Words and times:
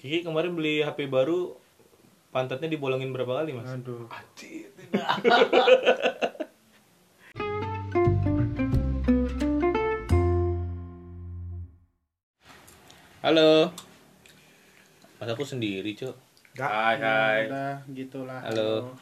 Kiki 0.00 0.24
kemarin 0.24 0.56
beli 0.56 0.80
HP 0.80 1.12
baru 1.12 1.60
pantatnya 2.32 2.72
dibolongin 2.72 3.12
berapa 3.12 3.44
kali 3.44 3.52
mas? 3.52 3.68
Aduh. 3.68 4.08
Halo. 13.20 13.68
Mas 15.20 15.28
aku 15.28 15.44
sendiri 15.44 15.92
cok. 15.92 16.16
Hai 16.56 16.96
hai. 16.96 17.52
Udah 17.52 17.84
gitulah. 17.92 18.40
Halo. 18.40 18.96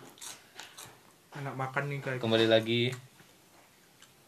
Enak 1.39 1.55
makan 1.55 1.95
nih 1.95 2.03
guys. 2.03 2.19
Kembali 2.19 2.51
lagi. 2.51 2.91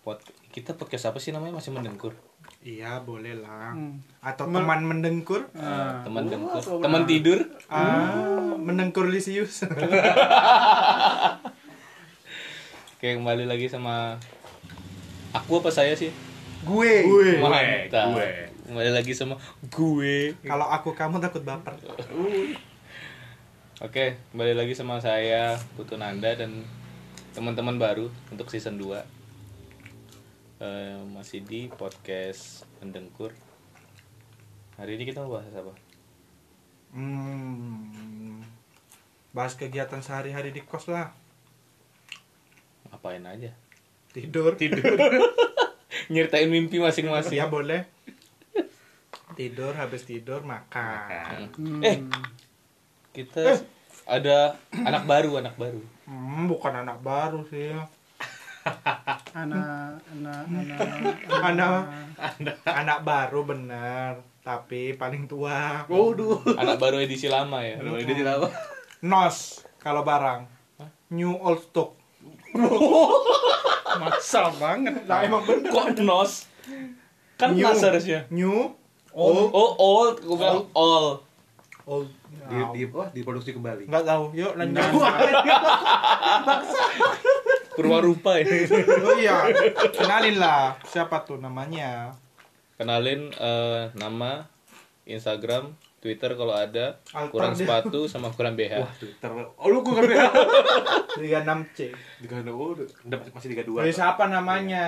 Pod 0.07 0.23
kita 0.55 0.79
podcast 0.79 1.11
apa 1.11 1.18
sih 1.18 1.34
namanya 1.34 1.59
masih 1.59 1.75
mendengkur? 1.75 2.14
Iya 2.61 3.00
boleh 3.00 3.40
lah. 3.40 3.72
Hmm. 3.72 4.04
Atau 4.20 4.52
teman 4.52 4.84
mendengkur. 4.84 5.48
Ah, 5.56 6.04
Teman 6.04 6.29
dengkur, 6.29 6.60
teman 6.60 7.09
tidur. 7.09 7.40
Ah, 7.73 8.12
mendengkur 8.60 9.09
lisius. 9.09 9.64
Oke 13.00 13.16
kembali 13.16 13.48
lagi 13.48 13.64
sama 13.73 14.20
aku 15.33 15.64
apa 15.64 15.73
saya 15.73 15.96
sih? 15.96 16.12
gue. 16.60 16.92
Gue. 17.09 17.41
Mantap. 17.41 18.12
gue. 18.12 18.28
Kembali 18.69 18.91
lagi 18.92 19.16
sama 19.16 19.41
gue. 19.72 20.36
Kalau 20.45 20.69
aku 20.69 20.92
kamu 20.92 21.16
takut 21.16 21.41
baper. 21.41 21.72
Oke, 23.88 24.20
kembali 24.36 24.52
lagi 24.52 24.77
sama 24.77 25.00
saya 25.00 25.56
Putu 25.72 25.97
Nanda 25.97 26.36
dan 26.36 26.69
teman-teman 27.33 27.80
baru 27.80 28.12
untuk 28.28 28.52
season 28.52 28.77
2 28.77 29.20
Eh, 30.60 31.00
Masih 31.09 31.41
di 31.41 31.73
podcast 31.73 32.69
Mendengkur 32.84 33.32
Hari 34.77 35.00
ini 35.00 35.09
kita 35.09 35.24
mau 35.24 35.41
bahas 35.41 35.48
apa? 35.56 35.73
Hmm. 36.92 38.45
Bahas 39.33 39.56
kegiatan 39.56 40.05
sehari-hari 40.05 40.53
di 40.53 40.61
kos 40.61 40.92
lah. 40.92 41.16
Apain 42.92 43.25
aja? 43.25 43.56
Tidur. 44.12 44.61
Tidur 44.61 45.00
Nyeritain 46.12 46.53
mimpi 46.53 46.77
masing-masing 46.77 47.41
Ya 47.41 47.48
boleh. 47.48 47.88
Tidur 49.33 49.72
habis 49.72 50.05
tidur 50.05 50.44
makan. 50.44 51.56
hmm. 51.56 51.81
Eh, 51.81 52.05
kita 53.16 53.64
ada 54.05 54.61
anak 54.77 55.08
baru, 55.08 55.41
anak 55.41 55.56
baru 55.56 55.81
Hmm, 56.05 56.53
bukan 56.53 56.84
anak 56.84 57.00
baru 57.00 57.48
sih. 57.48 57.72
Anak 59.33 59.97
anak 60.12 60.39
anak 60.47 60.78
Anak 61.30 61.78
anak 62.69 62.98
baru 63.06 63.41
bener, 63.48 64.20
tapi 64.44 64.92
paling 64.94 65.25
tua. 65.25 65.89
Waduh 65.89 66.44
Anak 66.61 66.77
baru 66.77 67.00
edisi 67.00 67.33
lama 67.33 67.64
ya? 67.64 67.81
Edisi 67.81 68.20
lama. 68.20 68.53
Nos 69.00 69.64
kalau 69.81 70.05
barang. 70.05 70.44
New 71.12 71.33
old 71.41 71.64
stock. 71.64 71.97
maksa 74.00 74.50
banget. 74.58 75.06
Nah, 75.06 75.25
emang 75.25 75.42
bener. 75.42 75.70
Kok 75.70 75.86
nos? 76.05 76.47
Kan 77.41 77.56
New. 77.56 77.64
harusnya 77.64 78.28
New 78.28 78.77
Oh, 79.11 79.50
oh 79.50 79.75
old, 79.75 80.22
gue 80.22 80.38
bilang 80.38 80.70
all 80.70 81.19
old. 81.83 82.06
di, 82.47 82.62
di 82.70 82.86
apa 82.86 83.11
diproduksi 83.11 83.50
kembali 83.50 83.91
Nggak 83.91 84.06
tahu. 84.06 84.31
Yuk 84.38 84.55
lanjut. 84.55 84.78
Purwarupa 87.81 88.36
ya 88.36 88.45
oh 89.09 89.17
iya. 89.17 89.36
Kenalin 89.97 90.36
lah. 90.36 90.77
Siapa 90.84 91.25
tuh 91.25 91.41
namanya? 91.41 92.12
kenalin 92.81 93.28
eh, 93.37 93.92
nama 93.92 94.48
Instagram 95.05 95.77
Twitter 96.00 96.33
kalau 96.33 96.56
ada 96.56 96.97
Alter 97.12 97.28
kurang 97.28 97.53
dia. 97.53 97.61
sepatu 97.61 98.09
sama 98.09 98.33
kurang 98.33 98.56
BH 98.56 98.72
wah 98.81 98.92
Twitter 98.97 99.28
oh 99.37 99.69
lu 99.69 99.84
gua 99.84 100.00
ngerti 100.00 100.17
36C. 101.20 101.78
Liga 102.25 102.41
dua 102.41 102.56
oh, 102.56 102.72
udah 102.81 103.19
masih 103.37 103.53
Liga 103.53 103.69
dua 103.69 103.84
Dari 103.84 103.93
siapa 103.93 104.33
namanya? 104.33 104.87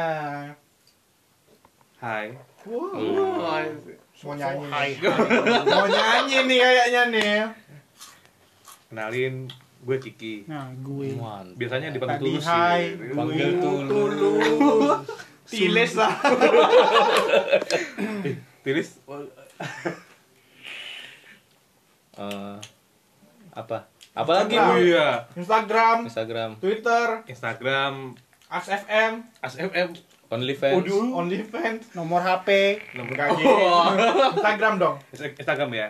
Hai 2.01 2.33
Wow. 2.63 3.43
Hai. 3.43 3.75
Mau 4.23 4.39
nyanyi. 4.39 4.71
Mau 5.67 5.87
nyanyi 5.91 6.37
nih 6.47 6.59
kayaknya 6.63 7.03
nih. 7.11 7.35
kenalin 8.87 9.35
gue 9.83 9.97
Kiki 9.99 10.47
Nah, 10.47 10.71
gue. 10.77 11.11
Mantap. 11.13 11.55
biasanya 11.55 11.91
dipanggil 11.91 12.17
Tadi 12.17 12.25
tulus 12.29 12.47
hai, 12.47 12.83
sih. 12.89 13.13
Panggil 13.13 13.51
Tulus. 13.59 14.99
Tilis 15.45 15.93
lah. 15.95 16.13
Tilis 18.63 18.89
Eh, 22.13 22.57
apa 23.51 23.79
apalagi 24.13 24.53
Instagram. 24.53 24.69
oh 24.71 24.79
iya 24.79 25.09
Instagram, 25.33 25.97
Instagram 26.05 26.51
Twitter, 26.59 27.07
Instagram 27.27 27.93
AXFM, 28.47 29.13
ASFM 29.41 29.89
OnlyFans 30.29 30.85
OnlyFans. 31.11 31.83
Nomor 31.93 32.21
HP. 32.21 32.49
nomor 32.95 33.13
Enggak 33.13 33.29
gitu. 33.35 33.53
Instagram 34.35 34.75
dong. 34.77 34.97
Instagram 35.11 35.71
ya 35.73 35.89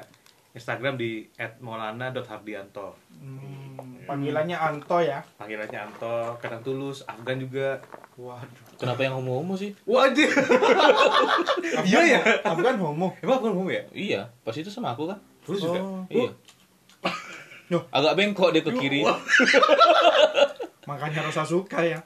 Instagram 0.53 0.95
di 0.95 1.25
@maulana.hardianto 1.59 2.93
Hmm, 3.15 4.03
panggilannya 4.03 4.53
Anto 4.53 4.99
ya. 4.99 5.23
panggilannya 5.35 5.79
Anto 5.81 6.37
kadang 6.37 6.61
tulus 6.61 7.01
Afgan 7.03 7.39
juga 7.39 7.81
Waduh. 8.15 8.77
kenapa 8.77 9.01
yang 9.01 9.17
homo-homo 9.17 9.55
sih 9.55 9.73
wajib 9.83 10.29
iya 11.83 12.01
ya 12.11 12.21
Afgan 12.43 12.77
homo. 12.77 13.17
emang 13.19 13.37
Afgan 13.37 13.53
ngomong 13.53 13.71
ya 13.71 13.85
iya 13.93 14.21
pas 14.41 14.53
itu 14.53 14.69
sama 14.69 14.91
aku 14.91 15.07
kan 15.07 15.17
tulus 15.43 15.61
juga 15.61 15.81
Oh, 15.81 16.05
iya 16.09 16.31
Loh. 17.69 17.89
agak 17.89 18.13
bengkok 18.15 18.53
dia 18.53 18.61
ke 18.61 18.71
kiri 18.71 19.01
makanya 20.83 21.25
rasa 21.25 21.43
suka 21.43 21.81
ya. 21.81 22.01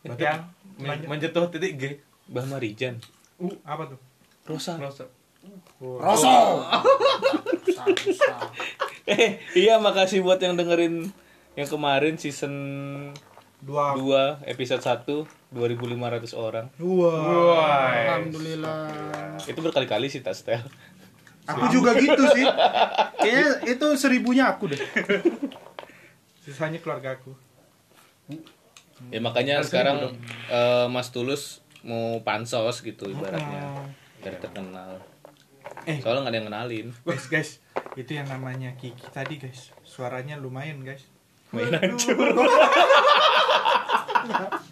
Berarti 0.00 0.22
Ya, 0.22 0.34
men- 0.76 0.88
lanjut. 0.90 1.06
menjatuh 1.08 1.44
titik 1.48 1.72
G 1.74 1.82
Bah 2.26 2.44
Marijan 2.44 2.98
Uh, 3.36 3.54
apa 3.62 3.86
tuh? 3.86 3.98
Rosa 4.44 4.74
Merasa. 4.74 5.06
Rosso. 5.78 6.64
Maksa. 6.64 8.34
eh 9.08 9.38
iya 9.54 9.78
makasih 9.78 10.20
buat 10.20 10.36
yang 10.36 10.54
dengerin 10.54 11.08
yang 11.54 11.66
kemarin 11.66 12.14
season 12.14 12.52
Dua. 13.58 13.90
2 13.92 14.46
episode 14.46 14.78
1 14.78 15.06
2500 15.50 16.30
orang 16.32 16.66
Wah. 16.78 17.90
Alhamdulillah. 17.90 19.34
itu 19.40 19.58
berkali-kali 19.58 20.06
sih 20.06 20.20
tak 20.20 20.34
setel 20.34 20.62
Aku 21.46 21.64
juga 21.72 21.96
gitu 21.96 22.28
sih. 22.28 22.44
Kayaknya 23.16 23.48
itu 23.66 23.86
seribunya 23.96 24.52
aku 24.52 24.68
deh. 24.68 24.76
Sisanya 26.44 26.76
keluarga 26.76 27.16
aku. 27.16 27.32
ya 29.08 29.16
makanya 29.18 29.64
sekarang 29.64 30.12
eh, 30.46 30.86
Mas 30.86 31.08
Tulus 31.08 31.64
mau 31.80 32.20
pansos 32.20 32.82
gitu 32.82 33.08
ibaratnya 33.08 33.64
Hmm. 33.64 33.88
biar 34.20 34.34
terkenal 34.36 34.98
Eh. 35.88 35.98
soalnya 36.04 36.20
nggak 36.20 36.32
ada 36.32 36.38
yang 36.38 36.48
kenalin 36.48 36.86
Guys, 37.02 37.24
guys, 37.26 37.50
itu 37.94 38.10
yang 38.12 38.28
namanya 38.28 38.76
Kiki 38.76 39.08
tadi, 39.08 39.40
guys. 39.40 39.72
Suaranya 39.80 40.36
lumayan, 40.36 40.84
guys. 40.84 41.08
main 41.48 41.72
hancur 41.72 42.12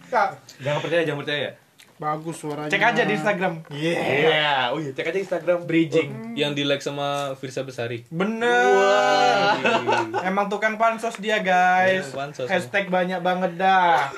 Kak, 0.06 0.28
Jangan 0.60 0.78
percaya, 0.78 1.02
jangan 1.02 1.20
percaya. 1.24 1.48
Bagus 1.96 2.36
suaranya. 2.36 2.68
cek 2.68 2.84
aja 2.84 3.02
di 3.02 3.16
Instagram. 3.16 3.64
Iya. 3.72 3.96
Iya, 3.96 4.52
oh 4.68 4.78
iya, 4.78 4.92
cek 4.92 5.08
aja 5.08 5.18
Instagram 5.18 5.64
Bridging. 5.64 6.36
yang 6.36 6.52
di 6.52 6.60
like 6.62 6.84
sama 6.84 7.32
Firsa 7.34 7.64
Besari 7.64 8.04
Bener. 8.12 9.56
Emang 10.22 10.52
tukang 10.52 10.76
pansos 10.76 11.16
dia, 11.16 11.40
guys. 11.40 12.04
Iya, 12.04 12.12
pansos. 12.12 12.46
Hashtag 12.46 12.92
banyak 12.92 13.24
banget 13.24 13.56
dah. 13.56 14.12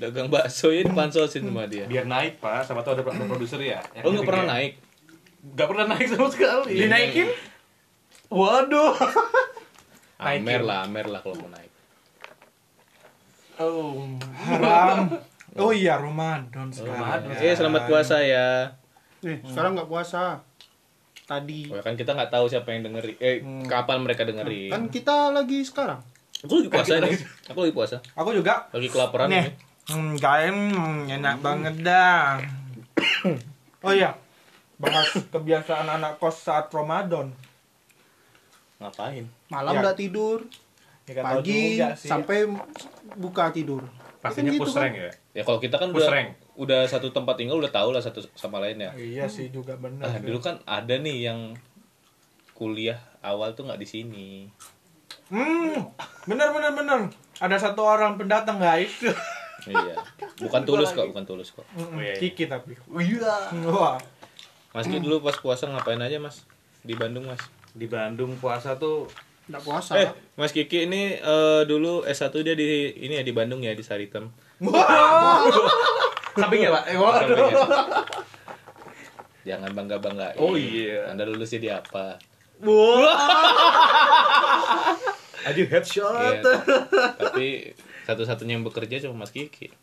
dagang 0.00 0.32
bakso 0.32 0.72
ya 0.72 0.80
dipansosin 0.80 1.44
sama 1.44 1.68
dia 1.68 1.84
biar 1.84 2.08
naik 2.08 2.40
pak 2.40 2.64
sama 2.64 2.80
tuh 2.80 2.96
ada 2.96 3.04
produser 3.04 3.60
ya 3.60 3.84
oh 4.00 4.08
nggak 4.08 4.24
pernah 4.24 4.56
naik 4.56 4.80
nggak 5.42 5.66
pernah 5.66 5.86
naik 5.88 6.06
sama 6.06 6.28
sekali 6.28 6.72
Dinaikin? 6.78 7.28
waduh 8.28 8.92
Amer 10.20 10.60
lah 10.60 10.84
Amer 10.84 11.06
lah 11.06 11.18
kalau 11.18 11.36
mau 11.38 11.48
naik 11.48 11.72
oh 13.56 14.04
Haram. 14.36 15.08
Oh 15.52 15.68
iya, 15.68 15.98
Ramadan 15.98 16.70
sekarang. 16.70 17.26
Ramadan. 17.26 17.42
eh 17.42 17.52
selamat 17.52 17.82
puasa 17.84 18.16
ya 18.20 18.70
Eh, 19.20 19.36
sekarang 19.42 19.74
nggak 19.74 19.84
puasa. 19.84 20.40
Tadi. 21.26 21.68
Oh, 21.68 21.76
ya 21.76 21.82
kan 21.82 21.92
kita 21.92 22.10
nggak 22.10 22.30
tahu 22.30 22.46
siapa 22.46 22.70
yang 22.70 22.86
dengerin 22.86 23.16
eh 23.18 23.36
kapan 23.64 24.00
mereka 24.00 24.22
dengerin 24.22 24.70
Kan 24.70 24.82
kita 24.88 25.28
lagi 25.30 25.60
sekarang. 25.60 26.00
aku 26.40 26.56
lagi 26.56 26.70
puasa 26.70 26.92
nih 26.96 27.12
aku 27.44 27.58
lagi 27.60 27.74
puasa 27.74 27.96
Aku 28.14 28.30
juga. 28.32 28.70
lagi 28.70 28.88
kelaparan 28.88 29.28
Nih. 29.28 29.42
nih 29.42 29.52
Hmm, 29.90 30.14
kain 30.16 30.56
hmm, 30.70 31.10
enak 31.10 31.36
banget 31.40 31.74
dah. 31.82 32.38
Oh 33.82 33.90
iya. 33.90 34.14
Bahas 34.80 35.12
kebiasaan 35.28 35.86
anak 35.86 36.16
kos 36.16 36.40
saat 36.40 36.66
Ramadan. 36.68 37.28
ngapain 38.78 39.28
Malam 39.46 39.72
Ya. 39.72 39.80
nggak 39.82 39.98
tidur. 39.98 40.38
Ya, 41.04 41.20
tahu 41.20 41.42
Pagi 41.42 41.60
juga 41.76 41.88
sih. 41.94 42.08
sampai 42.08 42.48
buka 43.14 43.50
tidur. 43.50 43.82
pastinya 44.18 44.48
Kan 44.48 44.54
gitu 44.54 44.62
push 44.62 44.74
kan? 44.74 44.82
rank 44.82 44.94
ya 44.96 45.10
ya 45.32 45.42
kalau 45.42 45.56
kita 45.58 45.76
kan 45.76 45.88
Push 45.90 45.96
udah 45.98 46.08
rank. 46.10 46.28
udah 46.54 46.80
satu 46.84 47.08
tempat 47.08 47.34
tinggal 47.34 47.56
udah 47.56 47.68
tahu 47.68 47.88
lah 47.88 47.98
satu 47.98 48.20
sama 48.34 48.56
lain 48.58 48.76
ya 48.78 48.92
Iya 48.92 49.24
sih 49.26 49.48
juga 49.48 49.72
benar. 49.74 50.04
Nah, 50.06 50.16
dulu 50.18 50.38
kan 50.38 50.60
ada 50.62 50.92
nih 50.94 51.24
yang 51.24 51.56
kuliah 52.52 53.00
awal 53.20 53.52
tuh 53.52 53.64
nggak 53.64 53.76
di 53.76 53.86
sini. 53.86 54.28
Hmm, 55.26 55.88
bener 56.26 56.48
bener 56.50 56.72
bener. 56.74 57.00
Ada 57.38 57.56
satu 57.62 57.80
orang 57.82 58.16
pendatang 58.16 58.56
guys. 58.56 58.92
Iya. 59.62 59.96
Bukan 60.38 60.64
tulus 60.64 60.88
kok, 60.90 61.04
bukan 61.06 61.24
tulus 61.26 61.48
kok. 61.50 61.64
Mm-mm, 61.70 61.96
iya, 61.98 62.12
iya. 62.12 62.16
Kiki 62.18 62.44
tapi. 62.44 62.76
Iya. 62.90 63.52
Wah. 63.66 63.96
Mas 64.70 64.86
Ki 64.86 65.02
dulu 65.02 65.18
pas 65.22 65.34
puasa 65.38 65.66
ngapain 65.66 65.98
aja 65.98 66.22
mas? 66.22 66.46
Di 66.86 66.94
Bandung 66.94 67.26
mas? 67.26 67.42
Di 67.74 67.90
Bandung 67.90 68.38
puasa 68.38 68.78
tuh 68.78 69.10
Enggak 69.50 69.66
puasa. 69.66 69.98
Eh, 69.98 70.06
Mas 70.38 70.54
Kiki 70.54 70.86
ini 70.86 71.18
eh, 71.18 71.62
dulu 71.66 72.06
S1 72.06 72.30
dia 72.46 72.54
di 72.54 72.94
ini 73.02 73.18
ya 73.18 73.26
di 73.26 73.34
Bandung 73.34 73.58
ya 73.58 73.74
di 73.74 73.82
Saritem. 73.82 74.30
sampingnya 76.38 76.70
pak. 76.70 76.82
Eh, 76.86 76.94
Sampingnya. 76.94 77.56
Jangan 79.42 79.70
bangga 79.74 79.98
bangga. 79.98 80.38
Oh, 80.38 80.54
iya. 80.54 81.10
Anda 81.10 81.26
lulusnya 81.26 81.58
di 81.58 81.66
apa? 81.66 82.14
Aduh 85.50 85.66
headshot. 85.66 86.14
Iya. 86.14 86.42
Tapi 87.18 87.74
satu-satunya 88.06 88.54
yang 88.54 88.62
bekerja 88.62 89.02
cuma 89.02 89.26
Mas 89.26 89.34
Kiki. 89.34 89.74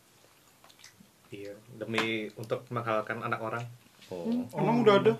Iya, 1.28 1.52
demi 1.76 2.32
untuk 2.40 2.64
menghalalkan 2.72 3.20
anak 3.20 3.44
orang. 3.44 3.64
Oh. 4.08 4.28
Orang 4.56 4.84
udah 4.84 4.96
ada. 5.04 5.14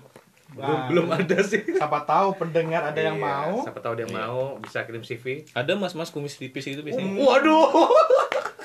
Belum, 0.48 0.78
belum 0.88 1.06
ada 1.12 1.36
sih. 1.44 1.60
Siapa 1.60 2.08
tahu 2.08 2.40
pendengar 2.40 2.80
ada 2.80 2.96
yang 2.96 3.20
Iya, 3.20 3.28
mau. 3.28 3.60
Siapa 3.60 3.84
tahu 3.84 4.00
dia 4.00 4.08
Iya. 4.08 4.16
mau 4.16 4.56
bisa 4.56 4.80
kirim 4.88 5.04
CV. 5.04 5.44
Ada 5.52 5.76
mas-mas 5.76 6.08
kumis 6.08 6.40
tipis 6.40 6.64
gitu 6.64 6.80
biasanya. 6.80 7.20
Waduh. 7.20 7.68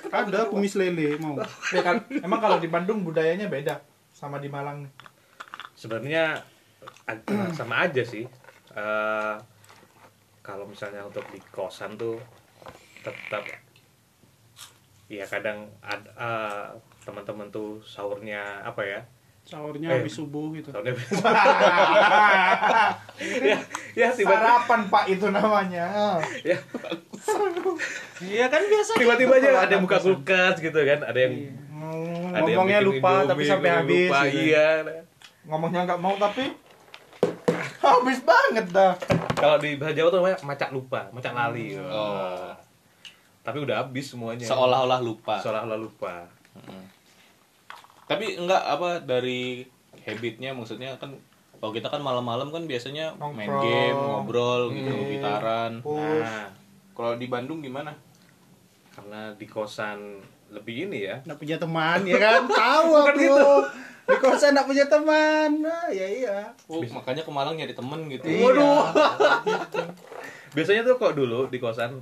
Ada 0.07 0.47
kumis 0.47 0.79
lele 0.79 1.19
mau. 1.19 1.35
Ya 1.75 1.83
kan, 1.83 1.99
emang 2.09 2.39
kalau 2.39 2.57
di 2.63 2.71
Bandung 2.71 3.03
budayanya 3.03 3.51
beda 3.51 3.83
sama 4.15 4.39
di 4.39 4.47
Malang. 4.47 4.87
Sebenarnya 5.75 6.39
sama 7.51 7.83
aja 7.83 7.99
sih. 7.99 8.23
Eh, 8.73 9.35
kalau 10.39 10.63
misalnya 10.63 11.03
untuk 11.03 11.27
di 11.29 11.39
kosan 11.51 11.99
tuh 11.99 12.15
tetap 13.03 13.43
ya 15.11 15.27
kadang 15.27 15.67
ada 15.83 16.09
eh, 16.15 16.67
teman-teman 17.03 17.51
tuh 17.51 17.83
sahurnya 17.83 18.63
apa 18.63 18.81
ya? 18.87 19.01
Sahurnya 19.43 19.87
Eh. 19.87 19.99
habis 19.99 20.13
subuh 20.13 20.49
gitu. 20.51 20.69
Sahurnya 20.69 20.95
ya, 23.43 23.57
ya 23.93 24.07
tiba-tiba 24.09 24.33
Sarapan 24.33 24.81
Pak 24.87 25.03
itu 25.07 25.27
namanya. 25.27 25.85
ya, 26.41 26.57
Iya 28.19 28.45
kan 28.47 28.61
biasa. 28.63 28.91
tiba-tiba 28.95 29.33
aja 29.35 29.49
ada 29.59 29.71
yang 29.71 29.83
buka 29.83 29.99
kulkas 29.99 30.57
gitu 30.57 30.79
kan, 30.79 30.99
ada 31.01 31.19
yang 31.19 31.33
Hmm, 31.73 32.31
ada 32.31 32.47
yang 32.47 32.63
ngomongnya 32.63 32.79
bikin 32.79 32.89
lupa 32.89 33.11
Indomie, 33.13 33.27
tapi 33.27 33.43
sampai 33.45 33.69
habis. 33.69 34.07
lupa, 34.07 34.19
gitu. 34.23 34.39
iya 34.41 34.67
Ngomongnya 35.43 35.81
nggak 35.83 35.99
mau 35.99 36.15
tapi 36.15 36.43
habis 37.83 38.19
banget 38.23 38.65
dah. 38.69 38.93
kalau 39.35 39.59
di 39.59 39.75
bahasa 39.75 39.91
Jawa 39.93 40.07
tuh 40.07 40.17
namanya 40.17 40.37
macak 40.41 40.69
lupa 40.71 41.11
macak 41.11 41.33
lali 41.33 41.75
Oh. 41.75 42.47
tapi 43.41 43.59
udah 43.59 43.75
habis 43.77 44.07
semuanya 44.07 44.47
Seolah-olah 44.47 44.99
lupa. 44.99 45.35
seolah-olah 45.37 45.75
lupa 45.77 46.31
Mm. 46.55 46.85
Tapi 48.13 48.38
enggak 48.38 48.63
apa 48.63 48.89
dari 49.00 49.65
habitnya 50.04 50.51
maksudnya 50.51 50.94
kan 50.98 51.13
kalau 51.57 51.71
kita 51.71 51.88
kan 51.88 52.00
malam-malam 52.00 52.51
kan 52.51 52.63
biasanya 52.63 53.15
main 53.15 53.48
game, 53.48 53.95
ngobrol 53.95 54.68
gitu, 54.69 54.92
Iya. 54.92 55.10
gitaran. 55.15 55.71
Push. 55.80 56.21
nah 56.21 56.48
Kalau 56.92 57.15
di 57.15 57.25
Bandung 57.25 57.60
gimana? 57.60 57.95
karena 58.94 59.33
di 59.33 59.50
kosan 59.50 60.21
lebih 60.54 60.86
ini 60.86 61.10
ya 61.10 61.18
Enggak 61.25 61.39
punya 61.39 61.57
teman 61.57 62.06
ya 62.06 62.13
kan? 62.13 62.45
Tahu 62.62 62.89
aku. 62.94 63.18
gitu. 63.18 63.50
Di 64.04 64.15
kosan 64.19 64.54
enggak 64.54 64.68
punya 64.69 64.86
teman. 64.86 65.50
Nah, 65.63 65.89
ya 65.89 66.06
iya. 66.06 66.38
Oh, 66.68 66.77
makanya 66.77 67.25
ke 67.25 67.31
Malang 67.33 67.57
nyari 67.57 67.74
temen 67.74 68.06
gitu. 68.06 68.21
Waduh. 68.30 68.86
biasanya 70.56 70.86
tuh 70.86 70.95
kok 70.95 71.18
dulu 71.18 71.50
di 71.50 71.57
kosan 71.57 71.98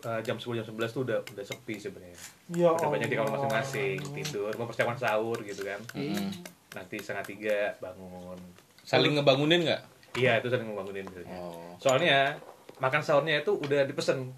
eh, 0.00 0.20
jam 0.24 0.40
10 0.40 0.56
jam 0.56 0.64
11 0.64 0.80
tuh 0.88 1.02
udah 1.04 1.18
udah 1.20 1.44
sepi 1.44 1.76
sebenarnya 1.76 2.16
Ya 2.50 2.68
udah 2.68 2.88
banyak 2.88 3.06
di 3.06 3.14
kamar 3.14 3.30
masing-masing. 3.32 3.98
Tidur 4.12 4.50
mempersiapkan 4.52 4.98
sahur 4.98 5.38
gitu 5.40 5.62
kan. 5.62 5.80
Mm. 5.94 6.30
nanti 6.70 6.98
setengah 6.98 7.26
tiga 7.26 7.58
bangun. 7.78 8.38
Saling 8.82 9.14
ngebangunin 9.14 9.66
nggak? 9.66 9.82
iya 10.14 10.38
itu 10.38 10.50
sering 10.50 10.66
membangunin 10.66 11.06
biasanya. 11.06 11.38
Oh. 11.38 11.70
soalnya 11.78 12.34
makan 12.78 12.98
sahurnya 12.98 13.42
itu 13.42 13.54
udah 13.54 13.86
dipesen 13.86 14.34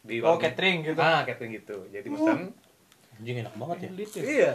di 0.00 0.16
Oh, 0.20 0.32
warung- 0.32 0.40
catering 0.40 0.80
gitu. 0.80 0.96
ah 0.96 1.20
catering 1.24 1.52
gitu. 1.54 1.76
Jadi 1.88 2.08
pesan 2.08 2.48
Anjing 3.16 3.36
enak 3.40 3.52
banget 3.52 3.76
ya. 3.76 3.88
iya. 4.18 4.52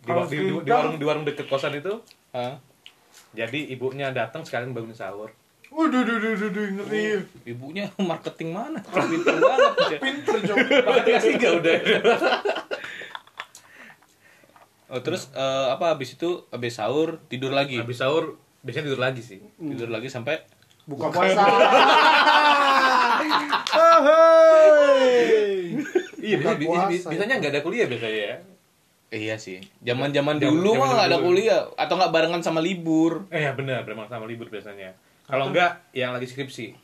Di, 0.00 0.10
di, 0.10 0.36
di, 0.38 0.54
di 0.62 0.70
warung 0.70 0.94
di 0.94 1.04
warung 1.04 1.24
deket 1.26 1.46
kosan 1.46 1.74
itu. 1.74 1.98
Hah? 2.30 2.58
jadi 3.30 3.70
ibunya 3.70 4.10
datang 4.10 4.42
sekalian 4.42 4.70
bangunin 4.70 4.94
sahur 4.94 5.30
Waduh, 5.70 6.02
duh, 6.02 6.18
duh, 6.18 6.34
duh, 6.34 6.50
duh, 6.50 6.66
ngeri. 6.76 7.02
Ibunya 7.46 7.86
marketing 8.10 8.50
mana? 8.50 8.82
Pinter 8.82 9.38
banget 9.38 9.72
ya. 9.86 9.98
Pinter. 10.02 10.34
Makan 10.82 11.02
tiga 11.06 11.20
tiga 11.22 11.48
udah 11.56 11.74
Oh, 14.90 14.98
terus 14.98 15.30
eh, 15.30 15.66
apa 15.70 15.94
habis 15.94 16.18
itu 16.18 16.42
habis 16.50 16.74
sahur 16.74 17.22
tidur 17.30 17.54
lagi. 17.54 17.78
habis 17.78 18.02
sahur 18.02 18.34
biasanya 18.66 18.90
tidur 18.90 18.98
lagi 18.98 19.22
sih 19.22 19.38
Tidur 19.54 19.86
lagi 19.86 20.10
sampai 20.10 20.42
Buka 20.82 21.06
puasa. 21.14 21.46
Oh, 23.70 24.98
iya 26.18 26.36
Buka 26.42 26.58
biasanya, 26.58 26.98
puasa. 27.06 27.38
nggak 27.38 27.52
ada 27.54 27.62
kuliah 27.62 27.86
biasanya 27.86 28.18
ya 28.18 28.36
Iya 29.10 29.34
sih. 29.42 29.58
Zaman-zaman 29.82 30.38
dulu 30.38 30.74
mah 30.74 30.90
nggak 30.90 31.08
ada 31.10 31.18
kuliah 31.18 31.60
atau 31.74 31.94
nggak 31.94 32.10
barengan 32.10 32.42
sama 32.42 32.58
libur. 32.58 33.26
eh 33.30 33.42
ya 33.46 33.54
benar 33.54 33.82
benar 33.82 34.06
sama 34.06 34.26
libur 34.26 34.50
biasanya 34.50 34.94
kalau 35.30 35.48
enggak 35.48 35.80
yang 35.90 36.10
lagi 36.10 36.26
skripsi 36.26 36.74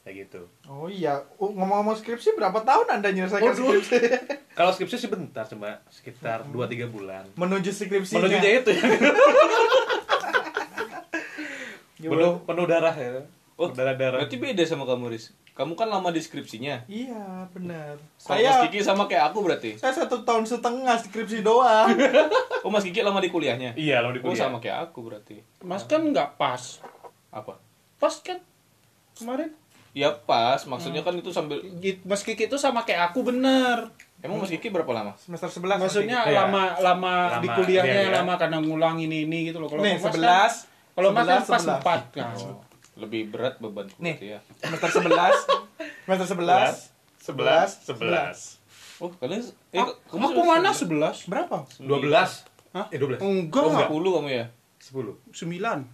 kayak 0.00 0.16
gitu 0.22 0.48
Oh 0.66 0.84
iya, 0.86 1.16
Oh, 1.34 1.48
ngomong-ngomong 1.48 1.94
skripsi 1.94 2.34
berapa 2.34 2.60
tahun 2.60 2.86
Anda 2.90 3.08
menyelesaikan 3.08 3.52
skripsi? 3.52 3.96
kalau 4.58 4.70
skripsi 4.70 4.96
sih 4.98 5.08
bentar 5.08 5.44
cuma 5.46 5.80
sekitar 5.88 6.44
2-3 6.46 6.56
bulan 6.86 7.24
Menuju 7.34 7.70
skripsinya. 7.70 8.20
menujunya 8.20 8.50
itu 8.58 8.70
ya 8.70 8.84
Ya, 11.96 12.08
penuh 12.12 12.32
penuh 12.42 12.66
darah 12.66 12.92
ya 12.92 13.24
Oh, 13.54 13.70
darah 13.70 13.94
darah 13.94 14.18
Berarti 14.18 14.34
beda 14.34 14.66
sama 14.66 14.82
kamu, 14.82 15.14
Riz. 15.14 15.30
Kamu 15.54 15.78
kan 15.78 15.86
lama 15.86 16.10
deskripsinya. 16.10 16.82
Iya, 16.84 17.46
benar. 17.48 18.02
Kalau 18.18 18.34
Mas 18.34 18.50
Saya 18.50 18.66
Kiki 18.66 18.82
sama 18.82 19.06
kayak 19.06 19.30
aku 19.30 19.46
berarti. 19.46 19.78
saya 19.78 19.94
satu 19.94 20.26
tahun 20.26 20.42
setengah 20.42 20.98
skripsi 21.00 21.38
doang. 21.40 21.94
Oh, 22.66 22.68
Mas 22.68 22.82
Kiki 22.82 22.98
lama 22.98 23.20
di 23.20 23.28
kuliahnya. 23.28 23.78
iya 23.78 24.00
lama 24.00 24.10
di 24.10 24.18
Oh, 24.18 24.26
kuliah 24.26 24.42
sama 24.42 24.58
kayak 24.58 24.90
aku 24.90 25.06
berarti. 25.06 25.38
Mas 25.60 25.86
kan 25.86 26.02
nggak 26.02 26.34
pas. 26.34 26.82
Apa? 27.30 27.62
Pas 28.04 28.20
kan 28.20 28.36
kemarin. 29.16 29.48
Ya 29.94 30.12
pas, 30.12 30.60
maksudnya 30.64 31.00
kan 31.00 31.14
itu 31.14 31.30
sambil 31.30 31.62
Git- 31.78 32.02
Mas 32.02 32.20
Kiki 32.20 32.44
itu 32.44 32.58
sama 32.58 32.82
kayak 32.82 33.08
aku 33.08 33.24
bener. 33.24 33.88
Emang 34.20 34.36
Mas 34.36 34.50
Kiki 34.50 34.68
berapa 34.68 34.90
lama? 34.90 35.16
Semester 35.16 35.48
11 35.48 35.80
Maksudnya 35.80 36.20
Iya. 36.22 36.44
lama, 36.44 36.76
lama 36.76 37.12
di 37.38 37.46
Lama, 37.46 37.56
kuliahnya 37.56 38.00
iya, 38.02 38.10
iya. 38.10 38.16
lama 38.18 38.34
karena 38.34 38.58
ngulang 38.58 38.98
ini 38.98 39.24
ini 39.24 39.48
gitu 39.48 39.56
loh. 39.56 39.70
Kalau 39.70 39.80
Nih, 39.80 39.96
kan- 39.96 40.12
11. 40.12 40.66
kalau 40.92 41.08
Mas 41.08 41.24
kan 41.24 41.40
11, 41.40 41.46
pas 41.46 41.62
11. 41.62 41.80
4 41.80 42.00
kan. 42.12 42.26
Lebih 42.94 43.22
berat 43.30 43.54
beban 43.56 43.86
Nih. 43.96 44.16
ya. 44.20 44.38
semester 44.60 44.90
11. 45.00 45.32
Semester 46.04 46.26
11. 46.28 46.76
11 47.24 47.70
11 47.88 48.60
Oh, 48.96 49.10
kalian 49.10 49.40
eh, 49.72 49.80
Ah, 49.80 49.90
kamu 50.06 50.24
aku 50.28 50.42
mana 50.44 50.70
11? 50.70 51.24
Berapa? 51.24 51.64
12 51.78 52.44
Hah? 52.70 52.86
eh 52.90 52.98
12 52.98 53.18
Enggak, 53.18 53.62
Oh, 53.62 53.72
10 53.72 54.10
kamu 54.12 54.28
ya? 54.28 54.46
10 54.78 55.16
9. 55.30 55.86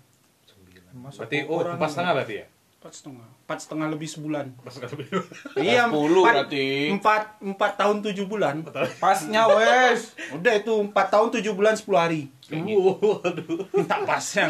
Berarti 0.93 1.37
oh 1.47 1.61
empat 1.63 1.89
setengah 1.89 2.13
berarti 2.17 2.37
ya 2.37 2.47
4 2.81 2.97
setengah. 2.97 3.29
4 3.45 3.61
setengah 3.61 3.87
lebih 3.93 4.09
sebulan. 4.09 4.47
setengah 4.65 4.91
lebih 4.97 5.07
Iya, 5.61 5.85
10 5.85 5.93
empat- 5.93 6.33
berarti. 6.33 6.67
Empat, 6.89 7.23
empat 7.45 7.73
tahun 7.77 7.97
tujuh 8.01 8.25
bulan. 8.25 8.65
Pasnya 8.97 9.45
wes. 9.53 10.17
Udah 10.33 10.57
itu 10.57 10.73
empat 10.81 11.13
tahun 11.13 11.29
tujuh 11.29 11.53
bulan 11.53 11.77
sepuluh 11.77 12.01
hari. 12.01 12.33
waduh 12.49 13.69
Minta 13.77 14.01
pasnya. 14.09 14.49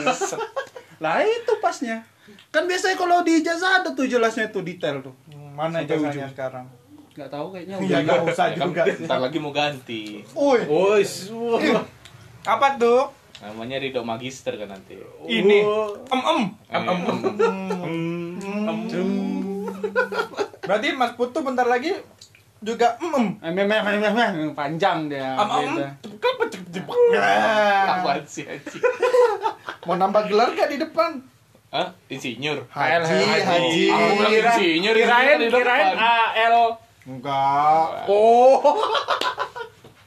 Lah 1.03 1.27
itu 1.27 1.59
pasnya. 1.59 2.07
Kan 2.55 2.71
biasanya 2.71 2.95
kalau 2.95 3.27
di 3.27 3.43
ijazah 3.43 3.83
ada 3.83 3.91
tuh 3.91 4.07
jelasnya 4.07 4.47
tuh 4.47 4.63
detail 4.63 5.03
tuh. 5.03 5.15
Mana 5.51 5.83
ujung. 5.83 6.07
sekarang? 6.31 6.71
Nggak 7.19 7.31
tahu 7.35 7.47
kayaknya. 7.51 7.77
Iya, 7.83 7.97
nggak 8.07 8.21
usah 8.31 8.47
Ya 8.47 8.55
kan, 8.55 8.67
juga. 8.71 8.83
Ntar 8.87 9.19
lagi 9.19 9.39
mau 9.43 9.51
ganti. 9.51 10.23
Uy, 10.39 10.61
Woi, 10.71 11.03
wah. 11.35 11.83
apa 12.47 12.79
tuh? 12.79 13.11
Namanya 13.41 13.81
Ridho 13.81 14.05
Magister 14.05 14.53
kan 14.61 14.69
nanti. 14.69 15.01
Ini. 15.25 15.65
Em 16.13 16.21
em. 16.21 16.41
Em, 16.69 16.85
em, 16.85 17.01
Berarti 20.61 20.89
Mas 20.93 21.17
Putu 21.17 21.41
bentar 21.41 21.65
lagi 21.65 21.97
juga 22.61 23.01
em 23.01 23.09
em. 23.17 23.27
Meh, 23.57 23.65
meh, 23.65 23.81
meh. 23.81 24.53
panjang 24.53 25.09
dia. 25.09 25.41
Em 25.41 25.49
em. 25.49 25.61
gitu. 25.73 25.85
Kenapa 26.21 26.45
cepet 26.53 26.97
Nah, 27.11 28.05
Apaan 28.05 28.23
sih? 28.29 28.47
Mau 29.89 29.97
nambah 29.97 30.29
gelar 30.29 30.53
gak 30.53 30.69
di 30.71 30.77
depan? 30.77 31.25
Hah? 31.73 31.97
Insinyur? 32.13 32.69
Haji, 32.69 33.19
haji. 33.25 33.85
Aku 33.89 34.13
bilang 34.21 34.35
insinyur, 34.37 34.95
Kirain, 34.95 35.39
kirain. 35.49 35.95
AL. 35.97 36.57
Enggak. 37.09 38.05
Oh. 38.11 38.59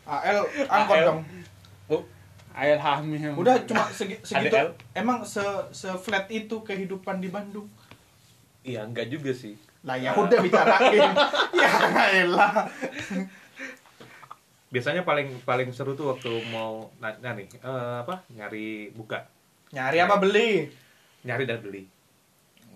AL 0.13 0.37
angkot 0.69 0.97
dong. 1.01 1.19
Air 2.53 2.77
hamil. 2.77 3.33
Udah 3.33 3.57
cuma 3.63 3.89
segi- 3.89 4.21
segitu. 4.21 4.53
ADL. 4.53 4.69
Emang 4.93 5.21
se 5.21 5.41
se 5.69 5.89
flat 5.95 6.29
itu 6.29 6.61
kehidupan 6.61 7.17
di 7.17 7.27
Bandung. 7.27 7.65
Iya, 8.61 8.85
enggak 8.85 9.09
juga 9.09 9.31
sih. 9.31 9.57
Lah 9.81 9.97
ya 9.97 10.13
udah 10.13 10.39
bicarain. 10.39 11.11
ya 11.59 11.71
elah. 12.15 12.69
Biasanya 14.69 15.01
paling 15.01 15.29
paling 15.43 15.69
seru 15.69 15.93
tuh 15.93 16.09
waktu 16.09 16.29
mau 16.49 16.89
na- 16.97 17.17
nyari 17.19 17.45
eh, 17.45 17.59
apa? 17.99 18.25
Nyari 18.29 18.89
buka. 18.91 19.21
Nyari 19.69 19.97
apa 19.99 20.17
beli? 20.17 20.65
Nyari 21.21 21.43
dan 21.43 21.59
beli. 21.59 21.83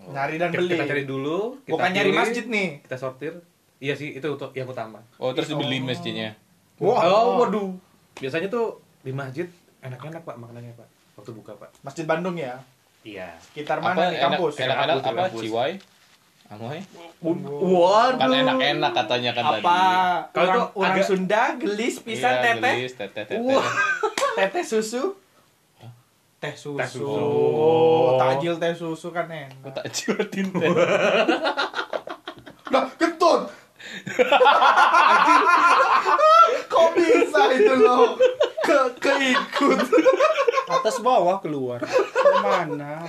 Nyari 0.04 0.36
dan 0.36 0.50
Kita- 0.50 0.58
beli. 0.60 0.74
Kita 0.74 0.86
cari 0.86 1.04
dulu, 1.04 1.38
kita 1.60 1.72
Bukan 1.74 1.90
nyari 1.90 2.08
pilih, 2.08 2.18
masjid 2.18 2.44
nih. 2.46 2.68
Kita 2.82 2.96
sortir. 2.96 3.34
Iya 3.78 3.94
sih, 3.94 4.10
itu 4.12 4.26
untuk 4.26 4.50
yang 4.52 4.66
utama. 4.66 4.98
Oh, 5.16 5.30
terus 5.30 5.46
dibeli 5.48 5.78
masjidnya. 5.78 6.34
Wah, 6.78 7.02
Oh, 7.04 7.42
waduh. 7.42 7.74
Biasanya 8.16 8.46
tuh 8.46 8.78
di 9.00 9.10
masjid 9.10 9.46
enak-enak 9.80 10.22
Pak 10.22 10.36
makanannya, 10.36 10.72
Pak. 10.74 10.88
Waktu 11.14 11.30
buka, 11.32 11.52
Pak. 11.54 11.70
Masjid 11.80 12.04
Bandung 12.04 12.34
ya. 12.34 12.58
Iya. 13.00 13.30
Sekitar 13.40 13.78
Apa 13.78 13.94
mana 13.94 14.08
di 14.08 14.16
enak, 14.16 14.36
kampus? 14.36 14.52
enak-enak 14.56 14.96
apa? 14.96 15.06
kampus. 15.24 15.40
Ciwai? 15.40 15.72
Amoy? 16.48 16.80
Waduh. 17.20 18.16
Kan 18.16 18.30
enak-enak 18.32 18.92
katanya 18.94 19.30
kan 19.32 19.44
tadi. 19.50 19.62
Apa 19.62 19.80
Kalau 20.30 20.48
orang, 20.48 20.56
itu 20.64 20.64
orang 20.74 20.94
agak- 20.94 21.06
Sunda 21.06 21.42
gelis 21.54 21.94
pisan 22.00 22.32
Iya, 22.32 22.42
teteh? 22.42 22.74
gelis, 22.74 22.92
teteh, 22.94 23.24
teteh. 23.26 23.60
Teteh 24.34 24.64
susu? 24.64 25.02
Teh 26.38 26.54
susu. 26.54 26.78
Teh 26.78 26.86
susu. 26.86 27.04
Oh, 27.04 28.14
takjil 28.16 28.56
teh 28.56 28.72
susu 28.72 29.08
kan 29.10 29.26
enak. 29.26 29.58
Tak 29.68 29.86
jiwatin 29.88 30.46
teh. 30.54 30.70
Lah, 32.68 32.84
kentut. 32.94 33.50
Anjir. 35.08 35.40
Kok 36.78 36.90
bisa 36.94 37.42
itu 37.52 37.74
loh? 37.76 38.14
Ke 38.60 38.78
keikut. 38.98 39.78
atas 40.68 41.00
bawah 41.00 41.38
keluar. 41.38 41.80
Mana? 42.38 43.02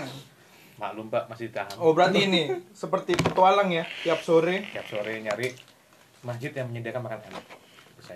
Maklum, 0.76 1.08
Pak, 1.08 1.28
masih 1.28 1.52
tahan. 1.52 1.76
Oh, 1.76 1.92
berarti 1.92 2.24
ini 2.24 2.48
seperti 2.72 3.14
petualang 3.14 3.68
ya, 3.68 3.84
tiap 4.02 4.20
sore. 4.20 4.64
Tiap 4.72 4.88
sore 4.88 5.20
nyari 5.20 5.52
masjid 6.22 6.50
yang 6.50 6.68
menyediakan 6.68 7.04
makan 7.04 7.20
enak. 7.22 7.44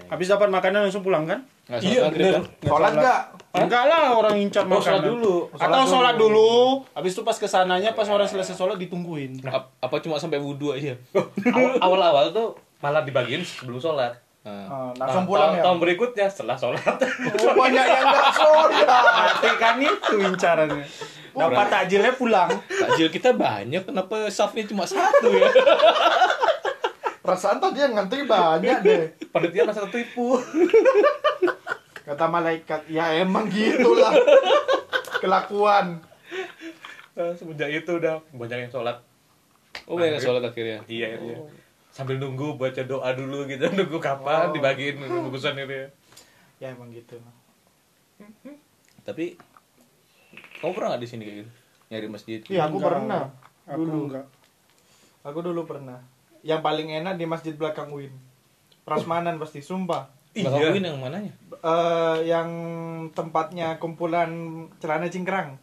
Habis 0.09 0.31
dapat 0.31 0.47
makanan 0.47 0.87
langsung 0.87 1.03
pulang 1.03 1.27
kan? 1.27 1.43
Nggak 1.65 1.79
Iya, 1.81 2.01
bener. 2.07 2.31
kan? 2.31 2.43
Nggak 2.55 2.71
Sholat 2.71 2.91
enggak? 2.95 3.19
Enggak 3.53 3.83
lah 3.83 4.01
orang 4.13 4.35
incar 4.37 4.63
Oh, 4.63 4.67
makanan. 4.71 4.81
sholat 4.81 5.03
dulu. 5.05 5.35
Atau 5.53 5.81
sholat 5.85 6.15
dulu. 6.15 6.51
Habis 6.93 7.11
itu 7.11 7.21
pas 7.21 7.35
ke 7.35 7.45
sananya 7.45 7.91
pas 7.91 8.07
orang 8.07 8.25
selesai 8.25 8.55
sholat 8.55 8.79
ditungguin. 8.79 9.43
Ap- 9.45 9.75
Apa 9.77 9.99
cuma 9.99 10.15
sampai 10.15 10.39
wudhu 10.39 10.71
aja? 10.71 10.95
Awal- 11.13 11.77
Awal-awal 11.85 12.31
tuh 12.31 12.55
malah 12.79 13.03
dibagiin 13.03 13.43
sebelum 13.43 13.77
sholat. 13.77 14.22
Nah. 14.43 14.67
Ah, 14.67 14.91
langsung 14.99 15.23
Nah, 15.23 15.29
pulang 15.31 15.49
tahun, 15.55 15.55
ya. 15.55 15.63
tahun 15.63 15.77
berikutnya 15.79 16.27
setelah 16.27 16.55
sholat. 16.59 16.83
Oh, 16.83 17.55
banyak 17.55 17.85
yang 17.87 18.03
enggak 18.03 18.29
sholat. 18.35 19.31
Kan 19.55 19.79
itu 19.79 20.15
incarannya. 20.19 20.85
Dapat 21.33 21.65
takjilnya 21.71 22.11
pulang. 22.19 22.51
Takjil 22.67 23.07
kita 23.07 23.31
banyak, 23.31 23.87
kenapa 23.87 24.27
safnya 24.27 24.67
cuma 24.67 24.83
satu 24.83 25.31
ya? 25.31 25.47
Perasaan 27.23 27.63
tadi 27.63 27.87
yang 27.87 27.95
ngantri 27.95 28.27
banyak 28.27 28.77
deh. 28.83 29.15
Panitia 29.31 29.63
merasa 29.63 29.87
tertipu. 29.87 30.35
Kata 32.03 32.27
malaikat, 32.27 32.83
ya 32.91 33.15
emang 33.15 33.47
gitulah 33.47 34.11
kelakuan. 35.23 36.03
Nah, 37.15 37.31
Semenjak 37.31 37.71
itu 37.71 37.95
udah 37.95 38.19
banyak 38.35 38.67
yang 38.67 38.71
sholat. 38.75 38.99
Oh, 39.87 39.95
banyak 39.95 40.19
sholat 40.19 40.43
akhirnya. 40.43 40.83
Iya, 40.83 41.15
iya. 41.15 41.37
Sambil 41.93 42.17
nunggu 42.17 42.57
baca 42.57 42.81
doa 42.81 43.13
dulu 43.13 43.45
gitu, 43.45 43.69
nunggu 43.77 44.01
kapan 44.01 44.49
Oh. 44.49 44.51
dibagiin 44.51 44.97
bungkusan 44.97 45.53
itu. 45.55 45.85
Ya 46.57 46.73
emang 46.73 46.89
gitu. 46.89 47.21
Tapi 49.03 49.37
kamu 50.57 50.71
pernah 50.71 50.89
nggak 50.91 51.01
di 51.01 51.09
sini 51.09 51.23
kayak 51.23 51.37
gitu? 51.39 51.51
Nyari 51.87 52.07
masjid? 52.09 52.39
Iya, 52.43 52.61
aku 52.65 52.77
Enggak. 52.77 52.89
pernah. 52.89 53.23
Aku 53.63 53.79
Dulu. 53.79 53.99
enggak. 54.09 54.25
Aku 55.23 55.39
dulu 55.39 55.61
pernah. 55.63 55.99
Yang 56.41 56.61
paling 56.61 56.87
enak 56.91 57.15
di 57.15 57.23
masjid 57.23 57.53
belakang 57.53 57.87
UIN. 57.87 58.11
Prasmanan 58.83 59.37
pasti, 59.37 59.61
sumpah. 59.61 60.09
Bakal 60.33 60.59
Iya. 60.59 60.69
Win 60.73 60.83
yang 60.83 60.97
mananya? 60.97 61.31
Eh, 61.53 62.17
yang 62.25 62.49
tempatnya 63.13 63.77
kumpulan 63.77 64.27
celana 64.81 65.05
cingkrang. 65.05 65.55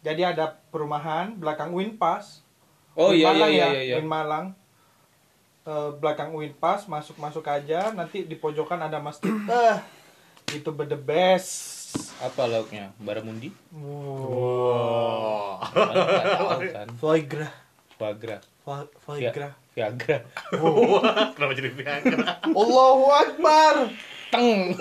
Jadi 0.00 0.22
ada 0.22 0.62
perumahan 0.70 1.34
belakang 1.34 1.74
UIN 1.74 1.98
pas. 1.98 2.40
Oh 2.94 3.10
UIN 3.10 3.18
iya 3.18 3.26
iya 3.26 3.28
Malang 3.34 3.50
iya 3.50 3.58
ya, 3.58 3.68
iya. 3.68 3.80
iya. 3.82 3.94
UIN 3.98 4.08
Malang. 4.08 4.46
Eh, 5.60 5.90
belakang 5.96 6.32
UIN 6.32 6.56
pas, 6.56 6.80
masuk-masuk 6.82 7.44
aja. 7.44 7.92
Nanti 7.92 8.24
di 8.24 8.32
pojokan 8.32 8.80
ada 8.80 8.96
masjid. 8.96 9.28
Eh, 9.28 9.76
itu 10.56 10.70
the 10.72 10.96
best. 10.96 11.52
Apa 12.18 12.46
lauknya? 12.46 12.94
Baramundi? 12.96 13.52
Wow. 13.70 15.60
Tahu 15.60 16.60
kan. 16.70 16.88
Viagra. 17.02 17.48
Viagra. 18.00 18.38
Vi- 18.40 18.88
Via- 19.04 19.20
Viagra. 19.20 19.48
Viagra. 19.70 20.16
Kenapa 21.34 21.52
jadi 21.52 21.70
Viagra? 21.70 22.16
Allahu 22.46 23.04
Akbar. 23.10 23.74
Teng. 24.30 24.72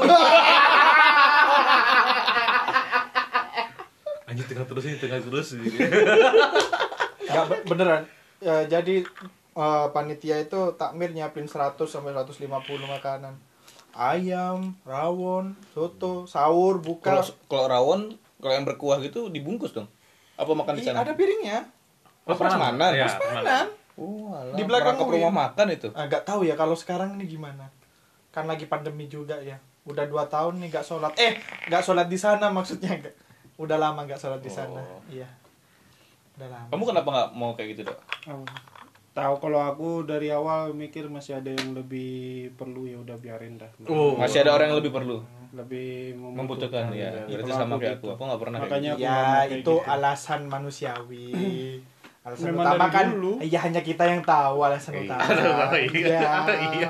Anjir 4.26 4.46
tengah 4.46 4.64
terus 4.64 4.84
ini, 4.86 4.96
tengah 4.96 5.20
terus. 5.20 5.48
Nggak, 7.26 7.46
be- 7.50 7.64
beneran. 7.66 8.04
Ya, 8.40 8.64
jadi 8.64 9.04
eh, 9.52 9.88
panitia 9.90 10.38
itu 10.38 10.74
takmir 10.76 11.12
nyiapin 11.12 11.46
100 11.46 11.78
sampai 11.86 12.12
150 12.12 12.50
makanan. 12.86 13.34
Ayam, 13.90 14.78
rawon, 14.86 15.58
soto, 15.74 16.24
sahur, 16.24 16.78
buka. 16.80 17.20
kalau 17.50 17.66
rawon, 17.68 18.02
kalau 18.38 18.54
yang 18.54 18.64
berkuah 18.64 19.02
gitu 19.02 19.28
dibungkus 19.28 19.74
dong. 19.74 19.90
Apa 20.38 20.54
makan 20.54 20.78
di 20.78 20.82
Ih, 20.82 20.88
sana? 20.88 21.04
ada 21.04 21.18
piringnya. 21.18 21.68
Oh, 22.24 22.38
prasmanan. 22.38 22.94
Iya, 22.94 23.10
Prasmanan. 23.10 23.68
Oh, 24.00 24.32
alah, 24.32 24.56
Di 24.56 24.64
belakang 24.64 24.96
UIN. 24.96 25.20
rumah 25.20 25.52
makan 25.52 25.68
itu. 25.76 25.90
Agak 25.92 26.24
tahu 26.24 26.48
ya 26.48 26.56
kalau 26.56 26.72
sekarang 26.72 27.20
ini 27.20 27.28
gimana. 27.28 27.68
Kan 28.32 28.48
lagi 28.48 28.64
pandemi 28.64 29.12
juga 29.12 29.36
ya. 29.42 29.60
Udah 29.84 30.08
dua 30.08 30.30
tahun 30.30 30.62
nih 30.64 30.72
gak 30.72 30.86
sholat. 30.86 31.12
Eh, 31.20 31.36
gak 31.68 31.84
sholat 31.84 32.08
di 32.08 32.16
sana 32.16 32.48
maksudnya. 32.48 32.96
Nggak. 32.96 33.16
Udah 33.60 33.76
lama 33.76 34.08
gak 34.08 34.22
sholat 34.22 34.40
di 34.40 34.48
sana. 34.48 34.80
Oh. 34.80 35.02
Iya. 35.12 35.28
Udah 36.40 36.48
lama. 36.48 36.68
Kamu 36.72 36.84
kenapa 36.86 37.10
nggak 37.10 37.30
mau 37.36 37.52
kayak 37.58 37.70
gitu, 37.76 37.82
Dok? 37.92 38.00
Oh. 38.32 38.46
Tahu 39.10 39.34
kalau 39.38 39.60
aku 39.60 40.04
dari 40.04 40.30
awal 40.30 40.72
mikir 40.72 41.08
masih 41.08 41.36
ada 41.36 41.50
yang 41.50 41.74
lebih 41.74 42.48
perlu 42.54 42.86
ya 42.86 42.96
udah 42.96 43.18
biarin 43.18 43.58
dah. 43.58 43.68
Oh. 43.86 44.16
Masih 44.16 44.42
ada 44.42 44.54
orang 44.54 44.70
yang 44.70 44.80
lebih 44.80 44.92
perlu. 44.92 45.18
Lebih 45.50 46.14
Membutuhkan 46.16 46.94
ya. 46.94 47.26
Ya, 47.26 47.28
Berarti 47.28 47.52
sama 47.52 47.76
kayak 47.76 48.00
gitu. 48.00 48.08
aku. 48.08 48.16
Aku 48.16 48.22
nggak 48.24 48.40
pernah 48.40 48.58
kayak 48.58 48.70
Makanya 48.70 48.92
gitu. 48.94 49.04
Ya, 49.04 49.18
kayak 49.18 49.50
itu 49.50 49.74
gitu. 49.76 49.86
alasan 49.86 50.42
manusiawi. 50.46 51.28
Alasan 52.20 52.52
Memang 52.52 52.66
utama 52.68 52.86
kan, 52.92 53.06
dulu. 53.16 53.32
ya 53.42 53.60
hanya 53.64 53.80
kita 53.80 54.04
yang 54.04 54.20
tahu 54.22 54.60
alasan 54.60 54.92
Iya. 54.94 55.02
utama. 55.08 55.24
Iya, 55.80 56.20
iya. 56.76 56.90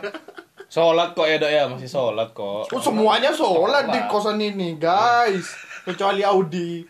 Sholat 0.67 1.13
kok 1.13 1.23
ya, 1.23 1.37
Dok 1.37 1.49
ya? 1.49 1.63
Masih 1.65 1.87
sholat 1.87 2.27
kok. 2.31 2.65
Oh, 2.67 2.81
semuanya 2.81 3.29
sholat 3.29 3.87
di 3.87 3.95
Sholat. 3.95 4.11
kosan 4.11 4.37
ini, 4.37 4.75
guys. 4.75 5.53
Kecuali 5.81 6.21
Audi. 6.21 6.81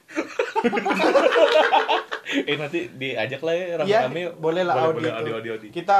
eh 2.30 2.56
nanti 2.56 2.80
diajak 2.92 3.42
lah 3.42 3.52
ya 3.52 3.66
Iya, 3.66 3.76
rame-rame 3.80 4.20
yuk. 4.22 4.34
boleh 4.38 4.64
lah 4.64 4.76
Boleh, 4.76 4.86
Audi. 4.86 4.96
boleh, 4.96 5.10
itu. 5.10 5.18
Audi, 5.18 5.32
Audi, 5.32 5.50
Audi. 5.52 5.68
Kita 5.72 5.98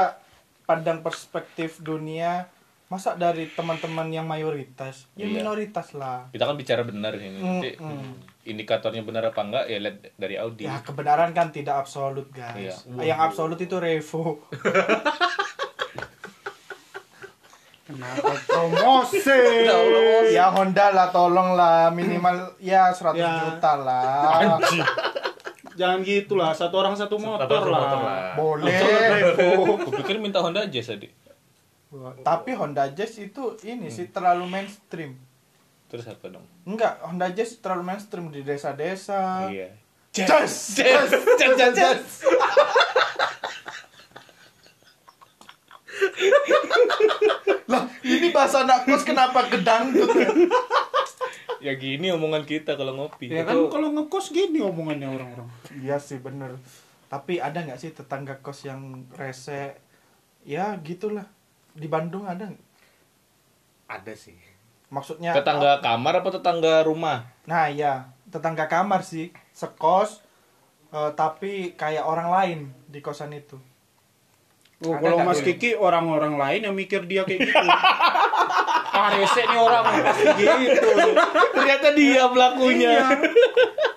pandang 0.62 0.98
perspektif 1.00 1.78
dunia 1.78 2.46
masa 2.86 3.14
dari 3.14 3.46
teman-teman 3.48 4.06
yang 4.08 4.24
mayoritas 4.24 5.06
ya 5.12 5.22
Iya. 5.22 5.34
minoritas 5.36 5.90
lah 5.92 6.26
Kita 6.28 6.42
kan 6.44 6.54
bicara 6.54 6.82
benar 6.82 7.14
ini. 7.14 7.38
Nanti 7.38 7.70
Mm, 7.72 7.86
mm. 7.86 8.12
indikatornya 8.44 9.02
benar 9.02 9.22
apa 9.26 9.40
enggak 9.40 9.64
ya 9.64 9.78
lihat 9.78 9.96
dari 10.14 10.34
Audi. 10.36 10.64
ya 10.64 10.78
kebenaran 10.80 11.30
kan 11.30 11.50
tidak 11.50 11.78
absolut 11.78 12.26
guys 12.30 12.82
Iya. 12.88 13.02
yang 13.04 13.20
absolut 13.20 13.58
itu 13.58 13.76
revo 13.76 14.38
Kenapa 17.82 18.22
promosi? 18.46 19.18
ya 20.30 20.46
Honda 20.48 20.86
lah 20.90 21.10
tolong 21.10 21.52
lah 21.52 21.90
minimal 21.90 22.54
ya 22.56 22.86
100 22.88 23.18
Ya. 23.18 23.30
juta 23.44 23.72
lah 23.76 24.30
Anjing. 24.56 24.86
Jangan 25.80 26.04
gitulah, 26.04 26.52
satu 26.52 26.76
orang 26.76 26.92
satu 26.92 27.16
motor, 27.16 27.48
Satu 27.48 27.72
lah. 27.72 27.80
motor 27.80 27.98
lah. 27.98 28.32
boleh. 28.36 28.76
Aku 29.80 29.90
pikir 29.96 30.20
minta 30.20 30.44
Honda 30.44 30.68
Jazz 30.68 30.92
tadi. 30.92 31.08
tapi 32.20 32.52
Honda 32.52 32.86
Jazz 32.86 33.16
itu 33.18 33.56
ini 33.64 33.88
sih 33.88 34.06
terlalu 34.06 34.44
mainstream. 34.44 35.16
Terus 35.88 36.06
apa 36.06 36.28
dong? 36.28 36.44
enggak 36.62 37.00
Honda 37.02 37.32
Jazz 37.32 37.56
terlalu 37.58 37.82
mainstream 37.82 38.28
di 38.28 38.44
desa-desa. 38.44 39.48
Iya. 39.48 39.72
Jazz! 40.12 40.76
Jazz, 40.76 41.10
jazz, 41.34 41.54
jazz, 41.56 41.72
jazz. 41.72 42.06
lah 47.66 47.86
ini 48.02 48.28
bahasa 48.30 48.66
anak 48.66 48.82
kos 48.82 49.06
kenapa 49.06 49.46
gedangdut 49.46 50.10
Ya 51.60 51.76
gini 51.76 52.08
omongan 52.08 52.48
kita 52.48 52.74
kalau 52.74 52.96
ngopi. 52.96 53.28
Ya 53.28 53.44
kan 53.44 53.56
kalau 53.68 53.92
ngekos 53.92 54.32
gini 54.32 54.64
omongannya 54.64 55.08
orang-orang. 55.12 55.48
Iya 55.76 56.00
sih 56.00 56.16
bener. 56.20 56.56
Tapi 57.12 57.36
ada 57.36 57.60
nggak 57.60 57.76
sih 57.76 57.92
tetangga 57.92 58.40
kos 58.40 58.64
yang 58.64 59.04
rese? 59.12 59.76
Ya 60.42 60.72
gitulah. 60.80 61.28
Di 61.76 61.86
Bandung 61.86 62.24
ada? 62.24 62.48
Ada 63.86 64.14
sih. 64.16 64.38
Maksudnya 64.90 65.30
Tetangga 65.36 65.78
kamar 65.78 66.18
apa 66.18 66.28
tetangga 66.34 66.82
rumah? 66.82 67.22
Nah, 67.46 67.70
iya, 67.70 68.10
tetangga 68.26 68.66
kamar 68.66 69.06
sih, 69.06 69.30
sekos 69.54 70.18
eh, 70.90 71.14
tapi 71.14 71.78
kayak 71.78 72.02
orang 72.02 72.28
lain 72.30 72.60
di 72.90 72.98
kosan 72.98 73.30
itu. 73.30 73.54
Oh, 74.80 74.96
Ada 74.96 75.12
kalau 75.12 75.18
Mas? 75.28 75.44
Kiki 75.44 75.76
orang-orang 75.76 76.40
lain 76.40 76.60
yang 76.64 76.72
mikir 76.72 77.04
dia 77.04 77.28
kayak 77.28 77.52
gitu. 77.52 77.52
ah, 78.96 79.08
rese 79.12 79.44
nih 79.44 79.60
orang 79.60 79.84
pasti 79.84 80.28
gitu. 80.32 80.88
Ternyata 81.52 81.88
dia 81.92 82.22
pelakunya. 82.32 82.92
Iya. 82.96 83.08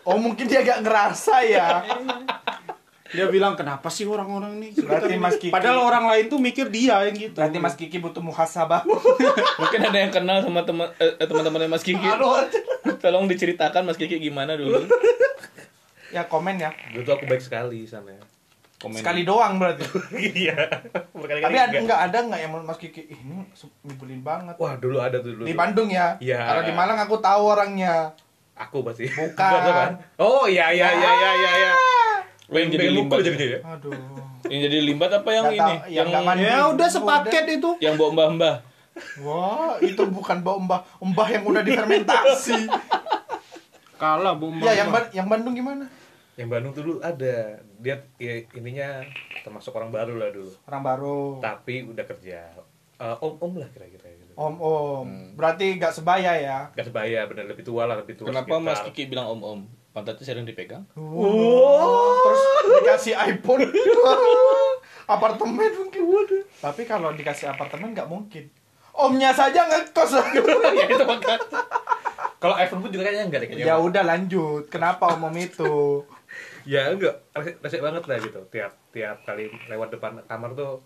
Oh, 0.04 0.20
mungkin 0.20 0.44
dia 0.44 0.60
gak 0.60 0.84
ngerasa 0.84 1.36
ya. 1.48 1.68
Dia 3.14 3.30
bilang 3.30 3.54
kenapa 3.54 3.94
sih 3.94 4.10
orang-orang 4.10 4.58
nih? 4.58 4.74
Berarti 4.74 5.22
Mas 5.22 5.38
Kiki- 5.38 5.54
Padahal 5.54 5.86
orang 5.86 6.10
lain 6.10 6.34
tuh 6.34 6.42
mikir 6.42 6.66
dia 6.74 6.98
yang 7.06 7.14
gitu. 7.14 7.38
Berarti 7.38 7.62
Mas 7.62 7.78
Kiki 7.78 8.02
butuh 8.02 8.26
muhasabah. 8.26 8.82
Mungkin 9.62 9.80
ada 9.86 9.98
yang 10.02 10.10
kenal 10.10 10.42
sama 10.42 10.66
teman 10.66 10.90
eh, 10.98 11.14
teman-temannya 11.22 11.70
Mas 11.70 11.86
Kiki. 11.86 12.02
Tolong 12.98 13.30
diceritakan 13.30 13.86
Mas 13.86 14.02
Kiki 14.02 14.18
gimana 14.18 14.58
dulu. 14.58 14.82
ya 16.10 16.26
komen 16.26 16.58
ya. 16.58 16.74
Dulu 16.90 17.06
tuh 17.06 17.14
aku 17.14 17.30
baik 17.30 17.46
sekali 17.46 17.86
sana. 17.86 18.18
Komen. 18.84 19.00
Sekali 19.00 19.24
doang 19.24 19.56
berarti. 19.56 19.88
Iya. 20.44 20.60
Berkali-kali 21.16 21.48
Tapi 21.48 21.56
ada 21.56 21.66
enggak. 21.72 21.82
enggak 21.82 22.00
ada 22.04 22.18
enggak 22.20 22.40
yang 22.44 22.52
Mas 22.60 22.76
Kiki 22.76 23.02
"Ih, 23.08 23.16
ini 23.18 23.48
nyebelin 23.82 24.20
banget. 24.20 24.56
Wah, 24.60 24.76
dulu 24.76 25.00
ada 25.00 25.18
tuh 25.18 25.32
dulu. 25.32 25.48
Di. 25.48 25.56
Bandung 25.56 25.88
ya. 25.88 26.20
Iya. 26.20 26.44
Kalau 26.44 26.62
di 26.62 26.74
Malang 26.76 27.00
aku 27.00 27.16
tahu 27.18 27.42
orangnya. 27.48 28.12
Aku 28.54 28.84
pasti. 28.84 29.08
Bukan. 29.08 29.90
Oh, 30.20 30.44
iya 30.46 30.70
iya 30.70 30.92
iya 30.92 31.10
iya 31.10 31.32
iya 31.34 31.52
iya. 31.58 31.72
Oh, 32.46 32.60
yang 32.60 32.70
jadi 32.70 32.92
limbat. 32.92 33.24
jadi 33.24 33.46
ya. 33.50 33.60
Aduh. 33.66 33.96
Yang 34.46 34.60
jadi 34.68 34.78
limbat 34.84 35.12
apa 35.16 35.30
yang 35.32 35.46
Nggak 35.48 35.56
ini? 35.56 35.64
tahu, 35.64 35.80
yang 35.90 36.06
nggak 36.12 36.24
mandi. 36.28 36.44
Ya 36.44 36.60
udah 36.68 36.88
sepaket 36.92 37.46
itu. 37.56 37.70
yang 37.80 37.96
bawa 37.96 38.10
mbah-mbah. 38.12 38.56
Wah, 39.24 39.74
itu 39.80 40.04
bukan 40.06 40.44
bau 40.44 40.60
mbah, 40.60 40.86
mbah 41.02 41.28
yang 41.32 41.48
udah 41.48 41.64
difermentasi. 41.66 42.68
Kalah 43.96 44.36
Bu 44.36 44.52
Mbak. 44.52 44.68
ya, 44.68 44.74
yang 44.76 44.90
yang 45.16 45.28
Bandung 45.28 45.56
gimana? 45.56 45.88
Yang 46.34 46.50
Bandung 46.50 46.72
tuh 46.74 46.84
dulu 46.84 46.98
ada. 47.04 47.62
Dia 47.78 47.96
ya, 48.18 48.34
ininya 48.58 49.06
termasuk 49.46 49.76
orang 49.76 49.94
baru 49.94 50.18
lah 50.18 50.30
dulu. 50.34 50.50
Orang 50.66 50.82
baru. 50.82 51.20
Tapi 51.44 51.86
udah 51.86 52.06
kerja. 52.10 52.50
Eh, 53.04 53.16
om-om 53.20 53.60
lah 53.60 53.68
kira-kira 53.74 54.06
gitu. 54.16 54.34
Om 54.38 54.56
om. 54.58 55.06
Hmm. 55.06 55.30
Berarti 55.36 55.78
gak 55.78 55.94
sebaya 55.94 56.34
ya. 56.40 56.60
Gak 56.72 56.88
sebaya, 56.90 57.26
bener 57.28 57.46
lebih 57.50 57.66
tua 57.66 57.84
lah, 57.84 58.00
lebih 58.00 58.16
tua. 58.18 58.32
Kenapa 58.32 58.58
Mas 58.58 58.80
sekitar- 58.80 58.96
Kiki 58.96 59.12
bilang 59.12 59.28
om-om? 59.34 59.68
Pantatnya 59.94 60.26
sering 60.26 60.48
dipegang? 60.48 60.90
Wow. 60.98 62.18
Terus 62.26 62.42
dikasih 62.82 63.14
iPhone. 63.14 63.70
apartemen 65.14 65.70
mungkin. 65.70 66.02
Tapi 66.58 66.82
kalau 66.90 67.14
dikasih 67.14 67.54
apartemen 67.54 67.94
nggak 67.94 68.10
mungkin. 68.10 68.50
Omnya 68.94 69.34
saja 69.34 69.70
ngekos. 69.70 70.18
ya 70.80 70.86
itu. 70.90 71.06
Kalau 72.42 72.56
iPhone 72.58 72.82
pun 72.84 72.90
juga 72.90 73.08
kayaknya 73.08 73.26
enggak 73.30 73.42
deh 73.46 73.50
ya 73.64 73.78
udah 73.78 74.04
lanjut. 74.04 74.66
Kenapa 74.68 75.14
om 75.14 75.30
om 75.30 75.36
itu? 75.38 76.04
Ya 76.64 76.88
enggak, 76.88 77.16
resek, 77.32 77.60
resek 77.60 77.80
banget 77.80 78.04
lah 78.04 78.18
gitu. 78.18 78.40
Tiap 78.48 78.72
tiap 78.90 79.18
kali 79.24 79.48
lewat 79.68 79.92
depan 79.92 80.18
kamar 80.24 80.52
tuh 80.54 80.80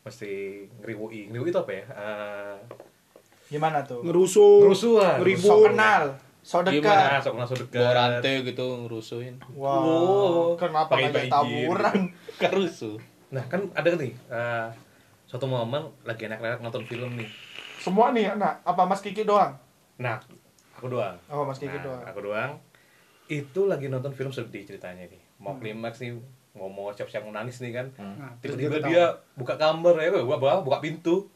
mesti 0.00 0.30
ngeriwui. 0.78 1.28
Ngeriwui 1.28 1.48
itu 1.48 1.58
apa 1.58 1.72
ya? 1.72 1.84
Eh, 1.86 2.56
Gimana 3.48 3.80
tuh? 3.80 4.04
ngerusuh, 4.04 4.60
Ngerusuhan. 4.60 5.16
ngeribut. 5.20 5.48
So 5.48 5.64
kenal, 5.64 6.02
so 6.42 6.56
dekat. 6.60 6.80
Gimana? 6.80 7.04
nah, 7.08 7.20
sok 7.20 7.34
langsung 7.34 7.58
dekat. 7.58 7.80
Bawa 7.80 7.92
rantai 7.94 8.34
gitu 8.42 8.64
ngerusuhin. 8.78 9.34
Wow. 9.50 9.72
Wow. 9.72 10.36
Kenapa 10.56 10.92
banjir. 10.92 11.28
taburan? 11.28 11.96
Kan 12.36 12.50
rusuh. 12.58 12.96
Nah, 13.28 13.44
kan 13.44 13.64
ada 13.72 13.88
nih 13.94 14.12
eh, 14.12 14.68
suatu 15.24 15.44
momen 15.44 15.80
lagi 16.02 16.24
enak-enak 16.24 16.60
nonton 16.60 16.84
film 16.84 17.12
nih. 17.14 17.28
Semua 17.78 18.12
nih, 18.12 18.32
nah, 18.34 18.60
apa 18.60 18.84
Mas 18.84 19.00
Kiki 19.00 19.22
doang? 19.22 19.56
Nah, 19.96 20.20
aku 20.72 20.88
doang. 20.88 21.16
Oh, 21.28 21.44
Mas 21.44 21.56
Kiki 21.56 21.72
Nah, 21.74 21.84
doang. 21.84 22.02
Aku 22.04 22.20
doang. 22.22 22.52
Itu 23.28 23.64
lagi 23.64 23.86
nonton 23.86 24.10
film 24.10 24.28
sedih 24.28 24.64
ceritanya 24.64 25.04
nih. 25.04 25.20
Mau 25.38 25.52
Hmm. 25.52 25.60
klimaks 25.60 26.00
nih, 26.00 26.16
mau 26.52 26.66
mau 26.66 26.90
siap-siap 26.90 27.22
mau 27.22 27.30
nangis 27.30 27.60
nih 27.60 27.72
kan. 27.72 27.86
Nah, 27.94 28.32
Tiba-tiba 28.38 28.80
Terus 28.80 28.82
dia 28.82 28.90
dia 28.90 29.04
buka 29.34 29.54
kamar 29.54 29.94
ya, 29.96 30.08
gua 30.18 30.36
bawa 30.36 30.60
buka 30.60 30.80
pintu. 30.80 31.28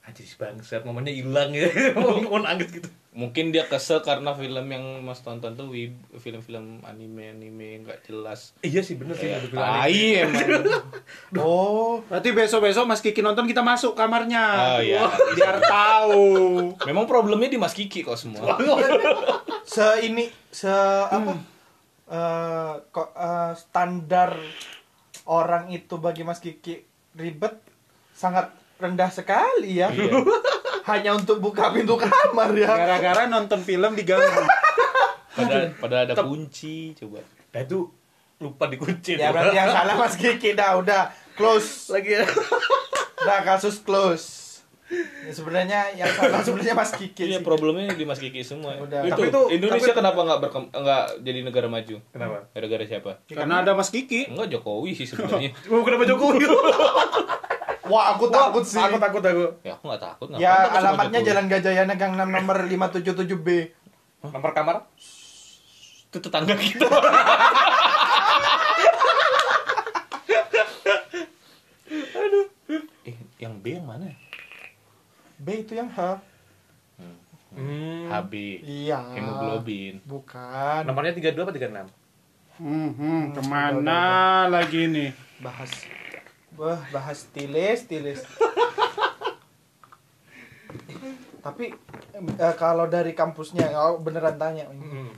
Anjir 0.00 0.22
bangsat, 0.32 0.86
momennya 0.86 1.10
hilang 1.10 1.50
ya. 1.50 1.66
mau, 1.98 2.22
mau 2.22 2.38
nangis 2.38 2.70
gitu. 2.70 2.86
Mungkin 3.10 3.48
dia 3.48 3.64
kesel 3.64 4.04
karena 4.04 4.36
film 4.36 4.68
yang 4.68 4.84
Mas 5.00 5.18
tonton 5.18 5.56
tuh 5.56 5.72
film-film 6.14 6.84
anime-anime 6.84 7.80
nggak 7.82 8.04
jelas. 8.04 8.52
Iya 8.60 8.84
sih 8.84 8.94
bener 8.94 9.16
sih. 9.16 9.26
Ya, 9.26 9.40
ada 9.40 9.48
film 9.48 9.56
anime. 9.56 9.80
tai 9.80 10.04
emang. 10.20 10.46
Oh, 11.40 12.04
Berarti 12.06 12.28
besok-besok 12.30 12.84
Mas 12.84 13.00
Kiki 13.00 13.18
nonton 13.18 13.48
kita 13.48 13.64
masuk 13.64 13.96
kamarnya. 13.96 14.44
Oh, 14.76 14.80
iya. 14.80 15.08
Biar 15.32 15.56
tahu. 15.58 16.26
Memang 16.84 17.08
problemnya 17.08 17.48
di 17.48 17.56
Mas 17.56 17.72
Kiki 17.72 18.04
kok 18.04 18.14
semua. 18.14 18.52
se 19.66 19.86
ini 20.06 20.30
se 20.54 20.70
apa? 21.10 21.34
eh, 22.06 22.72
kok 22.94 23.10
eh, 23.12 23.52
standar 23.58 24.38
orang 25.26 25.74
itu 25.74 25.98
bagi 25.98 26.22
Mas 26.22 26.38
Kiki 26.38 26.86
ribet 27.18 27.58
sangat 28.14 28.54
rendah 28.78 29.10
sekali 29.10 29.82
ya. 29.82 29.90
Iya. 29.90 30.22
Hanya 30.90 31.18
untuk 31.18 31.42
buka 31.42 31.74
pintu 31.74 31.98
kamar 31.98 32.54
ya. 32.54 32.70
Gara-gara 32.70 33.26
nonton 33.26 33.58
film 33.66 33.98
diganggu. 33.98 34.22
Padahal, 35.36 35.68
padahal 35.76 36.02
ada 36.08 36.14
kunci, 36.24 36.96
coba. 36.96 37.20
Nah 37.52 37.60
itu 37.60 37.92
lupa 38.40 38.72
dikunci. 38.72 39.20
Ya 39.20 39.28
berarti 39.36 39.52
yang 39.52 39.68
salah 39.68 39.92
Mas 40.00 40.16
Kiki 40.16 40.56
dah 40.56 40.80
udah 40.80 41.12
close. 41.36 41.92
lagi. 41.92 42.24
Dah 43.20 43.44
kasus 43.44 43.84
close. 43.84 44.45
Ya, 44.86 45.32
sebenarnya 45.34 45.80
yang 45.98 46.06
salah 46.14 46.38
sebenarnya 46.46 46.78
Mas 46.78 46.94
Kiki. 46.94 47.26
Iya, 47.26 47.42
problemnya 47.42 47.90
di 47.90 48.06
Mas 48.06 48.22
Kiki 48.22 48.46
semua. 48.46 48.78
Udah. 48.78 49.02
Itu, 49.02 49.18
Tapi 49.18 49.26
itu- 49.28 49.46
Indonesia 49.50 49.90
tapi- 49.90 49.98
kenapa 49.98 50.20
nggak 50.22 50.38
berkem 50.46 50.62
nggak 50.70 51.04
jadi 51.26 51.38
negara 51.42 51.66
maju? 51.66 51.96
Kenapa? 52.14 52.36
Gara-gara 52.54 52.84
siapa? 52.86 53.10
Karena 53.26 53.54
ada 53.66 53.74
Mas 53.74 53.90
Kiki. 53.90 54.30
Enggak 54.30 54.46
Jokowi 54.54 54.94
sih 54.94 55.06
sebenarnya. 55.10 55.50
Mau 55.70 55.82
kenapa 55.82 56.06
Jokowi? 56.06 56.46
Wah, 57.90 58.14
aku 58.14 58.30
takut 58.30 58.62
sih. 58.62 58.78
Takut 58.78 59.02
takut 59.02 59.22
aku. 59.22 59.46
ya 59.62 59.74
aku 59.74 59.84
nggak 59.90 60.02
takut. 60.02 60.26
Ya, 60.38 60.54
takut 60.66 60.78
alamatnya? 60.78 61.20
Jalan 61.22 61.46
Gajayana 61.46 61.94
Gang 61.94 62.14
6 62.14 62.22
nomor 62.22 62.56
577B. 62.66 63.48
Nomor 64.22 64.50
kamar? 64.54 64.86
itu 66.06 66.18
tetangga 66.22 66.54
kita. 66.56 66.86
Aduh. 72.16 72.46
Eh, 73.06 73.14
yang 73.38 73.62
B 73.62 73.78
yang 73.78 73.86
mana? 73.86 74.10
B 75.36 75.66
itu 75.66 75.76
yang 75.76 75.92
H. 75.92 76.20
Hmm. 77.56 78.12
HB. 78.12 78.32
Iya. 78.64 79.00
Hemoglobin. 79.16 80.04
Bukan. 80.04 80.84
Nomornya 80.84 81.16
32 81.16 81.40
apa 81.40 81.52
36? 81.56 81.88
Hmm, 82.56 82.88
hmm, 82.96 83.22
ke 83.36 83.42
mana 83.44 84.00
lagi 84.48 84.88
nih? 84.88 85.12
Bahas. 85.44 85.68
Wah, 86.56 86.80
bahas 86.88 87.28
tilis, 87.32 87.84
tilis. 87.84 88.24
Tapi 91.44 91.68
eh, 92.16 92.54
kalau 92.56 92.88
dari 92.88 93.12
kampusnya, 93.12 93.76
oh, 93.76 94.00
beneran 94.00 94.40
tanya. 94.40 94.64
Hmm. 94.72 95.12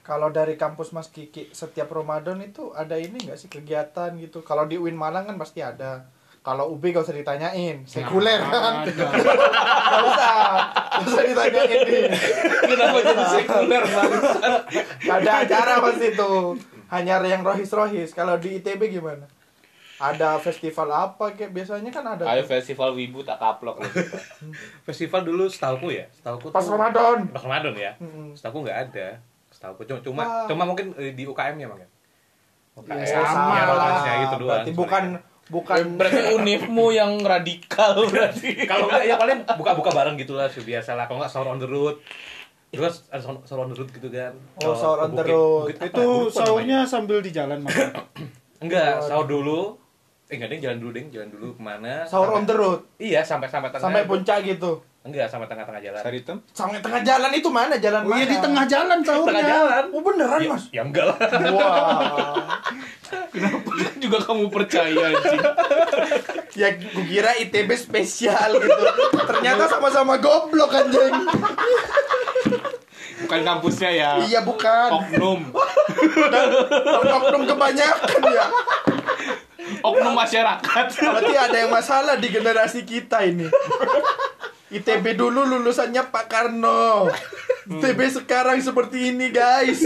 Kalau 0.00 0.32
dari 0.32 0.56
kampus 0.56 0.96
Mas 0.96 1.12
Kiki 1.12 1.52
setiap 1.52 1.92
Ramadan 1.92 2.40
itu 2.40 2.72
ada 2.72 2.96
ini 2.96 3.20
nggak 3.20 3.36
sih 3.36 3.52
kegiatan 3.52 4.16
gitu? 4.16 4.40
Kalau 4.40 4.64
di 4.64 4.80
UIN 4.80 4.96
Malang 4.96 5.28
kan 5.28 5.36
pasti 5.36 5.60
ada. 5.60 6.08
Kalau 6.40 6.72
UB 6.72 6.80
gak 6.88 7.04
usah 7.04 7.12
ditanyain, 7.12 7.84
sekuler 7.84 8.40
kan. 8.40 8.86
Ada. 8.88 9.04
Gak 9.04 10.02
usah, 10.02 10.32
gak 10.96 11.04
usah 11.04 11.22
ditanyain 11.24 11.80
nih. 11.84 12.06
Kenapa 12.64 12.96
jadi 13.04 13.24
sekuler? 13.28 13.82
Gak 15.02 15.16
ada 15.20 15.32
acara 15.44 15.72
pas 15.78 15.98
itu. 15.98 16.32
Hanya 16.88 17.20
yang 17.20 17.44
rohis-rohis. 17.44 18.16
Kalau 18.16 18.36
di 18.36 18.56
ITB 18.56 18.88
gimana? 18.90 19.28
Ada 19.98 20.38
festival 20.38 20.88
apa 20.88 21.34
kayak 21.34 21.50
biasanya 21.50 21.90
kan 21.90 22.06
ada. 22.06 22.22
Ayo 22.24 22.46
festival 22.46 22.94
wibu 22.94 23.26
tak 23.26 23.36
kaplok 23.36 23.82
loh. 23.82 23.90
Festival 24.86 25.26
dulu 25.26 25.50
setauku 25.50 25.90
ya, 25.90 26.06
setauku 26.14 26.54
Pas 26.54 26.62
tuh- 26.62 26.70
Ramadan. 26.70 27.26
Pas 27.28 27.42
Ramadan 27.42 27.74
ya. 27.74 27.92
Setauku 28.32 28.62
nggak 28.62 28.78
ada. 28.88 29.18
Setauku 29.50 29.82
cuma 29.84 29.98
cuma, 30.00 30.22
cuma 30.46 30.62
mungkin 30.64 30.94
eh, 30.94 31.18
di 31.18 31.26
UKM 31.26 31.58
ya, 31.58 31.66
Bang 31.66 31.82
ya. 31.82 31.88
UKM. 32.78 32.94
Ya, 32.94 33.06
sama 33.26 33.58
ya, 33.58 33.62
lah. 33.66 33.66
rotansnya 33.66 34.12
itu 34.14 34.36
doang. 34.38 34.46
Berarti 34.46 34.70
bukan 34.70 35.04
bukan 35.48 35.96
Berarti 35.96 36.32
unifmu 36.32 36.88
yang 36.90 37.18
radikal 37.18 37.98
berarti. 38.08 38.64
kalau 38.64 38.86
nggak 38.86 39.04
ya 39.04 39.16
paling 39.16 39.38
buka-buka 39.50 39.90
bareng 39.90 40.16
gitu 40.16 40.32
lah 40.32 40.46
biasa 40.48 40.94
lah. 40.94 41.04
Kalau 41.04 41.18
nggak 41.18 41.28
sahur 41.28 41.48
on 41.48 41.58
the 41.58 41.66
road. 41.66 41.96
Itu 42.68 42.80
kan 42.80 42.92
ada 43.08 43.22
sahur 43.42 43.64
on 43.64 43.72
the 43.72 43.76
road 43.76 43.88
gitu 43.90 44.08
kan. 44.08 44.32
Oh, 44.60 44.76
sahur 44.76 44.98
on 45.00 45.12
the 45.12 45.24
road. 45.24 45.72
bukit 45.72 45.78
ya? 45.78 45.88
Itu 45.88 46.06
sahurnya 46.28 46.78
sambil 46.84 47.18
di 47.18 47.32
jalan 47.32 47.60
makan. 47.60 47.88
Enggak, 48.64 49.00
sahur 49.02 49.24
dulu. 49.24 49.78
Eh 50.28 50.36
enggak 50.36 50.52
ding, 50.52 50.60
jalan 50.60 50.76
dulu 50.76 50.92
ding, 50.92 51.08
jalan 51.08 51.28
dulu 51.32 51.56
ke 51.56 51.62
mana? 51.62 52.04
sahur 52.04 52.28
on 52.30 52.44
the 52.44 52.52
road 52.52 52.84
Iya, 53.00 53.24
sampai 53.24 53.48
sampai 53.48 53.72
tengah. 53.72 53.80
sampai 53.80 54.04
puncak 54.04 54.44
gitu. 54.44 54.84
Enggak, 55.08 55.26
sampai 55.26 55.48
tengah-tengah 55.48 55.80
jalan. 55.80 56.00
Saritem? 56.04 56.36
Sampai 56.52 56.78
tengah 56.78 57.00
jalan 57.00 57.30
itu 57.32 57.48
mana? 57.48 57.74
Jalan 57.76 58.00
Oh 58.02 58.12
mana? 58.12 58.18
iya 58.18 58.26
di 58.28 58.36
tengah 58.36 58.64
jalan 58.68 58.98
sahurnya. 59.00 59.28
Tengah 59.32 59.44
jalan. 59.48 59.84
Oh 59.88 60.00
beneran 60.04 60.38
Ya, 60.38 60.50
mas? 60.52 60.64
ya 60.68 60.82
enggak 60.84 61.04
lah. 61.08 61.18
Wah. 61.48 62.34
Juga 63.32 63.88
juga 63.96 64.18
kamu 64.20 64.44
percaya 64.48 64.92
anjing. 65.08 65.40
Ya 66.52 66.68
gue 66.74 67.04
kira 67.06 67.40
ITB 67.40 67.70
spesial 67.72 68.50
gitu. 68.54 68.82
Ternyata 69.24 69.64
sama-sama 69.66 70.20
goblok 70.20 70.68
anjing. 70.70 71.14
Bukan 73.18 73.40
kampusnya 73.42 73.90
ya. 73.90 74.10
Iya 74.20 74.40
bukan. 74.42 74.88
Oknum. 74.92 75.40
Oknum 77.08 77.42
kebanyakan 77.46 78.20
ya. 78.28 78.46
Oknum 79.78 80.12
masyarakat. 80.12 80.84
Berarti 80.94 81.34
ada 81.34 81.56
yang 81.56 81.70
masalah 81.70 82.14
di 82.14 82.28
generasi 82.28 82.82
kita 82.82 83.22
ini. 83.22 83.48
ITB 84.70 85.14
dulu 85.14 85.44
lulusannya 85.46 86.06
Pak 86.06 86.24
Karno. 86.26 87.08
ITB 87.66 88.00
sekarang 88.14 88.56
seperti 88.58 89.10
ini 89.10 89.28
guys. 89.28 89.80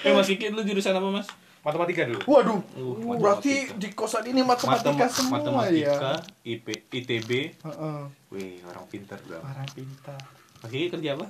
Eh 0.00 0.12
Mas 0.12 0.26
Kiki 0.26 0.48
lu 0.48 0.60
jurusan 0.60 0.92
apa 0.92 1.08
Mas? 1.10 1.28
Matematika 1.60 2.04
dulu. 2.04 2.20
Waduh, 2.26 2.60
Uh, 2.76 3.16
berarti 3.16 3.72
matematika. 3.72 3.80
di 3.80 3.88
kosan 3.94 4.24
ini 4.26 4.40
matematika 4.42 4.92
Matem- 5.02 5.08
semua 5.10 5.40
matematika, 5.40 6.12
ya. 6.12 6.20
IP, 6.46 6.66
ITB. 6.90 7.30
Heeh. 7.56 8.00
Wih, 8.28 8.60
orang 8.66 8.84
pintar 8.86 9.16
dong. 9.24 9.40
Orang 9.40 9.64
pintar. 9.72 10.20
Mas 10.60 10.68
Kiki 10.68 10.88
kerja 10.90 11.16
apa? 11.16 11.26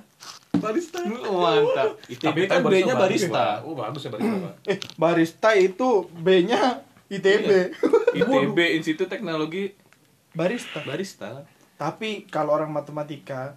Barista. 0.53 0.99
Oh, 1.23 1.39
mantap. 1.41 1.99
ITB 2.09 2.37
kan 2.45 2.59
B-nya 2.61 2.95
barista. 2.95 3.63
Oh, 3.63 3.75
bagus 3.75 4.01
ya 4.01 4.11
barista, 4.11 4.35
Pak. 4.41 4.53
Eh, 4.65 4.77
barista 4.95 5.49
itu 5.53 5.89
B-nya 6.13 6.83
ITB. 7.07 7.49
ITB 8.13 8.57
Institut 8.75 9.07
Teknologi 9.07 9.71
barista. 10.35 10.79
Barista. 10.83 11.29
Tapi 11.75 12.29
kalau 12.29 12.55
orang 12.55 12.71
matematika 12.71 13.55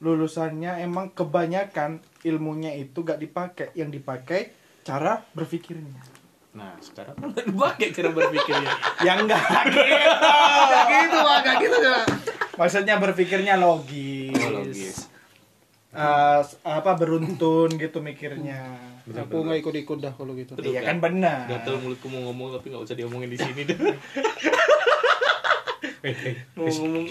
lulusannya 0.00 0.80
emang 0.80 1.12
kebanyakan 1.12 2.00
ilmunya 2.24 2.72
itu 2.78 3.04
gak 3.04 3.20
dipakai, 3.20 3.68
yang 3.76 3.92
dipakai 3.92 4.56
cara 4.80 5.20
berpikirnya. 5.36 6.00
Nah, 6.50 6.74
sekarang 6.82 7.14
kan 7.36 7.46
pakai 7.46 7.94
cara 7.94 8.10
berpikirnya. 8.10 8.72
Yang 9.06 9.18
enggak 9.28 9.42
gitu. 9.70 9.82
Enggak 9.86 10.84
gitu, 10.90 11.16
Pak. 11.22 11.38
Enggak 11.38 11.56
gitu, 11.62 11.76
Pak. 11.78 12.06
Maksudnya 12.58 12.94
berpikirnya 12.98 13.54
logis. 13.54 14.34
Oh, 14.34 14.50
logis. 14.58 14.96
Eh, 15.90 16.42
apa 16.66 16.90
beruntun 16.94 17.74
gitu 17.74 17.98
mikirnya. 17.98 18.78
Aku 19.10 19.42
nggak 19.42 19.58
ikut-ikut 19.58 19.98
dah 19.98 20.14
kalau 20.14 20.38
gitu. 20.38 20.54
Iya 20.62 20.86
kan? 20.86 21.02
kan 21.02 21.10
benar. 21.10 21.50
Gatel 21.50 21.82
mulutku 21.82 22.06
mau 22.06 22.30
ngomong 22.30 22.54
tapi 22.54 22.70
nggak 22.70 22.82
usah 22.86 22.94
diomongin 22.94 23.30
di 23.30 23.38
sini 23.38 23.66
deh. 23.66 23.74
Eh, 26.00 26.16
eh, 26.16 26.36
Ngomong-ngomong 26.56 27.06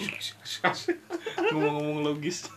ngomong-ngomong 1.52 1.98
logis. 2.02 2.46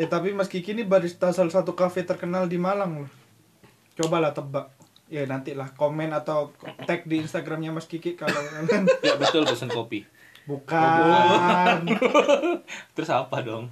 Eh 0.00 0.08
tapi 0.08 0.32
Mas 0.32 0.48
Kiki 0.48 0.72
ini 0.72 0.80
barista 0.80 1.28
salah 1.28 1.52
satu 1.52 1.76
kafe 1.76 2.00
terkenal 2.00 2.48
di 2.48 2.56
Malang 2.56 3.04
loh. 3.04 3.10
Cobalah 4.00 4.32
tebak. 4.32 4.72
Ya 5.12 5.28
nanti 5.28 5.52
lah 5.52 5.76
komen 5.76 6.16
atau 6.16 6.56
tag 6.88 7.04
di 7.04 7.20
Instagramnya 7.20 7.68
Mas 7.68 7.84
Kiki 7.84 8.16
kalau 8.16 8.32
Ya 9.04 9.20
betul 9.20 9.44
pesan 9.44 9.68
kopi. 9.68 10.08
bukan. 10.48 11.84
Terus 12.96 13.10
apa 13.12 13.44
dong? 13.44 13.68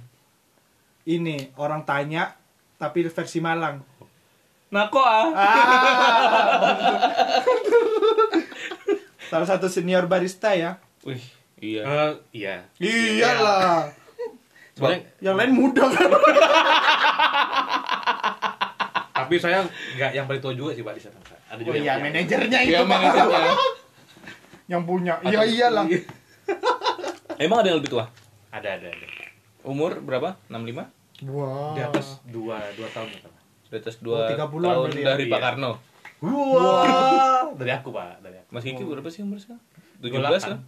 Ini 1.09 1.49
orang 1.57 1.81
tanya 1.81 2.37
tapi 2.77 3.09
versi 3.09 3.41
Malang. 3.41 3.81
Nah 4.69 4.85
kok 4.93 5.01
ah? 5.01 5.33
Salah 9.29 9.45
satu 9.45 9.65
senior 9.65 10.05
barista 10.05 10.51
ya. 10.51 10.81
Wih, 11.01 11.21
iya. 11.59 11.81
eh, 11.81 12.11
iya. 12.33 12.55
Iyalah. 12.75 13.85
Sebenarnya 14.75 14.99
Yang 15.19 15.35
lain 15.37 15.51
muda 15.53 15.83
kan. 15.87 16.09
tapi 19.19 19.35
saya 19.35 19.61
nggak 19.93 20.11
yang 20.11 20.25
paling 20.25 20.39
tua 20.39 20.53
juga 20.53 20.71
sih 20.73 20.81
Pak 20.81 20.93
di 20.95 21.01
sana. 21.01 21.19
Pak. 21.19 21.37
Ada 21.49 21.59
Oh 21.59 21.65
juga 21.65 21.77
iya 21.77 21.85
yang- 21.91 22.01
manajernya 22.01 22.59
itu 22.59 22.71
Iya 22.71 22.79
Pak. 22.79 22.89
manajernya. 22.89 23.41
yang 24.71 24.81
punya. 24.83 25.13
Iya 25.21 25.41
iyalah. 25.45 25.85
Emang 27.37 27.57
ada 27.59 27.67
yang 27.67 27.79
lebih 27.79 27.91
tua? 27.91 28.05
Ada, 28.49 28.69
ada, 28.75 28.87
ada. 28.89 29.07
Umur 29.61 29.99
berapa? 29.99 30.35
65? 30.47 30.89
Wah. 31.29 31.75
Di 31.75 31.81
atas 31.83 32.17
dua, 32.25 32.57
dua 32.73 32.87
tahun 32.89 33.11
ya, 33.11 33.19
Pak. 33.21 33.33
Di 33.69 33.75
atas 33.77 33.95
Oh, 34.01 34.17
2 34.17 34.33
30-an 34.33 34.63
tahun 34.65 34.89
ya? 34.89 35.05
dari 35.05 35.23
Pak 35.25 35.37
Iya. 35.37 35.45
Karno. 35.45 35.71
Wah. 36.19 37.55
Dari 37.55 37.71
aku, 37.71 37.95
Pak. 37.95 38.19
Dari 38.23 38.37
aku. 38.43 38.49
Mas 38.51 38.63
Kiki 38.63 38.83
berapa 38.83 39.07
sih 39.07 39.23
umur 39.23 39.39
sekarang? 39.39 39.63
17 39.99 40.15
28. 40.15 40.47
kan? 40.47 40.63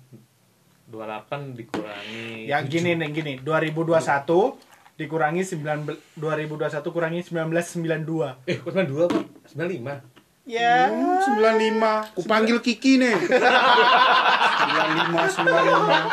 28 0.92 1.56
dikurangi 1.56 2.52
Yang 2.52 2.64
gini 2.68 3.00
nih 3.00 3.16
gini, 3.16 3.40
2021 3.40 4.60
dikurangi 5.00 5.48
9 5.48 5.88
2021 6.20 6.84
kurangi 6.92 7.24
1992. 7.26 8.36
Eh, 8.46 8.60
kok 8.60 8.76
92, 8.76 9.08
Pak? 9.08 9.24
95. 9.56 10.04
Ya. 10.46 10.92
Hmm, 10.92 11.24
95. 11.40 12.12
Ku 12.18 12.22
panggil 12.28 12.60
Kiki 12.60 13.00
nih. 13.00 13.16
95 13.16 15.32
95. 15.32 16.12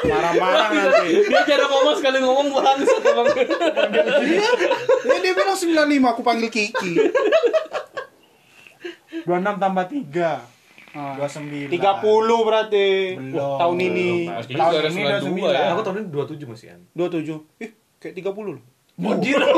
Marah-marah 0.00 0.72
nanti. 0.72 1.28
Dia 1.28 1.44
cara 1.44 1.68
ngomong 1.68 1.94
sekali 2.00 2.24
ngomong 2.24 2.48
bangsat 2.56 3.04
emang. 3.04 3.26
Ya 5.06 5.16
dia 5.20 5.32
bilang 5.36 5.58
95, 5.58 6.08
aku 6.08 6.22
panggil 6.24 6.48
Kiki. 6.48 6.96
26 9.26 9.58
tambah 9.58 9.84
3. 9.86 10.58
Ah, 10.90 11.14
29. 11.14 11.70
30 11.70 12.46
berarti. 12.46 12.88
Belum. 13.14 13.58
Tahun 13.62 13.76
ini. 13.78 14.10
Kiki 14.42 14.58
Tahun 14.58 14.72
ini 14.90 15.02
92 15.22 15.54
ya. 15.54 15.70
Aku 15.70 15.82
tahun 15.86 15.96
ini 16.02 16.08
27 16.10 16.50
masih 16.50 16.66
kan. 16.74 16.80
27. 16.94 17.62
Eh, 17.62 17.70
kayak 17.98 18.14
30 18.18 18.58
loh. 18.58 18.64
Anjir. 19.00 19.40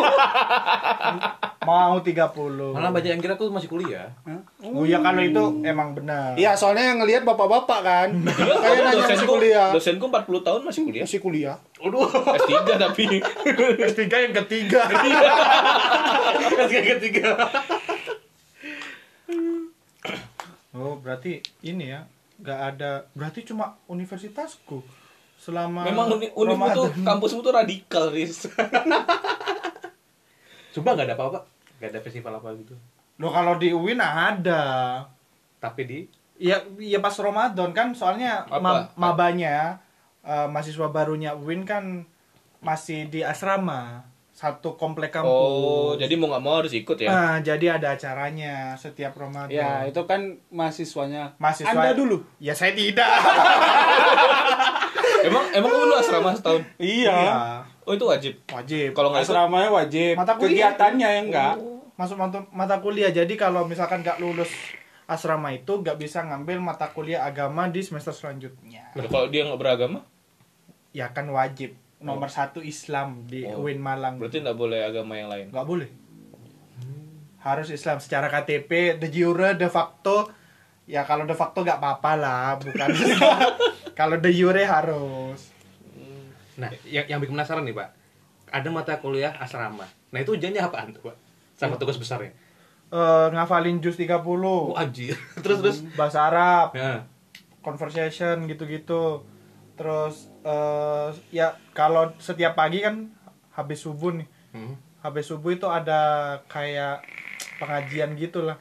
Mau 1.62 1.94
30. 1.98 2.74
Malah 2.74 2.90
banyak 2.90 3.10
yang 3.14 3.22
kira 3.22 3.34
aku 3.34 3.46
masih 3.48 3.70
kuliah. 3.70 4.10
Hah? 4.26 4.38
Oh 4.66 4.82
ya 4.82 4.98
kalau 4.98 5.22
itu 5.22 5.44
emang 5.62 5.94
benar. 5.94 6.34
Iya, 6.34 6.58
soalnya 6.58 6.90
yang 6.90 6.98
ngelihat 6.98 7.22
bapak-bapak 7.22 7.80
kan. 7.82 8.08
Kayak 8.62 8.82
nanya 8.82 9.02
masih 9.02 9.22
Dosenku, 9.22 9.32
kuliah. 9.32 9.68
dosenku 9.70 10.06
40 10.10 10.42
tahun 10.42 10.60
masih 10.66 10.82
kuliah. 10.82 11.02
Masih 11.06 11.20
kuliah. 11.22 11.56
Aduh. 11.78 12.06
S3 12.10 12.50
tapi. 12.76 13.06
S3 13.94 14.02
yang 14.10 14.34
ketiga. 14.42 14.80
Ketiga 16.42 16.80
ketiga. 16.98 17.30
Oh, 20.92 21.00
berarti 21.00 21.40
ini 21.64 21.88
ya. 21.88 22.04
Gak 22.44 22.60
ada. 22.76 23.08
Berarti 23.16 23.48
cuma 23.48 23.80
universitasku. 23.88 24.84
Selama 25.40 25.88
Memang 25.88 26.20
uni, 26.20 26.28
unimu 26.36 26.68
tuh 26.70 26.92
kampusmu 27.00 27.40
tuh 27.40 27.56
radikal, 27.56 28.12
Riz. 28.12 28.44
Coba 30.76 30.88
nggak 30.94 31.08
ada 31.08 31.16
apa-apa. 31.16 31.38
Nggak 31.80 31.90
ada 31.96 32.00
festival 32.04 32.32
apa 32.38 32.48
gitu. 32.60 32.76
Loh 33.16 33.32
kalau 33.32 33.56
di 33.56 33.72
UIN 33.72 34.00
ada. 34.00 34.62
Tapi 35.58 35.82
di 35.88 35.98
Iya, 36.42 36.58
iya 36.76 36.98
pas 36.98 37.14
Ramadan 37.22 37.70
kan 37.70 37.94
soalnya 37.94 38.42
Apa? 38.50 38.58
ma- 38.58 38.90
mabanya 38.98 39.78
eh, 40.26 40.48
mahasiswa 40.50 40.90
barunya 40.90 41.38
UIN 41.38 41.62
kan 41.62 42.02
masih 42.58 43.06
di 43.10 43.22
asrama 43.22 44.02
satu 44.32 44.80
komplek 44.80 45.12
kampus. 45.12 45.28
Oh, 45.28 45.92
jadi 46.00 46.16
mau 46.16 46.32
nggak 46.32 46.42
mau 46.42 46.64
harus 46.64 46.72
ikut 46.72 46.96
ya? 46.96 47.12
Nah, 47.12 47.36
jadi 47.44 47.76
ada 47.76 47.92
acaranya 47.92 48.72
setiap 48.80 49.12
Ramadan. 49.12 49.52
Ya, 49.52 49.84
itu 49.84 50.00
kan 50.08 50.40
mahasiswanya. 50.48 51.36
Mahasiswa 51.36 51.68
Anda 51.68 51.92
dulu. 51.92 52.24
Ya 52.40 52.56
saya 52.56 52.72
tidak. 52.72 53.06
Emang 55.22 55.44
emang 55.54 55.70
kamu 55.70 55.84
dulu 55.86 55.94
asrama 55.94 56.34
setahun? 56.34 56.62
Iya. 56.82 57.14
Oh 57.86 57.94
itu 57.94 58.02
wajib. 58.06 58.34
Wajib. 58.50 58.90
Kalau 58.94 59.14
nggak 59.14 59.22
ikut, 59.22 59.34
Asramanya 59.34 59.70
wajib. 59.70 60.14
Mata 60.18 60.34
kuliah. 60.34 60.74
Kegiatannya 60.74 61.08
yang 61.22 61.26
enggak. 61.30 61.54
Masuk 61.94 62.16
mata, 62.18 62.42
mata 62.50 62.76
kuliah. 62.82 63.10
Jadi 63.14 63.38
kalau 63.38 63.66
misalkan 63.66 64.02
nggak 64.02 64.18
lulus 64.18 64.50
asrama 65.06 65.54
itu 65.54 65.82
nggak 65.82 65.98
bisa 65.98 66.26
ngambil 66.26 66.58
mata 66.62 66.90
kuliah 66.90 67.22
agama 67.26 67.70
di 67.70 67.82
semester 67.82 68.14
selanjutnya. 68.14 68.94
Nah, 68.98 69.06
kalau 69.06 69.30
dia 69.30 69.46
nggak 69.46 69.60
beragama, 69.60 70.02
Ya 70.92 71.08
kan 71.08 71.24
wajib. 71.32 71.72
Nomor 72.02 72.28
satu 72.28 72.58
Islam 72.60 73.24
di 73.24 73.42
Oh. 73.44 73.62
UIN 73.62 73.78
Malang. 73.78 74.16
berarti 74.16 74.38
nggak 74.38 74.54
boleh 74.54 74.80
agama 74.80 75.14
yang 75.14 75.28
lain. 75.28 75.46
nggak 75.48 75.64
boleh 75.64 75.88
harus 77.38 77.68
Islam 77.68 77.98
secara 77.98 78.26
KTP 78.28 78.70
de 78.96 79.08
jure 79.08 79.54
de 79.54 79.66
facto 79.66 80.30
ya 80.84 81.02
kalau 81.02 81.24
de 81.24 81.34
facto 81.34 81.58
nggak 81.60 81.74
apa-apa 81.76 82.12
lah 82.14 82.54
bukan 82.56 82.86
kalau 83.98 84.16
de 84.16 84.30
jure 84.30 84.62
harus 84.62 85.50
Nah, 86.52 86.68
yang, 86.84 87.08
yang 87.08 87.16
bikin 87.16 87.32
penasaran 87.32 87.64
nih, 87.64 87.72
Pak. 87.72 87.88
Ada 88.52 88.68
mata 88.68 89.00
kuliah 89.00 89.32
asrama. 89.34 89.88
Nah, 90.12 90.20
itu 90.20 90.36
ujiannya 90.36 90.60
apaan 90.60 90.92
tuh, 90.92 91.00
Pak? 91.02 91.16
Sama 91.56 91.74
tugas 91.74 91.96
besarnya. 91.96 92.28
Eh, 92.86 93.26
ngafalin 93.32 93.80
juz 93.80 93.96
30 93.96 94.20
Oh, 94.44 94.76
anjir. 94.76 95.16
terus 95.42 95.58
terus. 95.58 95.78
bahasa 95.96 96.20
Arab 96.22 96.76
Nah, 96.76 97.08
conversation 97.62 98.44
gitu-gitu 98.44 99.24
terus 99.74 100.14
eh, 100.42 101.08
ya 101.30 101.54
kalau 101.72 102.12
setiap 102.16 102.52
pagi 102.52 102.80
kan 102.80 103.08
habis 103.50 103.80
subuh 103.80 104.12
nih 104.12 104.28
hmm. 104.52 104.74
habis 105.00 105.26
subuh 105.26 105.50
itu 105.50 105.66
ada 105.66 106.00
kayak 106.46 107.02
pengajian 107.56 108.14
gitulah 108.14 108.58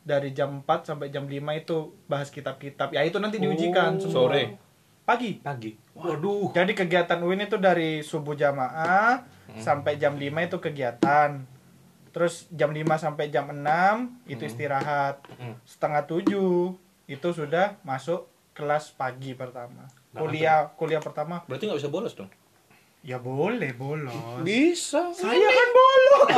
dari 0.00 0.30
jam 0.30 0.60
4 0.60 0.66
sampai 0.86 1.08
jam 1.08 1.24
5 1.24 1.34
itu 1.56 1.76
bahas 2.06 2.28
kitab-kitab 2.28 2.90
ya 2.90 3.02
itu 3.02 3.16
nanti 3.16 3.36
diujikan 3.36 3.94
Oh, 3.94 4.00
semua. 4.00 4.14
sore. 4.28 4.44
pagi 5.02 5.38
pagi. 5.38 5.74
Waduh. 5.92 6.50
jadi 6.50 6.72
kegiatan 6.72 7.18
UIN 7.18 7.42
itu 7.42 7.56
dari 7.56 8.00
subuh 8.00 8.32
jamaah 8.32 9.26
sampai 9.56 9.96
jam 9.96 10.14
5 10.14 10.22
itu 10.40 10.56
kegiatan 10.58 11.42
terus 12.08 12.46
jam 12.50 12.70
5 12.70 12.80
sampai 12.96 13.26
jam 13.28 13.46
6 13.46 13.58
itu 14.26 14.42
istirahat 14.44 15.18
Hmm. 15.32 15.54
setengah 15.64 16.02
tujuh 16.04 16.74
itu 17.04 17.28
sudah 17.30 17.78
masuk 17.80 18.24
kelas 18.52 18.90
pagi 18.92 19.32
pertama 19.32 19.86
Nah, 20.10 20.20
kuliah 20.20 20.66
kuliah 20.74 20.98
pertama 20.98 21.42
Berarti 21.44 21.64
nggak 21.64 21.78
bisa 21.78 21.88
bolos 21.88 22.14
dong? 22.14 22.30
ya 23.00 23.16
boleh 23.16 23.72
bolos 23.72 24.12
Bisa. 24.40 25.08
saya 25.10 25.32
kan 25.40 25.68
bolos 25.70 26.28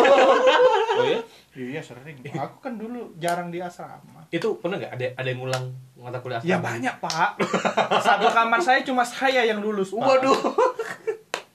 Oh 0.94 1.04
ya? 1.04 1.20
iya 1.72 1.80
sering 1.80 2.22
aku 2.28 2.56
kan 2.60 2.76
dulu 2.76 3.16
jarang 3.16 3.48
di 3.48 3.58
asrama 3.58 4.22
Itu 4.28 4.56
pernah 4.56 4.78
nggak 4.78 4.92
ada 4.92 5.06
ada 5.16 5.26
yang 5.26 5.40
ngulang 5.40 5.64
mata 5.96 6.18
kuliah 6.18 6.38
ya 6.38 6.56
asrama? 6.56 6.68
banyak 6.68 6.94
pak 6.98 7.30
satu 7.98 8.26
kamar 8.28 8.60
saya 8.60 8.80
cuma 8.82 9.02
saya 9.02 9.42
yang 9.42 9.58
lulus 9.58 9.90
pak. 9.90 10.00
Waduh. 10.00 10.38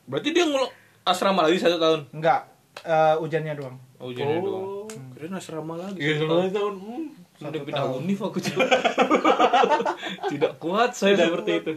Berarti 0.05 0.29
dia 0.31 0.43
ngulung 0.43 0.71
asrama 1.03 1.43
lagi 1.43 1.55
satu 1.57 1.77
tahun? 1.77 1.99
enggak 2.11 2.41
eh, 2.81 3.15
ujiannya 3.17 3.53
doang 3.53 3.77
Oh, 3.97 4.09
jadi 4.09 4.29
Oh. 4.35 4.85
doang. 4.85 5.09
Kirain 5.11 5.33
asrama 5.33 5.73
lagi. 5.75 5.97
Iya, 5.97 6.21
satu 6.21 6.29
tahun. 6.29 6.49
tahun. 6.51 6.73
Hmm. 6.77 7.05
Udah 7.39 7.61
pindah 7.63 7.85
univ 7.91 8.19
aku. 8.19 8.37
Tidak 10.29 10.53
kuat 10.57 10.93
saya 10.93 11.17
seperti 11.17 11.51
itu. 11.55 11.71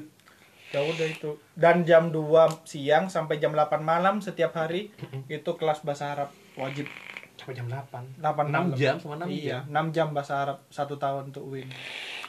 Ya 0.70 0.80
udah 0.80 1.06
itu 1.08 1.30
dan 1.52 1.82
jam 1.82 2.08
2 2.08 2.22
siang 2.62 3.06
sampai 3.06 3.36
jam 3.36 3.50
8 3.50 3.66
malam 3.80 4.18
setiap 4.18 4.54
hari 4.54 4.94
itu 5.26 5.50
kelas 5.52 5.80
bahasa 5.80 6.12
Arab 6.12 6.30
wajib 6.54 6.86
Sampai 7.34 7.56
jam 7.56 7.66
8. 7.66 8.20
8 8.20 8.20
6 8.20 8.52
malam. 8.52 8.64
jam 8.74 8.96
sama 8.96 9.16
6 9.18 9.32
iya 9.32 9.64
jam. 9.64 9.88
6 9.88 9.96
jam 9.96 10.08
bahasa 10.10 10.34
Arab 10.38 10.58
satu 10.68 10.94
tahun 10.94 11.30
untuk 11.30 11.48
win 11.48 11.66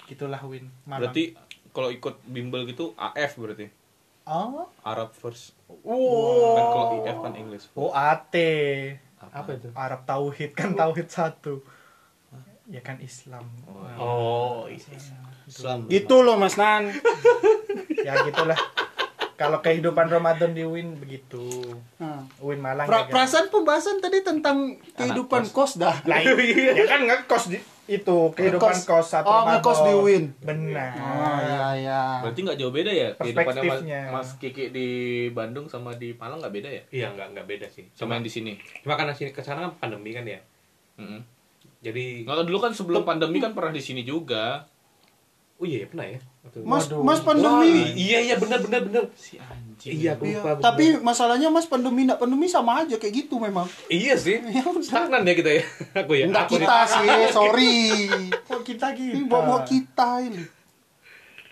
itulah 0.08 0.40
win 0.42 0.72
malam 0.84 1.06
Berarti 1.06 1.36
kalau 1.70 1.90
ikut 1.90 2.16
bimbel 2.26 2.64
gitu 2.64 2.96
AF 2.96 3.36
berarti. 3.36 3.68
oh 4.24 4.72
Arab 4.82 5.12
first. 5.12 5.52
wow 5.84 6.56
Kan 6.56 6.66
kalau 6.66 6.86
IF 6.98 7.18
kan 7.20 7.34
English. 7.36 7.66
oh 7.74 7.92
AT 7.92 8.36
Apa 9.22 9.50
itu? 9.54 9.68
Arab 9.74 10.02
tauhid 10.04 10.52
kan 10.52 10.74
tauhid 10.74 11.08
satu 11.08 11.60
ya 12.66 12.80
kan 12.80 12.96
Islam 12.98 13.44
Oh, 13.94 14.64
iya. 14.66 14.80
Islam. 15.46 15.86
Gitu 15.86 16.16
loh 16.18 16.36
Mas 16.36 16.56
Nan. 16.56 16.88
ya 18.02 18.14
gitulah 18.24 18.58
kalau 19.34 19.58
kehidupan 19.58 20.06
Ramadan 20.06 20.52
di 20.52 20.62
Win 20.62 20.96
begitu 20.96 21.42
Nah. 21.98 22.22
Win 22.38 22.58
Malang 22.58 22.86
Pra- 22.86 23.06
ya 23.06 23.06
kan? 23.06 23.12
perasaan 23.12 23.48
pembahasan 23.48 23.98
tadi 23.98 24.22
tentang 24.22 24.78
kehidupan 24.92 25.50
kos 25.50 25.76
dah. 25.76 25.98
Lah, 26.04 26.22
ya 26.22 26.86
kan 26.86 27.02
ngekos 27.04 27.50
di 27.50 27.58
itu 27.88 28.18
kehidupan 28.32 28.72
Ngekos. 28.72 28.86
kos 28.86 29.08
satu 29.12 29.26
Oh, 29.26 29.34
Ramadan. 29.42 29.54
ngekos 29.58 29.80
di 29.82 29.94
Win. 30.00 30.24
benar 30.40 30.94
Oh 30.94 31.38
iya 31.40 31.68
iya. 31.76 32.02
Berarti 32.22 32.40
nggak 32.40 32.56
jauh 32.56 32.70
beda 32.72 32.92
ya 32.92 33.08
kehidupannya 33.16 33.42
Mas, 33.42 33.58
Perspektifnya. 33.58 34.02
Mas 34.12 34.30
Kiki 34.38 34.66
di 34.70 34.88
Bandung 35.30 35.66
sama 35.66 35.90
di 35.92 36.14
Malang 36.14 36.38
nggak 36.38 36.54
beda 36.54 36.70
ya? 36.70 36.84
Iya, 36.88 37.08
nggak 37.12 37.28
nggak 37.34 37.48
beda 37.48 37.68
sih. 37.68 37.90
Sama 37.90 37.98
Cuma 37.98 38.12
yang 38.16 38.24
di 38.24 38.32
sini. 38.32 38.52
cuma 38.80 38.94
karena 38.94 39.12
sini 39.12 39.30
ke 39.30 39.42
sana 39.42 39.66
kan 39.66 39.74
pandemi 39.80 40.12
kan 40.12 40.24
ya. 40.24 40.38
Mm-mm. 40.96 41.20
Jadi 41.82 42.24
Nggak 42.24 42.46
dulu 42.46 42.60
kan 42.62 42.72
sebelum 42.72 43.02
pandemi 43.02 43.42
kan 43.42 43.52
pernah 43.52 43.74
di 43.74 43.82
sini 43.82 44.06
juga. 44.06 44.70
Oh 45.58 45.66
iya, 45.66 45.84
pernah 45.84 46.06
ya. 46.06 46.22
Mas 46.42 46.90
Waduh. 46.90 47.06
Mas 47.06 47.20
Wah, 47.20 47.26
pandemi. 47.28 47.86
iya 47.94 48.18
iya 48.20 48.36
benar 48.36 48.58
benar 48.60 48.82
benar. 48.82 49.04
Si 49.14 49.38
anjing. 49.38 49.94
Iya, 49.94 50.18
aku 50.18 50.26
Iya, 50.26 50.42
lupa. 50.42 50.50
benar. 50.52 50.64
tapi 50.64 50.86
masalahnya 51.00 51.48
Mas 51.48 51.64
pandemi 51.64 52.04
nak 52.04 52.18
pandemi 52.18 52.46
sama 52.46 52.82
aja 52.82 52.98
kayak 52.98 53.14
gitu 53.22 53.38
memang. 53.38 53.70
iya 53.88 54.18
sih. 54.18 54.42
Ya. 54.52 54.66
Stagnan 54.76 55.22
ya 55.22 55.34
kita 55.34 55.52
ya. 55.52 55.64
Aku 56.02 56.12
ya. 56.12 56.26
Enggak 56.26 56.46
Aku 56.46 56.58
kita 56.58 56.78
sih, 56.84 57.08
sorry. 57.38 57.78
kok 58.42 58.62
kita 58.64 58.88
gitu 58.94 59.16
Ini 59.16 59.26
bawa 59.26 59.62
kita 59.64 60.10
ini. 60.24 60.44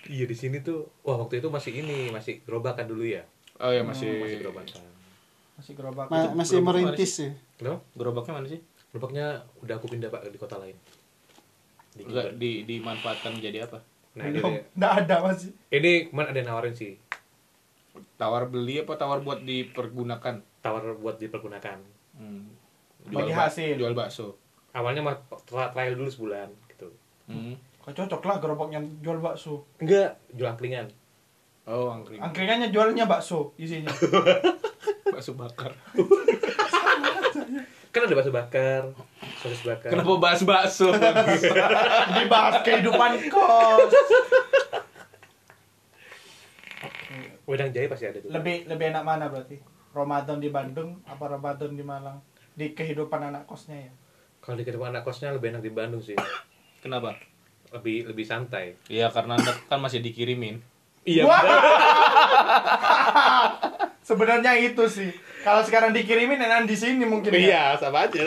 Iya 0.10 0.26
di 0.26 0.34
sini 0.34 0.58
tuh. 0.60 0.90
Wah 1.02 1.16
waktu 1.18 1.38
itu 1.38 1.48
masih 1.48 1.72
ini 1.76 2.10
masih 2.10 2.42
gerobakan 2.42 2.86
dulu 2.86 3.06
ya. 3.06 3.22
Oh 3.58 3.70
ya 3.70 3.86
masih. 3.86 4.10
Masih 4.20 4.38
gerobakan. 4.42 4.82
masih 5.54 5.74
gerobak 5.76 6.08
Ma- 6.08 6.34
masih 6.34 6.58
gerobak 6.58 6.76
merintis 6.82 7.12
sih. 7.14 7.30
Kenapa? 7.56 7.84
Gerobaknya 7.94 8.34
mana 8.34 8.48
sih? 8.48 8.60
Gerobaknya 8.90 9.26
udah 9.60 9.76
aku 9.76 9.86
pindah 9.86 10.08
pak 10.08 10.26
di 10.26 10.36
kota 10.36 10.56
lain. 10.56 10.74
Di 11.92 12.02
Enggak 12.02 12.34
di 12.36 12.64
dimanfaatkan 12.64 13.38
jadi 13.38 13.64
apa? 13.64 13.84
Nah 14.18 14.26
ini, 14.26 14.38
belum 14.38 14.54
nggak 14.74 14.94
ada 15.06 15.16
masih 15.22 15.52
ini 15.70 16.10
kemarin 16.10 16.30
ada 16.34 16.40
yang 16.40 16.50
nawarin 16.50 16.74
sih 16.74 16.94
Tawar 18.16 18.48
beli 18.48 18.80
apa 18.80 18.96
tawar 18.96 19.20
buat 19.20 19.44
dipergunakan? 19.44 20.44
tawar 20.60 20.84
buat 20.98 21.16
dipergunakan. 21.16 21.80
Hmm. 22.20 22.52
Bagi 23.08 23.32
hasil. 23.32 23.80
Jual 23.80 23.96
bakso. 23.96 24.36
Awalnya 24.76 25.00
mah 25.00 25.16
trial 25.48 25.96
dulu 25.96 26.08
sebulan 26.08 26.52
gitu. 26.68 26.92
Hmm. 27.28 27.56
kok 27.80 27.96
cocok 27.96 28.22
lah 28.22 28.38
gerobaknya 28.38 28.80
jual 29.00 29.18
bakso 29.18 29.64
Enggak, 29.80 30.20
jual 30.36 30.52
angkringan. 30.52 30.92
Oh, 31.64 31.88
angkring. 31.90 32.20
angkringannya 32.20 32.70
jualnya 32.70 33.08
bakso 33.08 33.56
isinya 33.56 33.94
bakso 35.14 35.32
bakar. 35.34 35.72
Kan 37.90 38.06
ada 38.06 38.14
bakso 38.14 38.30
bakar, 38.30 38.94
sosis 39.42 39.66
bakar. 39.66 39.90
Kenapa 39.90 40.14
bahas 40.22 40.46
bakso? 40.46 40.94
dibahas 42.22 42.62
kehidupan 42.62 43.18
kos 43.34 43.90
Wedang 47.50 47.74
jahe 47.74 47.90
pasti 47.90 48.06
ada 48.06 48.22
tuh. 48.22 48.30
lebih 48.30 48.70
lebih 48.70 48.94
enak 48.94 49.02
mana 49.02 49.26
berarti 49.26 49.58
Ramadan 49.90 50.38
di 50.38 50.54
Bandung 50.54 51.02
apa 51.10 51.34
Ramadan 51.34 51.74
di 51.74 51.82
Malang 51.82 52.22
di 52.54 52.78
kehidupan 52.78 53.26
anak 53.26 53.50
kosnya 53.50 53.90
ya 53.90 53.94
Kalau 54.38 54.54
di 54.54 54.62
kehidupan 54.62 54.94
anak 54.94 55.02
kosnya 55.02 55.34
lebih 55.34 55.58
enak 55.58 55.66
di 55.66 55.74
Bandung 55.74 55.98
sih. 55.98 56.14
Kenapa? 56.86 57.18
Lebih 57.74 58.14
lebih 58.14 58.22
santai. 58.22 58.78
Iya 58.86 59.10
karena 59.10 59.34
anda 59.34 59.50
kan 59.66 59.82
masih 59.82 60.06
dikirimin. 60.06 60.62
Iya. 61.10 61.26
Sebenarnya 64.10 64.58
itu 64.58 64.90
sih 64.90 65.14
kalau 65.40 65.62
sekarang 65.62 65.94
dikirimin 65.94 66.42
enak 66.42 66.66
di 66.66 66.74
sini 66.74 67.06
mungkin 67.06 67.30
ya. 67.30 67.38
Iya, 67.40 67.64
sama 67.78 68.10
aja. 68.10 68.26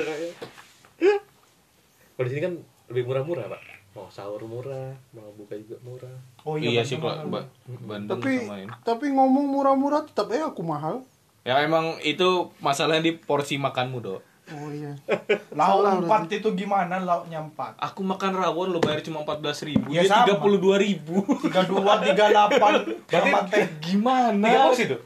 Kalau 2.12 2.23
di 2.23 2.31
sini 2.31 2.40
kan 2.40 2.55
lebih 2.87 3.03
murah-murah, 3.03 3.51
Pak. 3.51 3.61
Mau 3.92 4.07
sahur 4.09 4.40
murah, 4.42 4.95
mau 5.11 5.29
buka 5.35 5.53
juga 5.59 5.77
murah. 5.83 6.16
oh 6.47 6.57
iya 6.57 6.71
iya, 6.71 6.83
sih 6.83 6.97
kalau 6.97 7.29
Ba- 7.29 7.45
Bandung 7.83 8.16
Tapi 8.16 8.40
sama 8.40 8.57
ini. 8.57 8.73
tapi 8.81 9.07
ngomong 9.11 9.45
murah-murah 9.45 10.07
tetap 10.07 10.31
eh 10.31 10.40
aku 10.40 10.62
mahal. 10.62 11.05
Ya 11.42 11.59
emang 11.61 11.99
itu 12.01 12.25
masalahnya 12.57 13.03
di 13.03 13.12
porsi 13.12 13.59
makanmu, 13.59 13.99
Dok. 14.01 14.21
Oh 14.49 14.71
iya. 14.71 14.97
lauk 15.59 15.83
Salah 15.83 15.92
empat 15.99 16.23
itu 16.31 16.49
gimana 16.53 16.99
lauknya 16.99 17.40
empat 17.40 17.79
Aku 17.81 18.01
makan 18.03 18.33
rawon 18.35 18.71
lo 18.71 18.79
bayar 18.79 18.99
cuma 19.01 19.23
14 19.23 19.66
ribu, 19.66 19.87
Ya, 19.88 20.03
dia 20.03 20.11
sama. 20.25 20.40
32 20.40 20.79
ribu. 20.79 21.16
tiga 21.42 21.62
dua 21.62 21.92
tiga 22.01 22.25
delapan 22.29 22.73
Berarti 23.11 23.61
Gimana? 23.81 24.45
Tiga 24.45 24.61
porsi 24.66 24.85
tuh? 24.88 25.01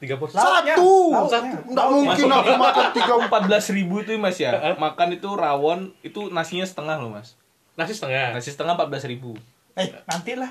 Tiga 0.00 0.14
porsi. 0.16 0.34
Lauknya, 0.34 0.74
Satu. 1.28 1.56
Enggak 1.68 1.86
mungkin 1.92 2.24
aku 2.32 2.52
makan 2.56 2.84
tiga 2.96 3.14
Tiga 3.20 3.48
14 3.60 3.76
ribu 3.76 3.94
itu 4.00 4.10
mas 4.16 4.36
ya. 4.40 4.76
Makan 4.76 5.08
itu 5.14 5.28
rawon 5.32 5.92
itu 6.00 6.32
nasinya 6.32 6.64
setengah 6.64 6.96
loh 6.96 7.12
mas. 7.12 7.36
Nasi 7.76 7.92
setengah. 7.92 8.32
Nasi 8.32 8.50
setengah 8.50 8.74
14 8.76 9.10
ribu. 9.12 9.36
eh 9.78 9.94
nanti 10.10 10.34
lah 10.34 10.50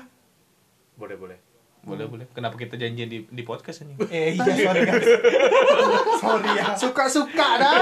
Boleh, 0.96 1.18
boleh. 1.18 1.38
Boleh 1.84 2.04
boleh. 2.04 2.26
Kenapa 2.32 2.56
kita 2.56 2.74
janjian 2.74 3.08
di 3.08 3.24
di 3.24 3.42
podcast 3.42 3.86
ini? 3.86 3.94
eh 4.08 4.34
iya 4.34 4.44
sorry 4.44 4.80
guys 4.84 5.06
sorry 6.22 6.50
ya 6.58 6.64
suka-suka 6.74 7.48
dah. 7.56 7.72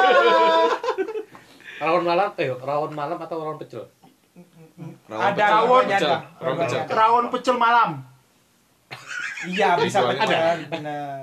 Rawon 1.77 2.03
malam, 2.03 2.33
eh 2.37 2.49
rawon 2.49 2.93
malam 2.93 3.19
atau 3.19 3.37
rawon 3.37 3.59
pecel? 3.59 3.85
ada 5.09 5.33
pecel. 5.33 5.53
rawon 5.53 5.85
pecel. 5.85 6.11
ada 6.13 6.17
Rawon 6.41 6.57
pecel. 6.61 6.81
Rawon 6.89 7.25
pecel 7.33 7.57
malam. 7.57 7.91
Iya 9.45 9.77
bisa 9.77 9.99
benar 10.03 10.57
benar 10.67 11.23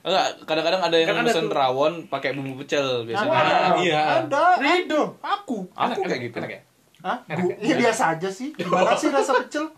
Enggak, 0.00 0.48
kadang-kadang 0.48 0.80
ada 0.80 0.96
yang 0.96 1.12
Kan 1.12 1.20
ada 1.20 1.28
pesen 1.28 1.44
tuh. 1.44 1.52
rawon 1.52 1.92
pakai 2.08 2.32
bumbu 2.32 2.56
pecel 2.64 3.04
biasanya. 3.04 3.36
Ada. 3.36 3.56
iya. 3.84 4.00
Ada. 4.24 4.44
Rido 4.56 5.12
Aku. 5.20 5.68
Aku 5.76 6.00
Enak, 6.00 6.08
kayak 6.08 6.22
gitu. 6.24 6.36
enak 6.40 6.50
ya? 6.50 6.60
Hah? 7.04 7.18
Ya? 7.28 7.36
iya 7.60 7.74
biasa 7.76 8.02
aja 8.16 8.28
sih. 8.32 8.48
Gimana 8.56 8.96
sih 8.96 9.12
rasa 9.12 9.36
pecel? 9.36 9.68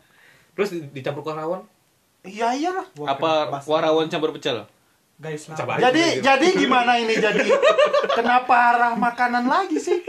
Terus 0.55 0.69
di- 0.71 0.95
dicampur 0.95 1.27
ke 1.27 1.35
rawon? 1.35 1.67
Iya 2.23 2.55
iyalah. 2.55 2.87
Apa 3.03 3.31
kuah 3.67 3.83
rawon 3.83 4.07
campur 4.07 4.31
pecel? 4.31 4.63
guys 5.19 5.47
lah 5.47 5.55
Coba 5.55 5.73
aja 5.75 5.83
Jadi 5.87 6.19
jadi 6.19 6.47
gimana 6.55 6.99
ini 6.99 7.15
jadi? 7.15 7.47
Kenapa 8.11 8.55
arah 8.75 8.93
makanan 8.95 9.47
lagi 9.47 9.79
sih? 9.79 10.03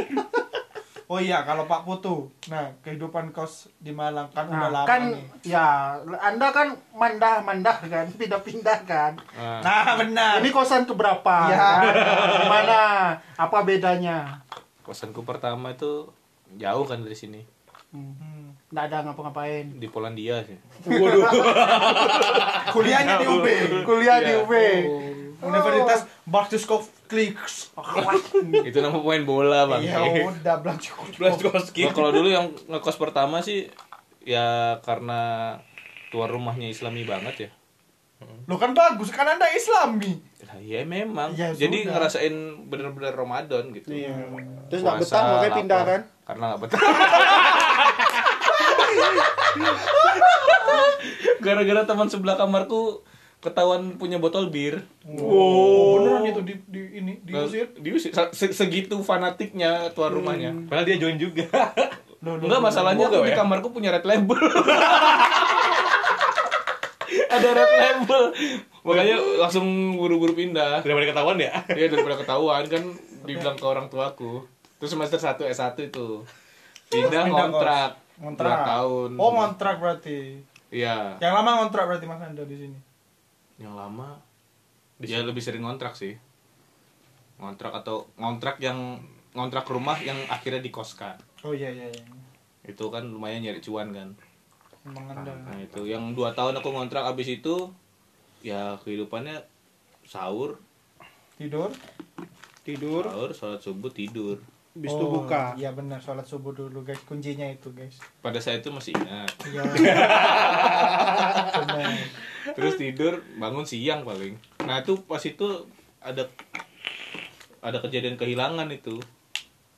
Oh 1.13 1.21
iya 1.21 1.45
kalau 1.45 1.69
Pak 1.69 1.85
Putu 1.85 2.33
nah 2.49 2.73
kehidupan 2.81 3.29
kos 3.29 3.69
di 3.77 3.93
Malang 3.93 4.33
kan 4.33 4.49
udah 4.49 4.57
Nah, 4.57 4.69
lama 4.73 4.89
kan 4.89 5.01
nih 5.13 5.23
ya 5.45 5.93
Anda 6.17 6.49
kan 6.49 6.73
mandah-mandah 6.97 7.77
kan, 7.85 8.05
pindah-pindah 8.19 8.79
kan. 8.89 9.13
Nah, 9.37 9.61
nah 9.61 9.93
benar 10.01 10.41
Ini 10.41 10.49
kosan 10.49 10.89
keberapa? 10.89 11.35
Ya. 11.53 11.57
kan? 11.57 11.93
Gimana? 12.41 12.79
Apa 13.37 13.61
bedanya? 13.61 14.41
kosanku 14.83 15.23
pertama 15.23 15.71
itu 15.71 16.11
jauh 16.59 16.85
kan 16.85 16.99
dari 16.99 17.15
sini. 17.15 17.41
Hmm. 17.95 18.51
Nggak 18.73 18.85
ada 18.89 18.97
ngapa-ngapain. 19.07 19.79
Di 19.79 19.87
Polandia 19.87 20.43
sih. 20.43 20.59
kuliahnya 22.73 23.21
di 23.21 23.27
UB 23.29 23.47
Kuliah 23.85 24.17
di 24.19 24.33
UB. 24.43 24.53
Universitas 25.43 26.07
Bartuskov 26.23 26.87
Kliks 27.11 27.75
itu 28.69 28.77
nama 28.79 28.97
pemain 28.97 29.23
bola 29.27 29.67
bang. 29.67 29.81
ya 29.83 29.99
udah 30.31 30.55
Blaskowski. 31.19 31.87
Nah, 31.87 31.93
kalau 31.93 32.09
dulu 32.09 32.31
yang 32.31 32.49
ngekos 32.67 32.97
pertama 32.97 33.43
sih 33.43 33.67
ya 34.23 34.79
karena 34.81 35.55
tuan 36.09 36.31
rumahnya 36.31 36.71
Islami 36.71 37.03
banget 37.03 37.49
ya. 37.49 37.51
lo 38.47 38.55
kan 38.55 38.71
bagus 38.71 39.11
kan 39.11 39.27
anda 39.27 39.43
Islami 39.51 40.15
Nah, 40.53 40.61
ya 40.61 40.85
memang. 40.85 41.33
Ya, 41.33 41.49
Jadi 41.49 41.81
sudah. 41.81 41.97
ngerasain 41.97 42.35
bener-bener 42.69 43.09
Ramadan 43.09 43.73
gitu. 43.73 43.89
Iya. 43.89 44.13
Terus 44.69 44.85
nggak 44.85 45.01
betah 45.01 45.23
makanya 45.25 45.55
pindah 45.57 45.81
kan? 45.81 46.01
Karena 46.29 46.43
nggak 46.53 46.61
betah. 46.61 46.77
Gara-gara 51.43 51.81
teman 51.83 52.07
sebelah 52.07 52.37
kamarku 52.37 53.01
ketahuan 53.43 53.99
punya 53.99 54.15
botol 54.15 54.47
bir. 54.47 54.87
Oh, 55.19 55.99
beneran 55.99 56.23
itu 56.25 56.41
di, 56.41 56.53
di 56.63 56.81
ini 56.97 57.13
diusir. 57.19 57.75
Diusir. 57.75 58.15
Se- 58.31 58.55
segitu 58.55 58.95
fanatiknya 58.99 59.91
tuan 59.91 60.09
rumahnya. 60.09 60.55
Padahal 60.65 60.87
dia 60.87 60.97
join 60.97 61.19
juga. 61.19 61.45
Loh, 62.23 62.39
loh, 62.39 62.47
Enggak 62.47 62.63
masalahnya 62.63 63.11
aku 63.11 63.27
di 63.27 63.35
ya? 63.35 63.37
kamarku 63.37 63.69
punya 63.69 63.91
red 63.91 64.07
label. 64.07 64.39
Ada 67.29 67.49
red 67.51 67.71
label. 67.75 68.23
Makanya 68.83 69.15
langsung 69.39 69.65
buru-buru 69.95 70.33
pindah. 70.33 70.79
Daripada 70.81 71.11
ketahuan 71.11 71.37
ya. 71.37 71.51
Iya 71.67 71.87
daripada 71.89 72.15
ketahuan 72.15 72.63
kan 72.67 72.83
dibilang 73.27 73.57
ke 73.59 73.65
orang 73.65 73.87
tuaku. 73.87 74.47
Terus 74.79 74.91
semester 74.91 75.19
1 75.19 75.35
S1 75.51 75.75
itu. 75.83 76.23
Pindah 76.87 77.27
kontrak. 77.27 77.91
Dua 78.13 78.57
tahun. 78.63 79.09
Oh, 79.17 79.31
ngontrak 79.33 79.79
berarti. 79.79 80.39
Iya. 80.69 81.17
Yang 81.19 81.33
lama 81.33 81.49
ngontrak 81.59 81.83
berarti 81.85 82.05
Mas 82.05 82.21
Anda 82.21 82.43
di 82.43 82.55
sini. 82.55 82.77
Yang 83.63 83.75
lama 83.79 84.19
dia 84.99 85.23
lebih 85.23 85.39
sering 85.39 85.63
ngontrak 85.63 85.95
sih. 85.95 86.19
Ngontrak 87.39 87.71
atau 87.79 88.11
ngontrak 88.19 88.59
yang 88.59 88.99
ngontrak 89.31 89.63
rumah 89.71 89.95
yang 90.03 90.19
akhirnya 90.27 90.59
dikoskan. 90.59 91.15
Oh 91.47 91.55
iya 91.55 91.71
iya 91.71 91.87
iya. 91.87 92.03
Itu 92.67 92.91
kan 92.91 93.07
lumayan 93.07 93.39
nyari 93.39 93.63
cuan 93.63 93.95
kan. 93.95 94.11
Emang 94.83 95.15
Anda. 95.15 95.31
Nah 95.31 95.57
itu 95.63 95.87
yang 95.87 96.11
dua 96.11 96.35
tahun 96.35 96.59
aku 96.59 96.69
ngontrak 96.75 97.07
abis 97.07 97.39
itu 97.39 97.71
ya 98.43 98.75
kehidupannya 98.83 99.39
sahur, 100.03 100.59
Tidur. 101.39 101.71
Tidur, 102.63 103.03
sahur, 103.03 103.31
sholat 103.35 103.59
subuh, 103.59 103.91
tidur. 103.91 104.39
Habis 104.73 104.89
itu 104.89 105.05
buka. 105.05 105.53
Iya 105.53 105.69
benar, 105.77 106.01
sholat 106.01 106.25
subuh 106.25 106.49
dulu 106.49 106.81
guys. 106.81 106.97
Kuncinya 107.05 107.45
itu 107.45 107.69
guys. 107.71 108.01
Pada 108.25 108.41
saat 108.41 108.65
itu 108.65 108.73
masih 108.73 108.97
ingat. 108.97 109.29
Iya. 109.45 109.61
benar. 111.61 111.93
Terus 112.57 112.73
tidur 112.81 113.21
bangun 113.37 113.63
siang 113.63 114.01
paling. 114.01 114.33
Nah 114.65 114.81
itu 114.81 114.97
pas 115.05 115.21
itu 115.21 115.69
ada 116.01 116.25
ada 117.61 117.77
kejadian 117.79 118.17
kehilangan 118.17 118.65
itu. 118.73 118.97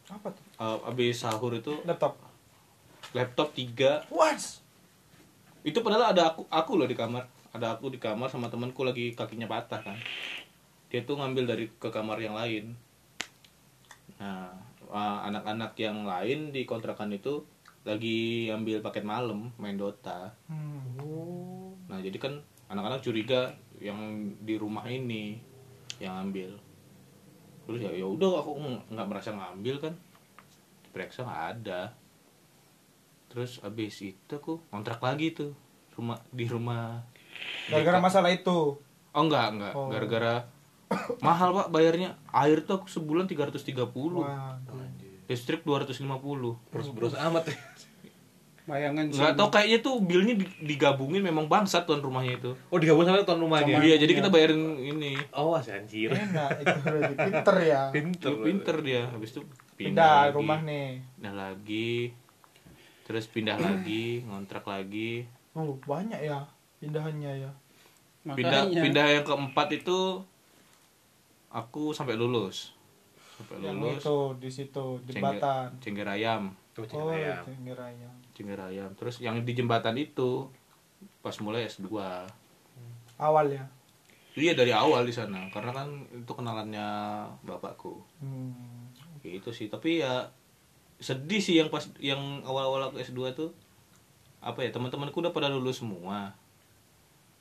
Apa 0.08 0.31
tuh? 0.31 0.43
Uh, 0.55 0.79
abis 0.88 1.21
sahur 1.21 1.51
itu 1.53 1.75
Laptop. 1.84 2.15
laptop 3.15 3.55
tiga 3.55 4.03
Was. 4.12 4.60
itu 5.63 5.79
padahal 5.79 6.12
ada 6.12 6.36
aku 6.36 6.43
aku 6.51 6.75
loh 6.75 6.84
di 6.84 6.93
kamar 6.99 7.25
ada 7.55 7.73
aku 7.73 7.88
di 7.88 7.95
kamar 7.95 8.27
sama 8.27 8.51
temanku 8.51 8.84
lagi 8.84 9.15
kakinya 9.15 9.47
patah 9.47 9.79
kan 9.79 9.95
dia 10.91 11.01
tuh 11.08 11.15
ngambil 11.15 11.47
dari 11.47 11.65
ke 11.71 11.88
kamar 11.89 12.19
yang 12.19 12.36
lain 12.36 12.75
nah 14.19 14.51
uh, 14.87 15.19
anak-anak 15.23 15.73
yang 15.75 16.03
lain 16.03 16.49
di 16.49 16.63
kontrakan 16.63 17.11
itu 17.11 17.41
lagi 17.81 18.49
ambil 18.49 18.81
paket 18.81 19.03
malam 19.03 19.53
main 19.55 19.75
Dota 19.75 20.33
Hmm. 20.45 20.97
Oh. 20.97 21.77
nah 21.85 21.97
jadi 21.97 22.15
kan 22.15 22.33
anak-anak 22.67 22.99
curiga 22.99 23.53
yang 23.77 23.97
di 24.39 24.55
rumah 24.55 24.85
ini 24.85 25.37
yang 25.97 26.17
ambil 26.23 26.57
terus 27.63 27.79
ya 27.79 27.91
ya 27.91 28.03
udah 28.03 28.39
aku 28.39 28.51
ng- 28.55 28.85
nggak 28.89 29.07
merasa 29.07 29.29
ngambil 29.31 29.75
kan 29.79 29.93
diperiksa 30.83 31.21
nggak 31.21 31.43
ada 31.55 31.81
terus 33.27 33.59
abis 33.59 34.01
itu 34.03 34.31
aku 34.31 34.61
kontrak 34.65 34.97
lagi 34.99 35.31
tuh 35.31 35.51
rumah 35.93 36.17
di 36.29 36.45
rumah 36.45 37.03
Gara-gara 37.67 37.99
masalah 37.99 38.31
itu. 38.31 38.79
oh 39.11 39.21
enggak 39.21 39.47
enggak 39.51 39.73
Oh. 39.73 39.87
gara-gara 39.87 40.45
mahal 41.19 41.49
pak 41.53 41.67
bayarnya 41.69 42.10
air 42.29 42.62
tuh 42.62 42.77
aku 42.77 42.88
sebulan 42.88 43.25
330 43.25 43.63
Wah. 44.13 44.58
listrik 45.25 45.62
250 45.62 46.05
Bros-bros 46.65 47.15
amat 47.15 47.43
ya. 47.45 47.58
Bayangan 48.65 49.05
sih. 49.08 49.21
nggak 49.21 49.34
tau 49.36 49.49
kayaknya 49.49 49.77
tuh 49.79 50.01
bilnya 50.01 50.34
di- 50.34 50.58
digabungin 50.65 51.21
memang 51.21 51.45
bangsat 51.45 51.86
tuan 51.86 51.99
rumahnya 51.99 52.34
itu 52.36 52.51
Oh, 52.67 52.77
digabung 52.77 53.05
sama 53.05 53.21
tuan 53.21 53.38
rumahnya. 53.38 53.77
iya 53.79 53.93
jadi 53.95 54.10
kita 54.12 54.27
bayarin 54.27 54.58
ini 54.75 55.13
Oh, 55.31 55.53
si 55.55 55.69
anjir. 55.69 56.10
Enak 56.10 56.49
itu 56.60 56.77
berarti 56.79 57.13
pinter 57.15 57.55
ya. 57.60 57.81
Pinter. 57.95 58.31
Pinter, 58.31 58.41
pinter 58.41 58.75
dia 58.81 59.01
habis 59.08 59.29
itu 59.31 59.45
Pindah 59.75 60.13
lagi. 60.25 60.34
rumah 60.34 60.60
nih. 60.62 60.97
pindah 61.13 61.36
lagi 61.36 61.93
terus 63.03 63.27
pindah 63.27 63.53
lagi 63.55 64.25
ngontrak 64.25 64.65
lagi 64.65 65.29
Oh, 65.53 65.77
banyak 65.79 66.17
ya 66.19 66.41
pindahannya 66.75 67.31
ya. 67.39 67.51
pindah 68.25 68.65
Makanya. 68.65 68.81
pindah 68.81 69.05
yang 69.12 69.21
keempat 69.23 69.67
itu 69.75 70.25
aku 71.55 71.89
sampai 71.89 72.13
lulus 72.13 72.75
sampai 73.33 73.59
Yang 73.61 73.75
lulus 73.77 73.95
itu 73.97 74.17
di 74.37 74.49
situ 74.49 74.85
jembatan. 75.07 75.67
cengger 75.79 76.07
ayam 76.09 76.51
Tuh, 76.71 76.83
Oh, 76.91 77.07
ayam. 77.07 77.39
Cengger 77.41 77.79
ayam. 77.81 78.11
cengger 78.31 78.59
ayam 78.61 78.89
terus 78.93 79.17
yang 79.17 79.39
di 79.39 79.51
jembatan 79.51 79.95
itu 79.95 80.51
pas 81.21 81.35
mulai 81.39 81.63
S2 81.65 81.87
Awal 83.15 83.45
ya. 83.49 83.63
iya 84.35 84.51
dari 84.51 84.69
awal 84.69 85.01
di 85.01 85.11
sana 85.11 85.47
karena 85.49 85.71
kan 85.71 85.87
itu 86.05 86.27
kenalannya 86.29 86.87
bapakku 87.41 88.03
Hmm. 88.19 88.91
itu 89.23 89.49
sih 89.49 89.67
tapi 89.67 90.03
ya 90.03 90.27
sedih 90.97 91.39
sih 91.39 91.55
yang 91.55 91.67
pas 91.67 91.87
yang 91.97 92.19
awal-awal 92.41 92.85
aku 92.85 92.99
S2 92.99 93.31
tuh 93.33 93.49
apa 94.37 94.59
ya 94.59 94.69
teman-temanku 94.69 95.17
udah 95.17 95.31
pada 95.31 95.47
lulus 95.47 95.79
semua 95.79 96.35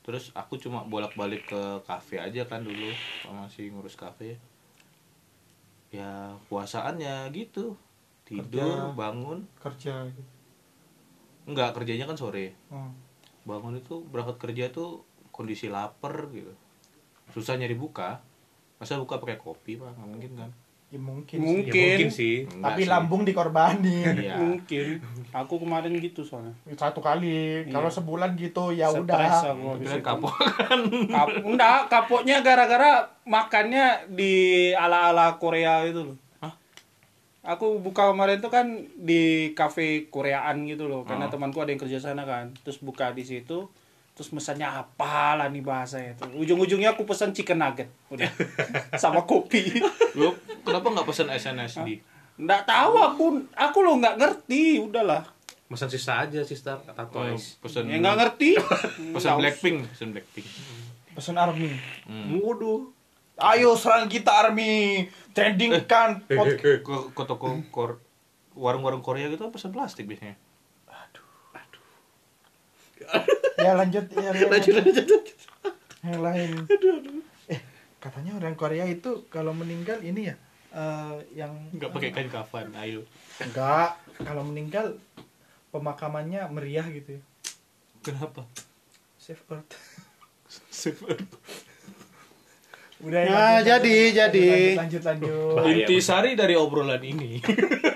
terus 0.05 0.29
aku 0.37 0.61
cuma 0.61 0.85
bolak-balik 0.85 1.49
ke 1.49 1.61
kafe 1.89 2.21
aja 2.21 2.45
kan 2.45 2.61
dulu 2.61 2.93
masih 3.25 3.73
ngurus 3.73 3.97
kafe. 3.97 4.37
Ya 5.89 6.37
puasaannya 6.45 7.33
gitu. 7.33 7.73
Tidur 8.25 8.93
Kerja. 8.93 8.93
bangun. 8.93 9.39
Kerja 9.57 9.93
gitu. 10.13 10.31
enggak 11.45 11.73
kerjanya 11.77 12.05
kan 12.09 12.17
sore. 12.17 12.53
Oh. 12.69 12.89
bangun 13.45 13.77
itu 13.77 14.01
berangkat 14.09 14.41
kerja 14.41 14.73
tuh 14.73 15.05
kondisi 15.29 15.69
lapar 15.69 16.29
gitu. 16.33 16.53
Susah 17.33 17.57
nyari 17.57 17.73
buka. 17.73 18.21
Masa 18.77 18.97
buka 19.01 19.17
pakai 19.21 19.37
kopi 19.37 19.77
pak? 19.77 19.93
Nggak 19.93 20.09
mungkin 20.09 20.31
kan 20.37 20.51
Ya 20.95 20.99
mungkin. 21.01 21.37
Mungkin. 21.37 21.67
sih. 21.67 21.75
Ya, 21.75 21.83
mungkin 21.91 22.09
sih. 22.09 22.35
Enggak 22.47 22.63
Tapi 22.65 22.81
sih. 22.81 22.87
lambung 22.87 23.21
dikorbanin. 23.21 24.15
Iya. 24.15 24.35
Mungkin. 24.37 24.87
Aku 25.29 25.59
kemarin 25.59 25.91
gitu 25.97 26.23
soalnya. 26.23 26.55
Satu 26.71 26.99
kali. 26.99 27.67
Kalau 27.67 27.85
Iya. 27.85 27.95
sebulan 27.95 28.29
gitu 28.33 28.71
ya 28.71 28.87
Stres 28.87 29.03
udah. 29.03 29.51
aku 29.51 29.67
Tapi 29.75 29.85
kan 29.85 29.99
kapok 30.01 30.33
kan 30.39 30.79
Kap, 31.11 31.27
enggak, 31.43 31.79
kapoknya 31.87 32.39
gara-gara 32.39 32.91
makannya 33.25 33.85
di 34.09 34.33
ala-ala 34.71 35.35
Korea 35.35 35.83
itu 35.83 35.99
loh. 36.05 36.17
Hah? 36.39 36.55
Aku 37.45 37.77
buka 37.77 38.07
kemarin 38.07 38.39
tuh 38.39 38.49
kan 38.49 38.65
di 38.95 39.21
kafe 39.51 40.07
Koreaan 40.07 40.63
gitu 40.63 40.87
loh, 40.87 41.03
karena 41.03 41.27
Oh. 41.27 41.29
temanku 41.29 41.59
ada 41.59 41.69
yang 41.69 41.81
kerja 41.81 41.99
sana 41.99 42.23
kan. 42.23 42.55
Terus 42.63 42.79
buka 42.79 43.11
di 43.11 43.21
situ, 43.21 43.67
terus 44.11 44.31
mesannya 44.31 44.65
apalah 44.65 45.45
nih 45.45 45.59
bahasanya 45.59 46.15
itu. 46.15 46.23
Ujung-ujungnya 46.39 46.95
aku 46.95 47.03
pesan 47.03 47.29
chicken 47.29 47.59
nugget, 47.59 47.91
udah. 48.07 48.31
Sama 48.97 49.21
kopi. 49.23 49.83
lu 50.15 50.31
kenapa 50.75 50.91
nggak 50.91 51.07
pesan 51.07 51.31
SNSD 51.31 51.89
Enggak 52.35 52.67
tahu 52.67 52.99
aku, 52.99 53.25
aku 53.55 53.77
loh 53.79 53.95
nggak 53.95 54.19
ngerti, 54.19 54.83
udahlah. 54.83 55.23
Pesan 55.71 55.87
sisa 55.87 56.19
aja, 56.19 56.43
sister. 56.43 56.75
Kata 56.75 57.07
Oh, 57.07 57.23
Toys. 57.23 57.55
pesan 57.63 57.87
Ya 57.87 57.95
nggak 57.95 58.17
ngerti. 58.19 58.59
pesan 59.15 59.39
Nggak 59.39 59.39
Blackpink 59.39 59.77
pesan 59.87 60.07
Blackpink 60.11 60.47
Pesan 61.15 61.39
army. 61.39 61.71
hmm. 62.03 62.35
Waduh. 62.35 62.91
Ayo 63.39 63.79
serang 63.79 64.11
kita 64.11 64.35
army. 64.35 65.07
Trending 65.31 65.87
kan. 65.87 66.27
Pod- 66.27 66.59
ke, 66.59 66.83
ke 66.83 67.23
toko 67.23 67.55
kor 67.71 68.03
warung-warung 68.51 68.99
Korea 68.99 69.31
gitu 69.31 69.47
pesan 69.47 69.71
plastik 69.71 70.03
biasanya 70.03 70.35
ya 73.55 73.71
lanjut 73.75 74.05
ya 74.11 74.31
lanjut, 74.31 74.73
lanjut, 74.75 75.07
Yang 76.05 76.21
lain. 76.21 76.49
Eh, 77.49 77.59
katanya 77.97 78.37
orang 78.37 78.53
Korea 78.53 78.85
itu 78.85 79.25
kalau 79.27 79.57
meninggal 79.57 80.01
ini 80.01 80.29
ya 80.29 80.35
eh, 80.75 81.15
yang 81.33 81.51
nggak 81.71 81.91
pakai 81.91 82.09
kain 82.11 82.29
kafan 82.29 82.67
ayo 82.75 83.01
enggak 83.39 83.95
kalau 84.19 84.43
meninggal 84.43 84.99
pemakamannya 85.71 86.43
meriah 86.51 86.87
gitu 86.87 87.15
ya. 87.15 87.23
kenapa 88.03 88.43
Save 89.25 89.41
Earth. 89.49 89.73
Sever. 90.69 91.17
Udah 93.01 93.21
Nah, 93.25 93.57
lanjut, 93.57 93.65
jadi, 93.65 93.95
lanjut, 93.97 94.13
jadi. 94.15 94.45
lanjut 94.45 94.77
lanjut 94.77 95.03
lanjut. 95.03 95.55
Bahaya, 95.57 95.73
inti 95.73 95.95
Mas. 95.97 96.05
sari 96.05 96.31
dari 96.37 96.53
obrolan 96.53 97.01
ini 97.01 97.41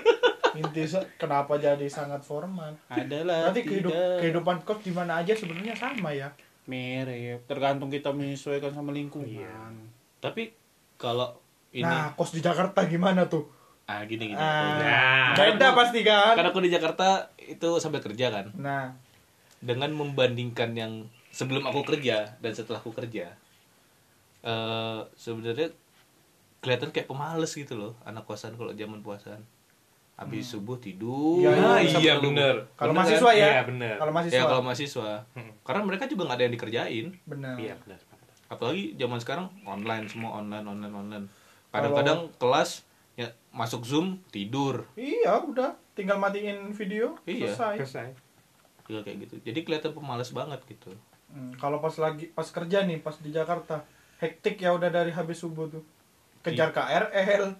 Inti 0.60 0.82
kenapa 1.16 1.56
jadi 1.56 1.86
sangat 1.86 2.26
formal? 2.26 2.76
Adalah 2.90 3.48
Berarti 3.48 3.62
kehidup, 3.64 3.92
kehidupan 4.20 4.56
kos 4.66 4.82
di 4.84 4.92
mana 4.92 5.22
aja 5.22 5.32
sebenarnya 5.32 5.72
sama 5.78 6.12
ya. 6.12 6.34
mirip, 6.68 7.48
tergantung 7.48 7.88
kita 7.88 8.12
menyesuaikan 8.12 8.70
sama 8.70 8.92
lingkungan. 8.92 9.26
Iya. 9.26 9.54
tapi 10.20 10.52
kalau 11.00 11.40
ini 11.72 11.82
Nah, 11.82 12.12
kos 12.12 12.30
di 12.30 12.40
Jakarta 12.40 12.82
gimana 12.84 13.26
tuh? 13.26 13.46
ah 13.84 14.02
gini 14.04 14.28
gini 14.28 14.38
Ah, 14.38 15.34
Nah. 15.34 15.34
beda 15.34 15.74
pasti 15.74 16.00
kan? 16.00 16.34
karena 16.34 16.50
aku 16.50 16.60
di 16.60 16.70
Jakarta 16.70 17.08
itu 17.36 17.68
sambil 17.76 17.98
kerja 17.98 18.30
kan 18.30 18.46
Nah, 18.54 18.94
dengan 19.58 19.90
membandingkan 19.92 20.70
yang 20.72 20.92
sebelum 21.28 21.62
aku 21.62 21.82
kerja 21.84 22.38
dan 22.38 22.52
setelah 22.52 22.78
aku 22.78 22.90
kerja 22.92 23.34
eh 24.40 25.00
sebenarnya 25.14 25.68
kelihatan 26.58 26.90
kayak 26.90 27.06
pemalas 27.06 27.50
gitu 27.50 27.74
loh 27.74 27.92
anak 28.02 28.24
kosan 28.24 28.54
kalau 28.54 28.72
zaman 28.72 29.00
puasaan 29.00 29.40
habis 30.14 30.44
subuh 30.46 30.76
tidur 30.76 31.40
Iya, 31.40 31.50
Nah, 31.50 31.80
iya, 31.80 31.96
iya 31.98 32.14
bener. 32.18 32.68
Kalau 32.74 32.92
mahasiswa 32.92 33.30
ya. 33.32 33.48
Iya, 33.50 33.62
bener. 33.64 33.96
Kalau 33.96 34.12
mahasiswa. 34.12 34.36
ya 34.36 34.42
kalau 34.44 34.62
mahasiswa 34.62 35.10
Hmm. 35.32 35.52
karena 35.62 35.82
mereka 35.82 36.04
juga 36.04 36.22
nggak 36.24 36.36
ada 36.36 36.44
yang 36.46 36.54
dikerjain 36.54 37.06
Benar. 37.24 37.54
Iya 37.56 37.74
benar. 37.78 37.98
apalagi 38.46 38.94
zaman 38.94 39.18
sekarang 39.18 39.46
online 39.62 40.04
semua 40.06 40.36
online 40.36 40.64
online 40.64 40.90
online 40.92 41.26
kadang-kadang 41.70 42.30
kelas 42.36 42.82
ya 43.14 43.30
masuk 43.50 43.82
zoom 43.82 44.18
tidur 44.28 44.86
Iya, 44.94 45.38
udah. 45.40 45.74
Tinggal 45.92 46.16
matiin 46.16 46.70
video, 46.70 47.18
Iya. 47.24 47.50
selesai. 47.52 47.74
Selesai. 47.82 48.08
juga 48.84 49.06
kayak 49.06 49.18
gitu 49.22 49.34
jadi 49.40 49.58
kelihatan 49.60 49.92
pemalas 49.92 50.30
banget 50.30 50.58
gitu 50.66 50.90
Hmm, 51.30 51.54
kalau 51.54 51.78
pas 51.78 51.94
lagi 51.94 52.26
pas 52.28 52.42
kerja 52.44 52.82
nih, 52.82 52.98
pas 52.98 53.14
di 53.14 53.30
Jakarta, 53.30 53.86
hektik 54.18 54.58
ya 54.58 54.74
udah 54.74 54.90
dari 54.90 55.14
habis 55.14 55.38
subuh 55.38 55.70
tuh. 55.70 55.78
Kejar 56.42 56.74
KRL. 56.74 57.54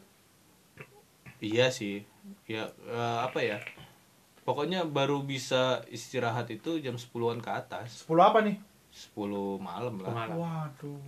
iya 1.39 1.71
sih 1.71 2.03
ya 2.45 2.67
eh, 2.83 3.19
apa 3.21 3.41
ya 3.41 3.63
pokoknya 4.43 4.85
baru 4.85 5.23
bisa 5.23 5.81
istirahat 5.87 6.51
itu 6.51 6.77
jam 6.79 6.97
10-an 6.97 7.39
ke 7.39 7.47
atas 7.49 8.05
10 8.05 8.19
apa 8.21 8.43
nih? 8.43 8.57
10 8.91 9.23
malam 9.57 9.95
lah 9.97 10.11
Malam. 10.11 10.37
Waduh. 10.37 10.99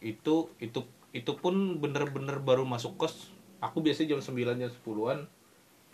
itu 0.00 0.34
itu 0.58 0.80
itu 1.18 1.32
pun 1.34 1.54
bener-bener 1.76 2.38
baru 2.38 2.62
masuk 2.62 2.96
kos 2.96 3.34
aku 3.58 3.80
biasanya 3.80 4.14
jam 4.14 4.20
9 4.22 4.38
jam 4.56 4.70
10-an 4.70 5.18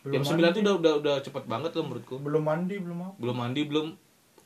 Belum 0.03 0.12
jam 0.14 0.22
9 0.22 0.37
mandi. 0.37 0.53
tuh 0.53 0.62
udah 0.62 0.75
udah 0.77 0.93
udah 1.01 1.16
cepet 1.18 1.45
banget 1.45 1.70
loh 1.72 1.85
menurutku 1.87 2.16
Belum 2.18 2.43
mandi, 2.43 2.77
belum 2.77 2.99
apa. 3.03 3.14
belum 3.16 3.37
mandi 3.37 3.62
belum 3.64 3.87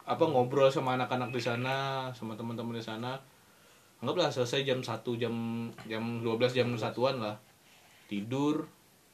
apa 0.05 0.25
ngobrol 0.25 0.69
sama 0.69 0.95
anak-anak 0.95 1.29
di 1.29 1.41
sana 1.41 1.77
sama 2.11 2.33
teman-teman 2.33 2.73
di 2.73 2.85
sana 2.85 3.19
anggaplah 3.99 4.29
selesai 4.29 4.63
jam 4.63 4.79
1 4.79 4.87
jam 5.17 5.35
jam 5.85 6.05
12 6.23 6.31
jam 6.55 6.69
satuan 6.75 7.19
lah 7.19 7.35
tidur 8.07 8.65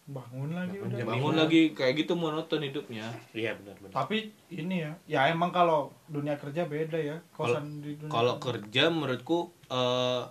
Bangun 0.05 0.53
lagi 0.53 0.77
Bangun 0.77 0.85
udah. 0.87 0.99
jam 1.01 1.07
bangun 1.09 1.35
lagi 1.35 1.61
kayak 1.73 1.95
gitu 1.97 2.13
monoton 2.13 2.61
hidupnya 2.61 3.09
Iya 3.33 3.57
benar 3.57 3.73
benar. 3.79 3.93
Tapi 3.97 4.17
ini 4.53 4.85
ya, 4.85 4.93
ya 5.09 5.21
emang 5.27 5.49
kalau 5.49 5.89
dunia 6.07 6.37
kerja 6.37 6.69
beda 6.69 6.95
ya. 6.95 7.17
Kosan 7.33 7.81
di 7.81 7.97
dunia 7.97 8.13
kalau 8.13 8.37
kerja. 8.37 8.93
menurutku 8.93 9.49
eh, 9.67 10.23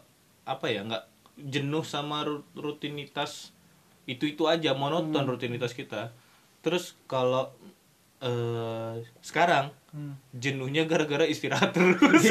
apa 0.46 0.66
ya 0.68 0.86
nggak 0.86 1.04
jenuh 1.36 1.82
sama 1.82 2.22
ru- 2.22 2.46
rutinitas 2.54 3.52
itu 4.04 4.28
itu 4.28 4.46
aja 4.46 4.72
monoton 4.72 5.24
rutinitas 5.24 5.72
kita 5.72 6.12
terus 6.60 6.96
kalau 7.06 7.50
eh, 8.20 8.94
sekarang 9.20 9.72
Hmm. 9.90 10.18
jenuhnya 10.34 10.84
gara-gara 10.84 11.22
istirahat 11.22 11.70
terus 11.70 12.26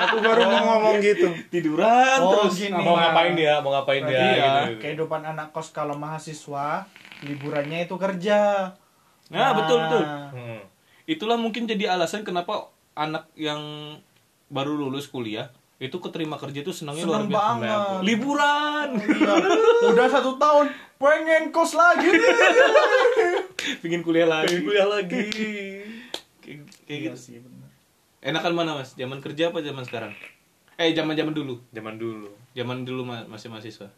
Aku 0.00 0.16
baru 0.18 0.46
mau 0.46 0.62
ngomong 0.70 1.02
gitu. 1.02 1.26
tiduran 1.50 2.18
Oh, 2.20 2.46
terus 2.46 2.62
gini. 2.62 2.70
mau 2.72 2.94
Nah. 2.94 3.10
ngapain 3.10 3.34
dia? 3.34 3.58
Mau 3.58 3.74
ngapain 3.74 3.98
dia? 4.00 4.14
Berarti 4.14 4.38
ya, 4.38 4.50
gitu. 4.68 4.78
kehidupan 4.78 5.22
anak 5.24 5.50
kos 5.50 5.70
kalau 5.70 5.98
mahasiswa 5.98 6.86
liburannya 7.20 7.84
itu 7.84 7.96
kerja. 7.96 8.70
nah 9.26 9.50
betul 9.52 9.78
betul 9.80 10.02
Hmm. 10.30 10.62
itulah 11.04 11.34
mungkin 11.34 11.66
jadi 11.66 11.90
alasan 11.90 12.22
kenapa 12.22 12.70
anak 12.92 13.26
yang 13.34 13.58
baru 14.46 14.70
lulus 14.72 15.06
kuliah 15.06 15.50
itu 15.80 15.96
keterima 15.96 16.36
kerja 16.36 16.60
itu 16.60 16.70
senangnya 16.70 17.02
luar 17.02 17.16
Seneng 17.18 17.30
biasa 17.30 17.48
banget. 17.56 17.80
liburan 18.04 18.88
Iya. 19.00 19.34
Udah 19.88 20.06
satu 20.06 20.36
tahun 20.36 20.66
pengen 20.94 21.48
kos 21.48 21.72
lagi. 21.72 22.12
pingin 23.82 24.00
kuliah 24.00 24.26
lagi 24.26 24.48
Pengen 24.50 24.64
kuliah 24.66 24.86
lagi. 24.86 25.24
kayak, 26.38 26.68
Iya 26.86 26.96
gitu 27.06 27.16
sih 27.16 27.36
bener. 27.38 27.68
enakan 28.20 28.52
mana 28.52 28.70
mas 28.74 28.92
zaman 28.92 29.18
kerja 29.18 29.48
apa 29.48 29.60
zaman 29.60 29.80
sekarang 29.82 30.12
eh 30.74 30.92
zaman 30.92 31.12
zaman 31.12 31.32
dulu 31.32 31.56
Zaman 31.70 31.96
dulu. 31.96 32.28
zaman 32.52 32.78
dulu 32.82 33.02
ma- 33.02 33.24
masih 33.26 33.48
mahasiswa 33.48 33.88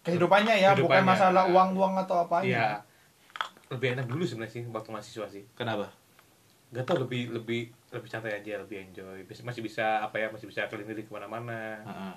Kehidupannya 0.00 0.54
ya, 0.56 0.72
bukan 0.72 1.02
Kehidupannya. 1.02 1.10
masalah 1.10 1.44
uang-uang 1.46 1.94
atau 1.98 2.22
apa 2.22 2.40
Iya. 2.40 2.80
Lebih 3.68 3.92
enak 3.92 4.06
dulu 4.06 4.22
sebenarnya 4.22 4.54
sih 4.54 4.62
waktu 4.64 4.88
mahasiswa 4.88 5.26
sih. 5.28 5.42
kenapa 5.52 5.90
Gak 6.70 6.84
tau 6.84 7.00
lebih 7.00 7.32
lebih 7.32 7.74
lebih 7.88 8.08
santai 8.08 8.36
aja, 8.36 8.60
lebih 8.60 8.84
enjoy. 8.84 9.24
Masih 9.24 9.44
masih 9.44 9.62
bisa 9.64 10.00
apa 10.00 10.16
ya? 10.16 10.28
Masih 10.28 10.44
bisa 10.44 10.68
keliling 10.68 11.04
ke 11.04 11.12
mana-mana. 11.12 11.80
Heeh. 11.82 12.14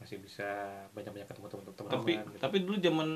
Masih 0.00 0.16
bisa 0.22 0.46
banyak-banyak 0.96 1.28
ketemu 1.28 1.46
teman-teman. 1.50 1.90
tapi 1.92 2.12
gitu. 2.16 2.36
tapi 2.40 2.56
dulu 2.64 2.76
zaman 2.80 3.08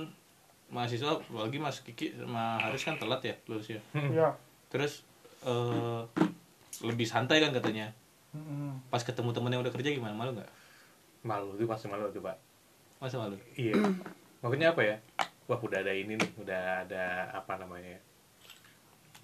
mahasiswa 0.68 1.16
apalagi 1.16 1.56
mas 1.56 1.80
Kiki 1.80 2.12
sama 2.12 2.60
Haris 2.60 2.84
kan 2.84 2.96
telat 2.96 3.20
ya 3.20 3.36
lulusnya 3.46 3.80
Iya. 3.92 4.32
terus 4.72 5.04
eh, 5.44 6.02
lebih 6.80 7.04
santai 7.04 7.40
kan 7.40 7.52
katanya 7.52 7.92
Mm-mm. 8.32 8.80
pas 8.88 9.00
ketemu 9.00 9.32
temen 9.32 9.52
yang 9.52 9.62
udah 9.64 9.72
kerja 9.72 9.92
gimana 9.92 10.12
malu 10.12 10.36
nggak 10.36 10.50
malu 11.22 11.56
tuh 11.56 11.64
pasti 11.64 11.86
malu 11.88 12.08
tuh 12.10 12.20
pak. 12.20 12.36
masa 13.00 13.16
malu 13.16 13.36
Iya. 13.56 13.76
Makanya 14.44 14.76
apa 14.76 14.82
ya? 14.84 14.96
Wah 15.48 15.56
udah 15.56 15.80
ada 15.80 15.92
ini 15.92 16.16
nih, 16.16 16.30
udah 16.36 16.84
ada 16.84 17.04
apa 17.32 17.56
namanya? 17.56 17.96
ya? 17.96 18.00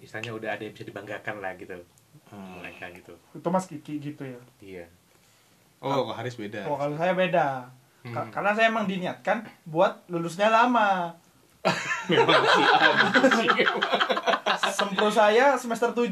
Istilahnya 0.01 0.33
udah 0.33 0.49
ada 0.57 0.61
yang 0.65 0.73
bisa 0.73 0.85
dibanggakan 0.85 1.41
lah 1.41 1.53
gitu. 1.57 1.77
Hmm. 2.27 2.59
Mereka 2.59 2.91
gitu. 2.93 3.13
Itu 3.31 3.47
Mas 3.47 3.65
Kiki 3.65 3.99
gitu 3.99 4.23
ya. 4.23 4.39
Iya. 4.57 4.85
oh 5.79 6.05
kok 6.05 6.15
Haris 6.15 6.35
beda 6.35 6.63
Oh, 6.63 6.75
kalau 6.75 6.93
saya 6.93 7.11
beda. 7.11 7.67
Ka- 8.03 8.17
Hmm. 8.17 8.29
Karena 8.29 8.51
saya 8.51 8.67
emang 8.67 8.85
diniatkan 8.85 9.41
buat 9.63 10.07
lulusnya 10.07 10.47
lama. 10.47 11.13
memang 12.09 12.41
sih 13.37 13.45
Sempro 14.73 15.07
saya 15.07 15.53
semester 15.53 15.91
7. 15.91 16.09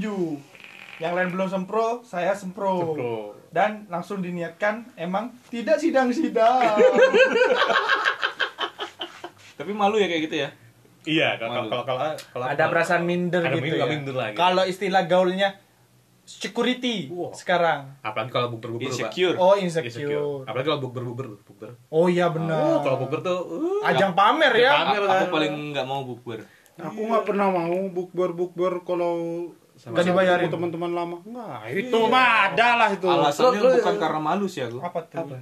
Yang 0.99 1.13
lain 1.15 1.29
belum 1.31 1.47
sempro, 1.47 2.03
saya 2.03 2.31
sempro. 2.31 2.93
Sempro. 2.93 3.13
Dan 3.49 3.87
langsung 3.87 4.19
diniatkan 4.19 4.85
emang 4.95 5.31
tidak 5.47 5.77
sidang-sidang. 5.77 6.77
tapi 9.55 9.71
malu 9.71 9.97
ya 9.97 10.05
kayak 10.05 10.23
gitu 10.23 10.37
ya 10.37 10.49
Iya, 11.01 11.35
kalau 11.35 11.63
Malu. 11.63 11.69
kalau 11.69 11.83
kalau 11.85 11.99
kalau 12.29 12.45
Ada 12.45 12.63
perasaan 12.67 13.03
minder 13.03 13.39
ada 13.41 13.55
gitu 13.55 13.65
minder, 13.65 13.79
ya. 13.79 13.87
minder 13.89 14.13
lah, 14.13 14.27
gitu. 14.29 14.37
Kalau 14.37 14.63
istilah 14.63 15.03
gaulnya 15.05 15.55
security 16.30 17.09
Wow. 17.09 17.34
sekarang. 17.34 17.97
apalagi 17.99 18.30
kalau 18.30 18.47
bukber 18.49 18.69
bukber 18.71 18.86
insecure 18.86 19.34
Oh, 19.36 19.53
Insecure. 19.53 19.89
insecure. 20.05 20.45
Apalagi 20.45 20.67
kalau 20.67 20.82
bukber 20.82 21.01
bukber 21.03 21.27
bukber. 21.41 21.69
Oh 21.89 22.05
iya 22.05 22.30
benar. 22.30 22.53
Oh, 22.55 22.80
kalau 22.80 22.97
bukber 22.99 23.19
tuh 23.19 23.38
uh, 23.49 23.82
Ajang 23.84 24.13
pamer 24.13 24.53
ya. 24.55 24.71
Pamer. 24.86 25.01
Aku 25.01 25.25
paling 25.30 25.53
nggak 25.71 25.84
mau 25.84 26.01
bukber 26.03 26.45
Aku 26.77 27.01
nggak 27.03 27.25
pernah 27.25 27.49
mau 27.49 27.73
bukber 27.89 28.30
bukber 28.32 28.84
kalau 28.84 29.49
Nggak 29.75 30.05
dibayarin. 30.05 30.45
sama 30.45 30.53
teman-teman 30.53 30.91
lama. 30.93 31.17
Enggak, 31.21 31.71
itu 31.73 31.99
mah 32.05 32.27
ada 32.47 32.67
lah 32.75 32.89
itu. 32.91 33.07
alasannya 33.07 33.57
Lo- 33.57 33.63
lo- 33.65 33.75
bukan 33.80 33.95
karena 33.97 34.19
malu 34.21 34.45
sih 34.45 34.61
aku 34.61 34.77
Apa 34.77 34.99
tuh? 35.03 35.23
Apa? 35.23 35.36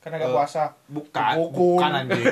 Karena 0.00 0.16
gak 0.16 0.26
Eh, 0.26 0.34
puasa. 0.34 0.62
bukan 0.86 1.32
Bukun. 1.38 1.76
bukan 1.76 1.90
anjing 1.94 2.24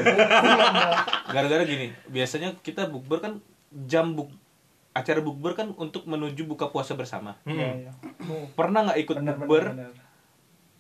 gara-gara 1.29 1.63
gini 1.63 1.87
biasanya 2.07 2.57
kita 2.59 2.87
bukber 2.87 3.21
kan 3.21 3.33
jam 3.85 4.13
buk 4.13 4.33
acara 4.99 5.21
bukber 5.23 5.55
kan 5.55 5.71
untuk 5.79 6.11
menuju 6.11 6.43
buka 6.45 6.75
puasa 6.75 6.99
bersama 6.99 7.39
Iya, 7.47 7.87
iya. 7.87 7.93
pernah 8.59 8.91
nggak 8.91 8.99
ikut 9.07 9.17
bukber 9.23 9.95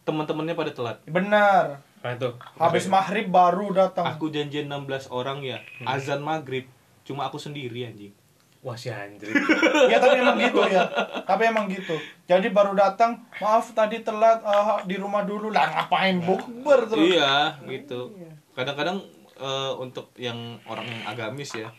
teman-temannya 0.02 0.54
pada 0.56 0.72
telat 0.72 0.98
Benar. 1.04 1.84
Nah, 1.98 2.14
itu. 2.14 2.30
Habis 2.56 2.86
maghrib 2.86 3.26
baru 3.26 3.74
datang. 3.74 4.06
aku 4.06 4.30
janjian 4.30 4.70
16 4.70 5.10
orang 5.10 5.42
ya 5.42 5.58
azan 5.84 6.22
maghrib 6.22 6.66
cuma 7.02 7.26
aku 7.26 7.38
sendiri 7.38 7.86
anjing 7.86 8.14
Wah 8.58 8.74
si 8.74 8.90
anjir. 8.90 9.30
ya 9.92 10.02
tapi 10.02 10.18
emang 10.18 10.34
gitu 10.34 10.58
ya. 10.66 10.82
Tapi 11.22 11.46
emang 11.46 11.70
gitu. 11.70 11.94
Jadi 12.26 12.50
baru 12.50 12.74
datang, 12.74 13.22
maaf 13.38 13.70
tadi 13.70 14.02
telat 14.02 14.42
eh, 14.42 14.82
di 14.82 14.98
rumah 14.98 15.22
dulu 15.22 15.54
lah 15.54 15.86
ngapain 15.86 16.18
bukber 16.18 16.90
terus. 16.90 17.06
iya 17.06 17.54
gitu 17.70 18.10
kadang-kadang 18.58 18.98
eh, 19.38 19.72
untuk 19.78 20.10
yang 20.18 20.58
orang 20.66 20.90
yang 20.90 21.02
agamis 21.06 21.54
ya 21.54 21.70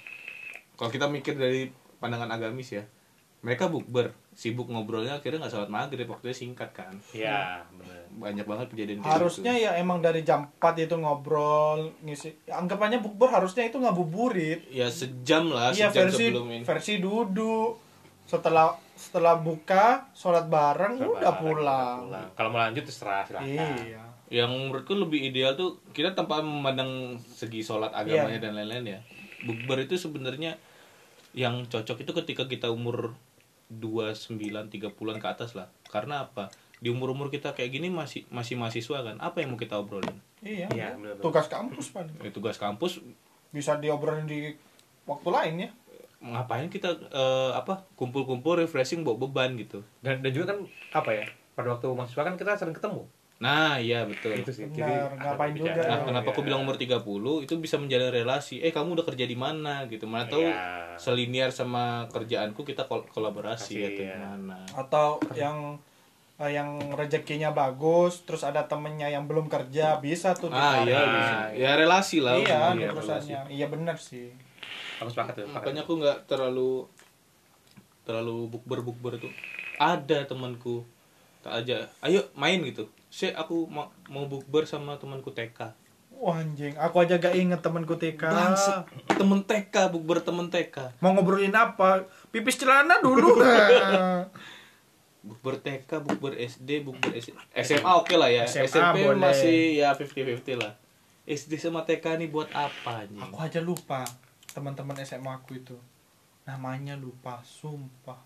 kalau 0.79 0.87
kita 0.87 1.11
mikir 1.11 1.35
dari 1.35 1.67
pandangan 1.99 2.27
agamis 2.29 2.71
ya 2.71 2.83
mereka 3.39 3.67
bukber 3.67 4.11
sibuk 4.33 4.67
ngobrolnya 4.67 5.15
akhirnya 5.15 5.39
nggak 5.39 5.53
sholat 5.53 5.67
maghrib 5.67 6.03
waktunya 6.05 6.31
singkat 6.33 6.71
kan 6.71 6.91
Iya, 7.09 7.63
benar. 7.69 8.03
banyak 8.11 8.43
banget 8.43 8.67
kejadian 8.69 8.99
Harusnya 8.99 9.51
gitu. 9.53 9.63
ya 9.63 9.71
emang 9.75 9.99
dari 9.99 10.21
jam 10.21 10.51
4 10.53 10.75
itu 10.81 10.95
ngobrol 10.95 11.87
ngisi. 12.01 12.35
Ya, 12.43 12.57
anggapannya 12.57 12.99
bukber 12.99 13.27
harusnya 13.29 13.63
itu 13.63 13.77
ngabuburit. 13.77 14.67
ya 14.69 14.87
sejam 14.87 15.47
lah 15.47 15.71
Iya 15.71 15.87
sejam 15.87 15.95
versi 16.05 16.23
sebelum 16.25 16.47
ini 16.49 16.63
versi 16.63 16.93
duduk. 16.97 17.71
Setelah 18.25 18.67
setelah 18.93 19.35
buka 19.37 20.11
sholat 20.11 20.45
bareng 20.45 20.99
udah 20.99 21.23
Sabar, 21.25 21.39
pulang. 21.39 21.97
pulang. 22.05 22.27
Kalau 22.33 22.49
mau 22.49 22.59
lanjut 22.59 22.83
terserah 22.83 23.23
silakan. 23.23 23.47
Iya. 23.79 24.03
yang 24.29 24.51
menurutku 24.51 24.93
lebih 24.93 25.25
ideal 25.25 25.55
tuh 25.55 25.81
kita 25.89 26.11
tanpa 26.11 26.37
memandang 26.39 26.91
segi 27.17 27.59
sholat 27.59 27.89
agamanya 27.89 28.35
Iya. 28.35 28.43
dan 28.43 28.51
lain-lain 28.53 28.85
ya 28.85 28.99
bukber 29.41 29.81
itu 29.81 29.95
sebenarnya 29.95 30.53
yang 31.31 31.65
cocok 31.65 32.01
itu 32.01 32.11
ketika 32.13 32.43
kita 32.45 32.67
umur 32.69 33.13
29 33.69 34.39
30-an 34.67 35.17
ke 35.21 35.27
atas 35.29 35.53
lah 35.53 35.69
karena 35.87 36.25
apa 36.25 36.49
di 36.79 36.89
umur-umur 36.89 37.29
kita 37.29 37.53
kayak 37.53 37.75
gini 37.75 37.91
masih 37.91 38.25
masih 38.29 38.55
mahasiswa 38.55 39.03
kan 39.03 39.15
apa 39.19 39.43
yang 39.43 39.53
mau 39.53 39.59
kita 39.59 39.77
obrolin 39.77 40.17
Iya. 40.39 40.71
Iya, 40.71 40.95
benar. 40.95 41.19
Tugas 41.19 41.51
kampus 41.51 41.91
paling. 41.91 42.15
Ya, 42.23 42.31
tugas 42.31 42.55
kampus 42.55 43.03
Bisa 43.51 43.75
diobrolin 43.75 44.23
di 44.23 44.55
waktu 45.03 45.29
lain 45.29 45.55
ya. 45.59 45.69
ngapain 46.19 46.67
kita 46.67 46.95
eh, 47.11 47.51
apa 47.51 47.83
kumpul-kumpul 47.95 48.59
refreshing 48.59 49.03
bawa 49.03 49.19
beban 49.19 49.55
gitu 49.55 49.83
Dan, 49.99 50.23
dan 50.23 50.31
juga 50.31 50.55
kan 50.55 50.59
apa 50.95 51.11
ya? 51.11 51.25
Pada 51.55 51.75
waktu 51.75 51.91
mahasiswa 51.91 52.23
kan 52.23 52.35
kita 52.35 52.55
sering 52.55 52.71
ketemu. 52.71 53.03
Nah, 53.39 53.79
iya 53.79 54.03
betul. 54.03 54.35
itu 54.35 54.51
sih 54.51 54.67
Benar, 54.67 55.15
ngapain 55.15 55.55
bicara. 55.55 55.79
juga. 55.79 55.81
Nah, 55.85 55.99
kenapa 56.03 56.27
aku 56.29 56.41
Iya. 56.41 56.47
bilang 56.51 56.59
umur 56.61 56.75
30 56.75 57.39
itu 57.39 57.55
bisa 57.55 57.79
menjalin 57.79 58.11
relasi. 58.11 58.59
Eh, 58.59 58.67
kamu 58.69 58.99
udah 58.99 59.05
kerja 59.07 59.23
di 59.23 59.33
mana 59.33 59.87
gitu. 59.87 60.03
Mana 60.05 60.27
tahu 60.27 60.43
Iya. 60.43 60.99
selinier 60.99 61.47
sama 61.49 61.83
kerjaanku 62.07 62.61
kita 62.61 62.83
kol- 62.83 63.07
kolaborasi 63.07 63.73
Kasih, 63.73 63.87
atau 63.87 64.03
iya. 64.03 64.15
gimana. 64.17 64.57
atau 64.69 65.07
yang 65.33 65.79
eh, 66.35 66.51
yang 66.53 66.67
rezekinya 66.93 67.51
bagus 67.51 68.23
terus 68.23 68.43
ada 68.43 68.63
temennya 68.63 69.07
yang 69.07 69.23
belum 69.23 69.47
kerja 69.47 69.99
bisa 69.99 70.31
tuh 70.33 70.47
Ah, 70.49 70.83
iya, 70.83 70.95
Nah, 70.97 71.11
bisa. 71.13 71.35
Ya 71.53 71.71
relasi 71.75 72.19
lah. 72.19 72.35
iya 72.35 72.59
relasi. 72.73 72.87
perusahaannya 72.89 73.39
iya 73.49 73.67
benar 73.67 73.95
sih 73.95 74.31
aku 74.97 75.07
sepakat 75.09 75.33
tuh. 75.37 75.47
Makanya 75.49 75.83
aku 75.83 75.95
nggak 75.95 76.17
terlalu 76.25 76.87
terlalu 78.01 78.47
bukber 78.49 78.79
bukber 78.81 79.13
tuh. 79.17 79.31
Ada 79.77 80.23
temanku 80.25 80.83
tak 81.39 81.63
aja, 81.63 81.87
ayo 82.01 82.21
main 82.35 82.59
gitu. 82.63 82.87
Si 83.09 83.31
aku 83.31 83.65
mau 83.65 83.89
mau 84.07 84.25
bukber 84.25 84.65
sama 84.65 84.99
temanku 84.99 85.31
TK. 85.31 85.71
Wah 86.19 86.43
anjing, 86.43 86.75
aku 86.75 86.99
aja 86.99 87.15
gak 87.15 87.31
inget 87.31 87.63
temanku 87.63 87.95
TK. 87.95 88.27
Bangset, 88.27 88.83
temen 89.07 89.39
TK 89.41 89.87
bukber 89.87 90.19
temen 90.19 90.51
TK. 90.51 90.99
Mau 90.99 91.15
ngobrolin 91.15 91.55
apa? 91.55 92.03
Pipis 92.29 92.59
celana 92.59 92.99
dulu. 92.99 93.39
Bukber 95.19 95.59
TK, 95.59 95.99
bukber 95.99 96.31
SD, 96.39 96.79
bukber 96.79 97.11
S- 97.11 97.35
SMA 97.51 97.91
oke 97.91 98.15
lah 98.15 98.31
ya. 98.31 98.47
SMA 98.47 98.71
SMP 98.71 99.03
boleh. 99.03 99.19
masih 99.19 99.83
ya 99.83 99.91
50-50 99.91 100.55
lah. 100.55 100.79
SD 101.27 101.59
sama 101.59 101.83
TK 101.83 102.15
nih 102.23 102.31
buat 102.31 102.47
apa 102.55 103.03
nih? 103.05 103.19
aku 103.19 103.37
aja 103.37 103.59
lupa 103.59 104.07
teman-teman 104.55 104.95
SMA 105.03 105.29
aku 105.29 105.59
itu. 105.59 105.75
Namanya 106.47 106.95
lupa, 106.95 107.43
sumpah. 107.43 108.17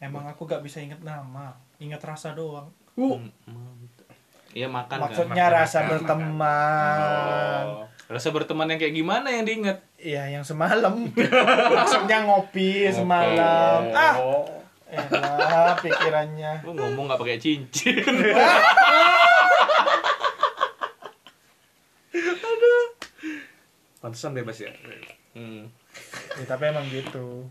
Emang 0.00 0.24
aku 0.24 0.48
gak 0.48 0.64
bisa 0.64 0.80
inget 0.80 1.04
nama, 1.04 1.52
inget 1.76 2.00
rasa 2.00 2.32
doang. 2.32 2.72
Hmm, 2.96 3.28
mantap. 3.44 4.08
Iya 4.50 4.66
makan 4.66 4.96
Maksudnya 5.06 5.46
makan, 5.46 5.58
rasa 5.62 5.78
makan, 5.78 5.90
berteman. 5.94 6.98
kan. 6.98 7.66
Rasa 8.10 8.28
berteman 8.34 8.66
yang 8.74 8.80
kayak 8.82 8.94
gimana 8.98 9.28
yang 9.30 9.44
diinget? 9.46 9.78
Iya, 9.94 10.26
yang 10.34 10.42
semalam. 10.42 11.06
Maksudnya 11.78 12.26
ngopi 12.26 12.90
semalam. 12.90 13.94
Ah, 13.94 14.16
oh 14.18 14.60
elah 14.90 15.78
pikirannya. 15.78 16.52
Lu 16.66 16.74
ngomong 16.74 17.06
nggak 17.06 17.20
pakai 17.22 17.38
cincin. 17.38 18.02
pantesan 24.00 24.32
bebas 24.32 24.56
ya 24.64 24.72
Hmm. 25.30 25.70
Ya, 26.34 26.44
tapi 26.48 26.74
emang 26.74 26.82
gitu. 26.90 27.46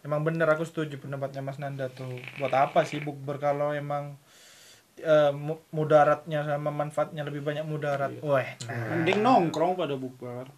Emang 0.00 0.20
bener 0.20 0.46
aku 0.46 0.62
setuju 0.62 0.96
pendapatnya 0.96 1.40
Mas 1.40 1.56
Nanda 1.56 1.86
tuh. 1.86 2.08
Buat 2.36 2.52
apa 2.52 2.82
sih 2.82 2.98
bukber 2.98 3.36
kalau 3.36 3.70
emang 3.70 4.16
eh, 4.96 5.28
mu- 5.30 5.60
mudaratnya 5.70 6.40
sama 6.42 6.68
manfaatnya 6.68 7.20
lebih 7.20 7.40
banyak 7.40 7.64
mudarat. 7.64 8.12
Wah, 8.20 8.44
nah. 8.64 8.96
Mending 8.96 9.20
nongkrong 9.20 9.72
pada 9.74 9.94
bukber. 9.94 10.48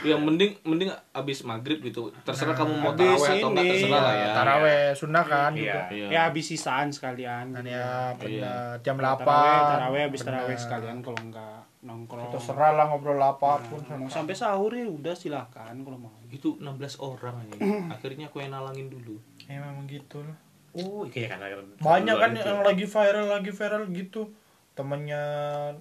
Ya 0.00 0.14
mending 0.14 0.54
mending 0.62 0.88
abis 1.10 1.42
maghrib 1.42 1.80
gitu. 1.80 2.14
Terserah 2.22 2.54
kamu 2.54 2.78
mau 2.78 2.94
taraweh 2.94 3.28
atau 3.34 3.48
enggak 3.50 3.64
terserah 3.66 4.00
lah 4.00 4.14
ya. 4.14 4.28
Taraweh 4.32 4.80
sunnah 4.94 5.24
kan 5.24 5.52
Iya. 5.52 5.58
juga. 5.58 5.80
Iya. 5.90 6.06
Ya 6.08 6.20
habis 6.24 6.44
sisaan 6.46 6.88
sekalian. 6.88 7.50
Kan 7.50 7.64
gitu. 7.66 7.74
ya 7.74 8.14
benar 8.14 8.78
jam 8.80 8.96
8. 8.96 9.18
Taraweh, 9.18 9.60
taraweh 9.66 10.00
habis 10.06 10.20
Benar. 10.22 10.32
taraweh 10.38 10.56
sekalian 10.56 10.98
kalau 11.02 11.18
enggak 11.18 11.60
nongkrong. 11.82 12.34
Terserah 12.34 12.74
lah 12.74 12.90
ngobrol 12.90 13.20
apa 13.22 13.62
pun. 13.66 13.78
Nah, 13.86 13.96
mau 13.98 14.10
sampai 14.10 14.34
sahur 14.34 14.74
ya 14.74 14.86
udah 14.86 15.14
silakan 15.14 15.86
kalau 15.86 15.98
mau. 15.98 16.12
Itu 16.30 16.58
16 16.58 16.98
orang 16.98 17.34
aja. 17.46 17.58
Akhirnya 17.94 18.30
aku 18.30 18.42
yang 18.42 18.54
nalangin 18.54 18.90
dulu. 18.90 19.18
Ya 19.46 19.62
memang 19.62 19.86
gitu 19.86 20.22
lah. 20.22 20.38
oh 20.76 21.08
iya 21.10 21.32
kan 21.32 21.40
Banyak 21.80 22.16
kan 22.20 22.30
yang 22.36 22.60
lagi 22.62 22.86
viral 22.86 23.26
lagi 23.30 23.50
viral 23.54 23.88
gitu. 23.94 24.30
Temennya 24.76 25.24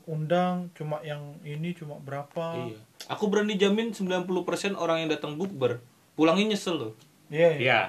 undang 0.10 0.74
cuma 0.74 0.98
yang 1.06 1.38
ini 1.46 1.74
cuma 1.78 2.02
berapa. 2.02 2.58
Iya. 2.58 2.82
Aku 3.14 3.30
berani 3.30 3.54
jamin 3.58 3.94
90% 3.94 4.26
orang 4.74 5.06
yang 5.06 5.10
datang 5.14 5.38
bukber 5.38 5.82
pulangnya 6.18 6.56
nyesel 6.56 6.76
loh. 6.82 6.94
Iya. 7.30 7.50
iya. 7.58 7.62
iya 7.62 7.82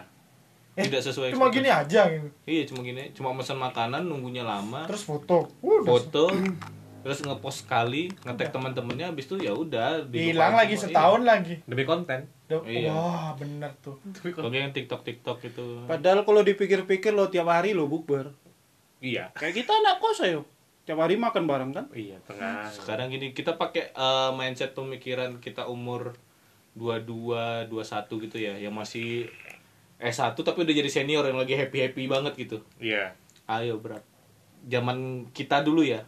Eh, 0.78 0.86
Tidak 0.86 1.11
sesuai 1.11 1.34
Cuma 1.34 1.50
gini 1.50 1.66
aja 1.66 2.06
gitu. 2.06 2.30
Iya, 2.46 2.62
cuma 2.70 2.86
gini, 2.86 3.11
cuma 3.11 3.34
pesan 3.34 3.59
makanan 3.59 4.06
nunggunya 4.06 4.46
lama. 4.46 4.86
Terus 4.86 5.02
foto. 5.02 5.50
Udah. 5.59 5.82
foto 5.82 6.30
terus 7.01 7.18
ngepost 7.20 7.59
sekali 7.62 8.11
ngetek 8.20 8.51
teman-temannya 8.51 9.07
habis 9.07 9.24
itu 9.24 9.38
ya 9.38 9.51
udah 9.51 10.05
Hilang 10.09 10.53
lagi 10.53 10.74
semua. 10.74 10.90
setahun 10.90 11.22
lagi. 11.22 11.55
demi 11.64 11.82
konten 11.82 12.26
Duh, 12.44 12.64
Iya. 12.64 12.88
Wah, 12.88 13.32
bener 13.34 13.70
tuh. 13.78 14.01
iya. 14.18 14.32
Kalau 14.32 14.49
yang 14.51 14.70
TikTok 14.70 15.03
TikTok 15.03 15.38
itu 15.42 15.84
Padahal 15.84 16.22
kalau 16.22 16.40
dipikir-pikir 16.40 17.12
lo 17.12 17.26
tiap 17.26 17.46
hari 17.46 17.70
lo 17.70 17.84
bukber. 17.84 18.32
iya 18.99 19.28
Kayak 19.32 19.55
kita 19.59 19.72
anak 19.74 19.99
kos 19.99 20.22
ayo. 20.22 20.49
Tiap 20.82 20.99
hari 20.99 21.14
makan 21.14 21.44
bareng 21.44 21.70
kan? 21.70 21.86
iya 21.92 22.16
tengah 22.22 22.64
sekarang 22.68 23.09
gini 23.09 23.30
kita 23.30 23.55
pakai 23.55 23.90
eh, 23.90 24.30
mindset 24.32 24.72
pemikiran 24.72 25.36
kita 25.36 25.64
umur 25.64 26.16
22 26.74 27.66
21 27.66 28.24
gitu 28.24 28.36
ya 28.38 28.55
yang 28.57 28.72
masih 28.72 29.28
S1 29.99 30.32
tapi 30.32 30.62
udah 30.62 30.72
jadi 30.72 30.86
senior 30.88 31.22
yang 31.22 31.36
lagi 31.36 31.53
happy-happy 31.53 32.07
banget 32.07 32.32
gitu. 32.38 32.59
iya 32.78 33.12
Ayo, 33.44 33.76
berat. 33.76 34.05
Zaman 34.62 35.28
kita 35.30 35.61
dulu 35.61 35.80
ya. 35.80 36.05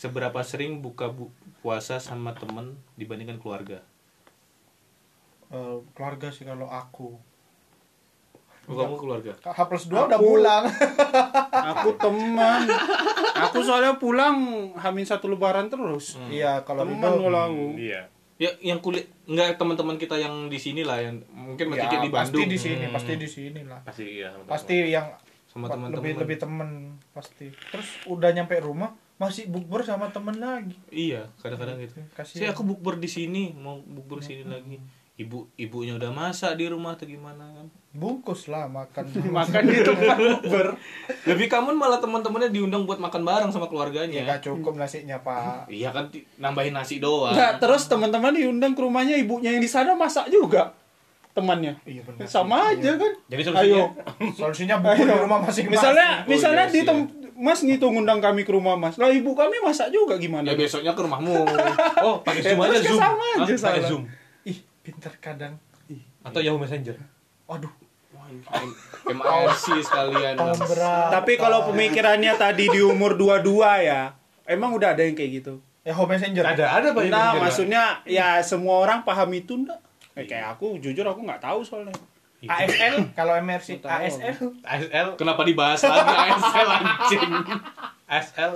Seberapa 0.00 0.40
sering 0.40 0.80
buka 0.80 1.12
bu- 1.12 1.28
puasa 1.60 2.00
sama 2.00 2.32
temen 2.32 2.80
dibandingkan 2.96 3.36
keluarga? 3.36 3.84
Eh, 5.50 5.76
keluarga 5.92 6.32
sih 6.32 6.42
kalau 6.42 6.64
aku. 6.64 7.20
Oh, 8.64 8.76
kamu 8.76 8.96
keluarga? 8.96 9.32
H 9.42 9.60
plus 9.60 9.90
2 9.90 10.06
udah 10.06 10.16
pulang. 10.16 10.62
Aku 11.74 11.90
teman. 11.96 12.70
Aku 13.42 13.60
soalnya 13.60 13.98
pulang 13.98 14.36
hamin 14.72 15.02
satu 15.02 15.26
lebaran 15.26 15.66
terus. 15.66 16.14
Iya, 16.30 16.62
kalau 16.62 16.86
Teman 16.86 17.02
kalau 17.18 17.40
aku. 17.42 17.66
iya 17.76 18.06
Ya, 18.38 18.48
yang 18.62 18.80
kulit 18.80 19.04
enggak 19.26 19.58
teman-teman 19.58 19.98
kita 19.98 20.16
yang 20.16 20.48
di 20.48 20.56
sini 20.56 20.80
lah 20.80 20.96
yang 20.96 21.20
mungkin 21.28 21.68
masih 21.68 21.84
ya, 21.84 22.00
di 22.00 22.08
Bandung. 22.08 22.40
pasti 22.40 22.42
di 22.46 22.56
sini, 22.58 22.84
Hmm. 22.86 22.94
pasti 22.94 23.12
di 23.14 23.28
sini 23.28 23.60
lah. 23.66 23.80
pasti 23.82 24.04
iya 24.06 24.28
teman-teman. 24.30 24.48
Pasti 24.48 24.76
yang 24.86 25.06
sama 25.44 25.64
lebih 25.66 25.74
teman-teman. 25.90 26.16
lebih 26.16 26.36
temen 26.38 26.68
pasti. 27.10 27.46
Terus 27.52 27.88
udah 28.06 28.30
nyampe 28.30 28.56
rumah 28.56 28.96
masih 29.20 29.52
bukber 29.52 29.84
sama 29.84 30.08
temen 30.08 30.40
lagi. 30.40 30.72
Iya, 30.88 31.28
kadang-kadang 31.44 31.76
gitu. 31.76 32.00
Kasih. 32.16 32.40
Saya 32.40 32.56
aku 32.56 32.64
bukber 32.64 32.96
di 32.96 33.04
sini, 33.04 33.52
mau 33.52 33.76
bukber 33.76 34.24
sini 34.24 34.48
lagi. 34.48 34.80
Ibu 35.20 35.52
ibunya 35.60 36.00
udah 36.00 36.08
masak 36.08 36.56
di 36.56 36.64
rumah 36.64 36.96
atau 36.96 37.04
gimana 37.04 37.44
kan? 37.52 37.68
bungkus 37.90 38.46
lah 38.46 38.70
makan. 38.70 39.02
Makan 39.36 39.62
di 39.66 39.82
tempat 39.82 40.16
bukber. 40.16 40.66
Lebih 41.28 41.50
kamu 41.50 41.74
malah 41.74 41.98
teman-temannya 41.98 42.54
diundang 42.54 42.86
buat 42.86 43.02
makan 43.02 43.26
bareng 43.26 43.50
sama 43.50 43.66
ya 43.66 43.70
keluarganya. 43.74 44.20
gak 44.24 44.46
cukup 44.46 44.78
nasinya, 44.78 45.18
Pak. 45.20 45.66
Iya 45.76 45.90
kan 45.92 46.08
nambahin 46.38 46.72
nasi 46.72 47.02
doang. 47.02 47.34
Nah, 47.34 47.58
terus 47.58 47.90
teman-teman 47.90 48.32
diundang 48.32 48.72
ke 48.72 48.80
rumahnya 48.80 49.18
ibunya 49.18 49.52
yang 49.52 49.60
di 49.60 49.68
sana 49.68 49.92
masak 49.92 50.30
juga 50.32 50.72
temannya. 51.34 51.76
Iya 51.84 52.00
benar. 52.06 52.24
Sama 52.30 52.72
aja 52.72 52.94
kan. 52.94 53.12
jadi 53.26 53.42
solusinya 53.42 53.66
Ayo. 53.76 53.84
Solusinya 54.38 54.76
bukber 54.78 55.04
di 55.04 55.18
rumah 55.20 55.38
masing-masing. 55.42 55.74
Misalnya 55.74 56.08
Oh, 56.22 56.30
misalnya 56.30 56.64
iya 56.70 56.74
di 56.74 56.80
tem- 56.86 57.10
Mas 57.40 57.60
ngitung 57.60 57.96
undang 57.96 58.20
kami 58.20 58.44
ke 58.44 58.52
rumah 58.52 58.76
Mas. 58.76 58.94
Lah 58.94 59.08
ibu 59.08 59.32
kami 59.32 59.56
masak 59.58 59.88
juga 59.88 60.14
gimana? 60.14 60.44
Ya 60.44 60.52
besoknya 60.52 60.92
ke 60.92 61.00
rumahmu. 61.00 61.32
oh 62.04 62.20
pakai 62.20 62.42
Eh, 62.42 62.46
zoom 62.46 62.60
aja 62.60 62.68
terus 62.70 62.84
kan 62.84 62.84
zoom 62.86 63.00
sama 63.00 63.24
aja 63.24 63.40
Hah? 63.48 63.60
pakai 63.64 63.82
zoom 63.82 64.02
Ih, 64.44 64.58
pinter 64.80 65.12
kadang. 65.18 65.54
atau 66.20 66.38
Yahoo 66.38 66.60
Messenger 66.60 67.00
Waduh, 67.48 67.72
MRC 69.06 69.64
sekalian. 69.80 70.36
Tapi 71.10 71.32
kalau 71.34 71.66
pemikirannya 71.66 72.36
tadi 72.36 72.68
di 72.68 72.78
umur 72.78 73.16
22 73.16 73.42
ya, 73.82 74.14
emang 74.44 74.70
udah 74.70 74.92
ada 74.92 75.02
yang 75.02 75.16
kayak 75.16 75.42
gitu. 75.42 75.58
Ya 75.80 75.96
home 75.96 76.12
messenger. 76.12 76.44
ada 76.44 76.76
ada 76.76 76.92
pak 76.92 77.08
Nah, 77.08 77.32
Pak? 77.32 77.40
maksudnya 77.40 77.82
ya 78.04 78.44
semua 78.44 78.78
orang 78.78 79.00
paham 79.00 79.32
itu 79.32 79.56
enggak? 79.56 79.80
Eh, 80.12 80.28
kayak 80.28 80.54
aku 80.54 80.76
jujur 80.76 81.02
aku 81.02 81.24
nggak 81.24 81.40
tahu 81.40 81.64
soalnya. 81.64 81.90
ASL 82.42 83.12
kalau 83.12 83.36
MRC. 83.36 83.78
ASL 83.78 84.56
ASL 84.60 85.08
Kenapa 85.14 85.42
dibahas 85.42 85.76
lagi 85.78 86.08
ASL 86.30 86.68
anjing? 86.70 87.30
ASL 88.06 88.52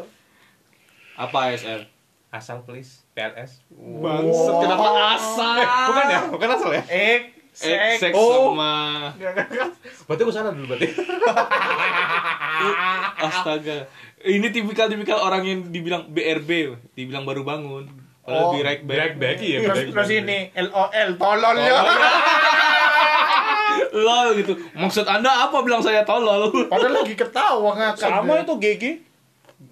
Apa 1.15 1.39
ASL? 1.49 1.81
asal 2.31 2.59
please 2.61 3.07
PLS 3.13 3.63
Bangsat, 3.71 4.55
kenapa 4.59 4.87
asal? 5.13 5.55
bukan 5.87 6.05
ya 6.05 6.21
bukan 6.27 6.49
asal 6.51 6.71
ya 6.73 6.83
X 6.83 7.23
Eh, 7.55 7.95
seks 7.95 8.11
Oh. 8.13 8.51
sama 8.51 9.15
berarti 9.15 10.21
aku 10.21 10.33
salah 10.33 10.51
dulu 10.51 10.75
berarti 10.75 10.91
astaga. 13.21 13.87
Ini 14.21 14.51
tipikal-tipikal 14.51 15.21
orang 15.21 15.43
yang 15.45 15.61
dibilang 15.69 16.09
BRB, 16.09 16.51
dibilang 16.93 17.23
baru 17.23 17.45
bangun. 17.45 17.87
Padahal 18.19 18.51
Oh, 18.51 18.57
right 18.57 18.81
back. 18.83 18.97
back 18.99 19.13
back 19.21 19.37
iya 19.39 19.61
terus 19.61 19.77
back 19.77 19.89
terus 19.93 20.09
back. 20.09 20.19
ini 20.19 20.39
LOL 20.57 21.09
tolol 21.15 21.57
ya. 21.61 21.77
Lol 23.95 24.29
gitu. 24.37 24.53
Maksud 24.73 25.07
Anda 25.07 25.47
apa 25.47 25.63
bilang 25.63 25.79
saya 25.79 26.03
tolol? 26.03 26.51
Padahal 26.67 27.01
lagi 27.01 27.15
ketawa 27.15 27.71
ngakak. 27.73 28.11
Sama 28.11 28.43
itu 28.43 28.55
GG. 28.57 28.85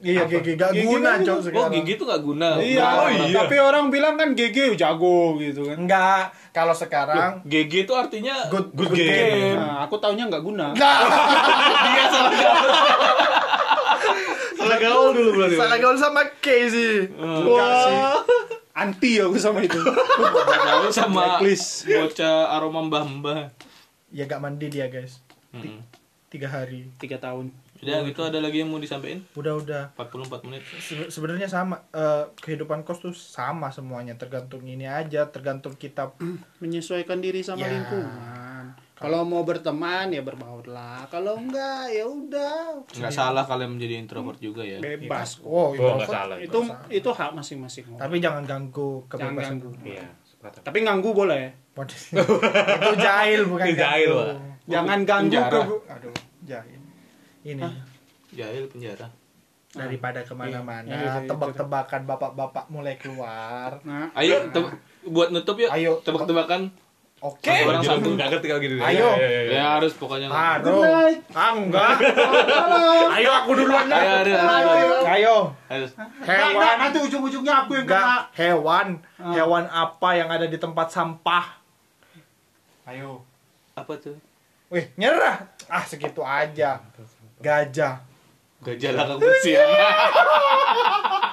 Iya 0.00 0.24
GG 0.24 0.56
gak 0.56 0.72
Gigi 0.72 0.88
guna 0.88 1.10
kan 1.12 1.20
cok 1.20 1.36
Oh, 1.36 1.42
sekarang. 1.44 1.70
gigi 1.76 1.92
tuh 1.94 2.06
gak 2.06 2.22
guna. 2.22 2.48
Iya, 2.56 2.86
Oh, 2.96 3.06
iya. 3.06 3.34
tapi 3.36 3.54
orang 3.56 3.86
bilang 3.86 4.14
kan 4.14 4.32
GG 4.32 4.74
jago 4.74 5.36
gitu 5.36 5.62
kan. 5.62 5.76
Enggak, 5.76 6.24
kalau 6.50 6.72
sekarang 6.72 7.44
GG 7.44 7.84
itu 7.84 7.92
artinya 7.92 8.48
good 8.48 8.72
good, 8.72 8.88
good 8.88 8.98
game. 8.98 9.12
game. 9.12 9.58
Nah, 9.58 9.84
aku 9.84 9.98
taunya 9.98 10.24
nggak 10.24 10.40
guna. 10.40 10.72
Enggak. 10.72 10.96
Dia 11.86 12.04
salah 12.08 12.32
jawab. 12.32 12.66
Salah 14.54 14.78
gaul 14.78 15.08
dulu 15.12 15.30
berarti. 15.36 15.56
Salah 15.58 15.78
gaul 15.78 15.98
sama 15.98 16.22
K 16.38 16.46
sih. 16.66 16.94
Enggak 17.12 17.70
sih. 17.84 17.96
Anti 18.72 19.10
aku 19.20 19.36
sama 19.36 19.60
itu. 19.60 19.76
Sama 20.88 21.36
bocah 21.36 22.36
aroma 22.50 22.80
mbah-mbah. 22.82 23.52
Ya 24.12 24.24
gak 24.24 24.38
mandi 24.38 24.68
dia 24.68 24.86
guys. 24.86 25.24
Mm-mm. 25.50 25.80
Tiga 26.28 26.46
hari. 26.46 26.88
Tiga 26.96 27.16
tahun. 27.16 27.52
Udah 27.78 28.04
gitu 28.04 28.22
ada 28.22 28.38
lagi 28.38 28.60
yang 28.60 28.68
mau 28.68 28.78
disampaikan? 28.78 29.20
Udah 29.32 29.52
udah. 29.54 29.82
44 29.92 30.44
menit. 30.44 30.62
Se- 30.78 31.08
Sebenarnya 31.08 31.44
sama. 31.46 31.82
Eh, 31.90 32.24
kehidupan 32.38 32.82
kos 32.82 33.00
tuh 33.00 33.12
sama 33.12 33.68
semuanya. 33.68 34.14
Tergantung 34.14 34.62
ini 34.62 34.86
aja. 34.86 35.26
Tergantung 35.26 35.74
kita. 35.74 36.14
Menyesuaikan 36.62 37.18
diri 37.18 37.40
sama 37.40 37.60
Ya. 37.60 37.74
lingkungan. 37.74 38.78
Kalau 38.94 39.26
mau 39.26 39.42
berteman 39.42 40.08
ya 40.08 40.22
berbaurlah. 40.22 41.10
Kalau 41.10 41.34
enggak 41.34 41.90
ya 41.90 42.06
udah 42.06 42.86
Nggak 42.86 43.10
salah 43.10 43.42
kalian 43.42 43.74
menjadi 43.74 43.98
introvert 43.98 44.38
juga 44.38 44.62
ya. 44.62 44.78
bebas. 44.78 45.36
kok. 45.36 45.44
Oh, 45.44 45.50
Oh, 45.50 45.66
nggak 45.68 45.82
introvert. 45.98 46.14
salah. 46.14 46.36
Itu 46.38 46.58
itu 46.88 47.08
hak 47.10 47.30
masing-masing. 47.34 47.84
Tapi 47.92 48.16
jangan 48.16 48.46
ganggu 48.46 49.02
Jangan 49.04 49.34
kebebasan. 49.34 49.58
ganggu. 49.58 49.70
Iya, 49.82 50.06
sepakat. 50.22 50.62
Tapi 50.62 50.78
ganggu 50.80 51.10
boleh. 51.10 51.61
Itu 51.72 52.92
jahil 52.96 53.40
bukan 53.50 53.66
Itu 53.66 53.78
jahil. 53.78 54.10
Pak. 54.12 54.36
Jangan 54.64 54.98
ganggu 55.02 55.32
Penjara. 55.32 55.50
ke 55.50 55.60
Aduh, 55.90 56.14
jahil. 56.42 56.80
Ini 57.42 57.64
Jahil 58.30 58.64
penjara. 58.66 59.08
daripada 59.72 60.20
ke 60.20 60.32
mana-mana, 60.32 60.84
Iya, 60.84 61.00
iya, 61.00 61.12
iya, 61.16 61.24
tebak-tebakan 61.24 62.04
bapak-bapak 62.04 62.68
mulai 62.68 62.92
keluar. 62.94 63.80
Nah, 63.82 64.12
Ayo 64.12 64.44
te- 64.46 64.68
buat 65.02 65.32
nutup 65.32 65.56
yuk. 65.56 65.68
Ayo. 65.68 65.96
tebak-tebakan. 66.00 66.68
Oke. 67.18 67.48
Satu 67.48 67.70
orang 67.70 67.80
satu. 67.82 68.08
nggak 68.12 68.28
ngerti 68.28 68.46
kalau 68.46 68.60
gitu. 68.60 68.74
Ayo. 68.76 69.08
Iya, 69.14 69.24
iya, 69.24 69.40
iya. 69.40 69.52
Ya 69.54 69.64
harus 69.72 69.96
pokoknya. 69.96 70.28
Aduh. 70.28 70.84
Ah, 71.32 71.54
enggak. 71.54 71.88
Ayo 73.16 73.30
aku 73.32 73.50
duluan 73.54 73.86
dah. 73.86 73.96
Ayo, 73.96 74.12
ayo, 74.20 74.68
ayo. 74.68 74.96
Ayo. 75.08 75.36
Harus. 75.66 75.90
Hewan. 76.20 76.76
nanti 76.76 76.98
ujung-ujungnya 77.00 77.64
aku 77.64 77.72
yang 77.74 77.86
Enggak, 77.86 78.28
hewan. 78.34 78.88
Hewan 79.16 79.64
apa 79.66 80.08
yang 80.12 80.28
ada 80.28 80.44
di 80.44 80.58
tempat 80.58 80.90
sampah? 80.90 81.61
Ayo. 82.82 83.22
Apa 83.78 83.94
tuh? 84.02 84.18
Wih, 84.66 84.90
nyerah. 84.98 85.46
Ah, 85.70 85.86
segitu 85.86 86.24
aja. 86.26 86.82
Gajah. 87.38 88.02
Gajah 88.62 88.90
lah 88.94 89.06
kebersihan. 89.18 89.68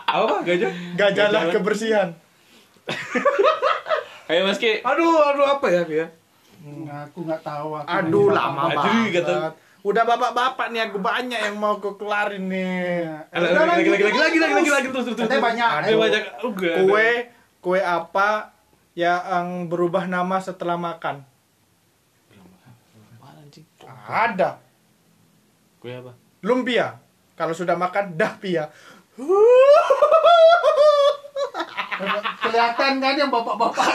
Apa 0.10 0.26
Pak? 0.26 0.42
Gajah? 0.46 0.72
Gajahlah 0.98 1.42
kebersihan. 1.54 2.10
Ayo 4.30 4.46
Mas 4.46 4.62
Ki. 4.62 4.82
Aduh, 4.86 5.18
aduh 5.26 5.46
apa 5.46 5.66
ya, 5.74 5.82
ya? 5.90 6.08
aku 6.90 7.26
nggak 7.26 7.42
tahu 7.42 7.82
aku. 7.82 7.88
Aduh, 7.90 8.30
lama 8.30 8.70
banget. 8.70 9.26
Udah 9.80 10.04
bapak-bapak 10.04 10.76
nih, 10.76 10.92
aku 10.92 11.00
banyak 11.00 11.40
yang 11.40 11.56
mau 11.56 11.80
aku 11.80 11.96
kelarin 11.96 12.52
nih. 12.52 13.08
Lagi, 13.32 13.56
lagi, 13.56 13.90
lagi, 13.90 13.90
lagi, 13.90 14.04
lagi, 14.04 14.38
lagi, 14.38 14.38
lagi, 14.54 14.70
lagi, 14.70 14.88
terus, 14.92 15.06
terus, 15.16 15.40
banyak. 15.40 15.70
Ada 15.82 15.96
banyak. 15.96 16.24
Oh, 16.44 16.52
enggak. 16.52 16.76
Kue, 16.84 17.10
kue 17.64 17.80
apa 17.80 18.52
yang 18.92 19.72
berubah 19.72 20.04
nama 20.06 20.44
setelah 20.44 20.76
makan? 20.76 21.29
Ada. 24.10 24.58
Kue 25.78 25.94
apa? 25.94 26.18
Lumpia. 26.42 26.98
Kalau 27.38 27.54
sudah 27.54 27.78
makan, 27.78 28.18
dah 28.18 28.34
pia. 28.36 28.68
Kelihatan 32.42 32.94
kan 32.98 33.14
yang 33.14 33.30
bapak-bapak. 33.30 33.86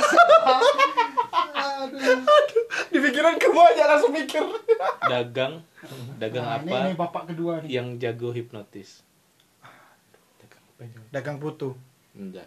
Di 2.89 2.99
pikiran 3.01 3.35
kamu 3.37 3.61
aja 3.75 3.85
langsung 3.91 4.15
mikir. 4.15 4.45
Dagang. 5.03 5.61
Dagang 6.17 6.45
Nah, 6.45 6.57
ini, 6.63 6.71
apa 6.71 6.77
ini 6.81 6.93
bapak 6.95 7.23
kedua 7.29 7.61
nih. 7.61 7.69
yang 7.75 7.99
jago 7.99 8.31
hipnotis? 8.31 9.03
Dagang 11.11 11.37
putu. 11.37 11.75
Enggak. 12.15 12.47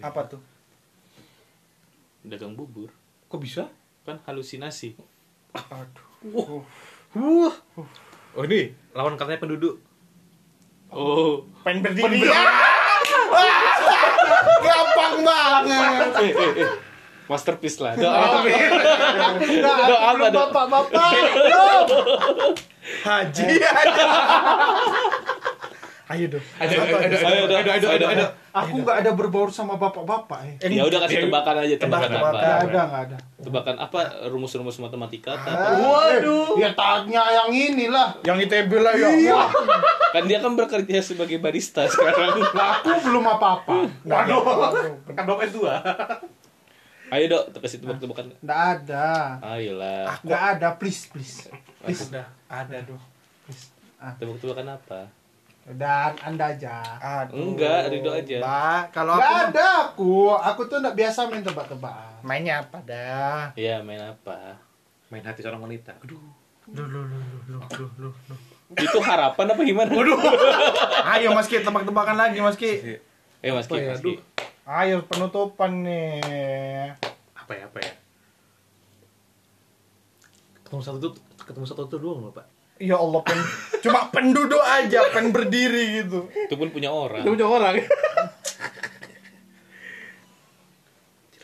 Apa 0.00 0.28
tuh? 0.28 0.40
Dagang 2.22 2.54
bubur. 2.54 2.92
Kok 3.26 3.40
bisa? 3.40 3.64
Kan 4.04 4.20
halusinasi. 4.24 4.94
Aduh. 5.52 6.09
Wah. 6.20 7.54
Oh 8.36 8.44
ini 8.44 8.76
lawan 8.92 9.16
katanya 9.16 9.40
penduduk. 9.40 9.80
Oh. 10.92 11.48
Pengen 11.64 11.80
berdiri. 11.80 12.28
Gampang 14.60 15.16
banget. 15.24 16.10
Eh, 16.20 16.32
eh, 16.36 16.52
eh. 16.66 16.70
Masterpiece 17.24 17.80
lah. 17.80 17.96
Doa. 17.96 18.44
Doa 19.64 19.98
apa? 20.12 20.26
Bapak-bapak. 20.28 21.12
Haji 23.06 23.48
aja. 23.62 24.08
Ayo 26.10 26.26
dong. 26.26 26.42
Ada, 26.58 26.74
ada, 26.74 26.94
ada, 27.06 27.16
Ayo, 27.22 27.42
ada, 27.46 27.54
ada, 27.54 27.70
ada, 27.70 27.86
ada, 27.86 28.06
ada. 28.10 28.24
Aku 28.50 28.82
nggak 28.82 28.96
ada 28.98 29.10
berbaur 29.14 29.46
sama 29.54 29.78
bapak-bapak 29.78 30.42
ya. 30.42 30.52
Eh, 30.66 30.74
Ya 30.74 30.82
udah 30.82 31.06
kasih 31.06 31.22
tebakan 31.22 31.62
aja 31.62 31.78
tebakan 31.78 32.10
Tebak-tebakan. 32.10 32.34
apa? 32.34 32.34
Nggak 32.34 32.58
ada, 32.66 32.80
nggak 32.82 33.02
ada. 33.06 33.16
Tebakan 33.38 33.76
apa 33.78 33.98
rumus-rumus 34.26 34.76
matematika 34.76 35.38
atau 35.38 35.54
apa? 35.54 35.70
Waduh. 35.78 36.58
Ya 36.58 36.74
tanya 36.74 37.22
yang 37.30 37.50
inilah. 37.54 38.08
Yang 38.26 38.50
ITB 38.50 38.72
lah 38.76 38.94
ya. 38.98 39.08
Wah. 39.30 39.48
Kan 40.10 40.26
dia 40.26 40.42
kan 40.42 40.58
bekerja 40.58 40.98
sebagai 40.98 41.38
barista 41.38 41.86
sekarang. 41.86 42.42
Lah 42.50 42.74
aku 42.82 42.90
belum 43.06 43.24
apa-apa. 43.30 43.86
Waduh. 44.02 44.42
Kan 45.14 45.22
bapak 45.22 45.46
dua. 45.54 45.78
Ayo 47.10 47.24
dok, 47.28 47.54
kasih 47.58 47.78
tebak-tebakan. 47.78 48.34
Nggak 48.38 48.60
ada. 48.82 49.38
Ayolah. 49.46 50.18
Nggak 50.22 50.42
ada, 50.58 50.68
please, 50.74 51.06
please. 51.06 51.46
Please. 51.82 52.06
Udah, 52.06 52.26
ada 52.46 52.82
dong. 52.82 53.02
Tebak-tebakan 54.18 54.74
apa? 54.74 55.06
Udah, 55.68 56.16
anda 56.24 56.56
aja. 56.56 56.80
Aduh. 56.98 57.52
Enggak, 57.52 57.92
Ridho 57.92 58.10
aja. 58.10 58.36
Mbak, 58.40 58.82
kalau 58.96 59.12
aku 59.20 59.34
ada 59.44 59.66
aku. 59.84 60.14
Aku 60.32 60.60
tuh 60.66 60.80
nggak 60.80 60.96
biasa 60.96 61.28
main 61.28 61.44
tebak-tebakan. 61.44 62.24
mainnya 62.24 62.64
apa 62.64 62.80
dah? 62.84 63.52
Iya, 63.52 63.84
main 63.84 64.00
apa? 64.00 64.56
Main 65.12 65.24
hati 65.24 65.44
seorang 65.44 65.60
wanita. 65.60 65.92
Aduh. 66.00 66.20
Duh, 66.70 66.86
lu, 66.86 67.02
lu, 67.02 67.18
lu, 67.18 67.40
lu, 67.50 67.58
lu, 67.76 67.86
lu, 67.98 68.08
lu. 68.30 68.36
Itu 68.78 69.02
harapan 69.02 69.50
apa 69.50 69.60
gimana? 69.66 69.90
Waduh. 69.90 70.18
Ayo 71.18 71.34
Mas 71.34 71.50
Ki, 71.50 71.58
tebak-tebakan 71.60 72.14
lagi 72.14 72.38
Mas 72.38 72.54
Ki. 72.54 73.02
Eh 73.42 73.50
Mas 73.50 73.66
Ki, 73.66 73.82
ya? 73.82 73.92
Mas 73.92 74.00
Ki. 74.00 74.22
Ayo 74.62 75.02
penutupan 75.10 75.82
nih. 75.82 76.94
Apa 77.34 77.52
ya, 77.58 77.66
apa 77.66 77.78
ya? 77.82 77.92
Ketemu 80.62 80.80
satu 80.86 80.98
tuh, 81.02 81.12
ketemu 81.42 81.66
satu 81.66 81.82
tuh 81.90 81.98
doang 81.98 82.30
loh, 82.30 82.30
Pak. 82.30 82.59
Ya 82.80 82.96
Allah, 82.96 83.20
pen, 83.20 83.36
cuma 83.84 84.08
penduduk 84.08 84.64
aja, 84.64 85.04
pen 85.12 85.28
berdiri 85.30 86.00
gitu. 86.00 86.32
Itu 86.32 86.56
pun 86.56 86.72
punya 86.72 86.88
orang. 86.88 87.20
punya 87.22 87.44
orang. 87.44 87.76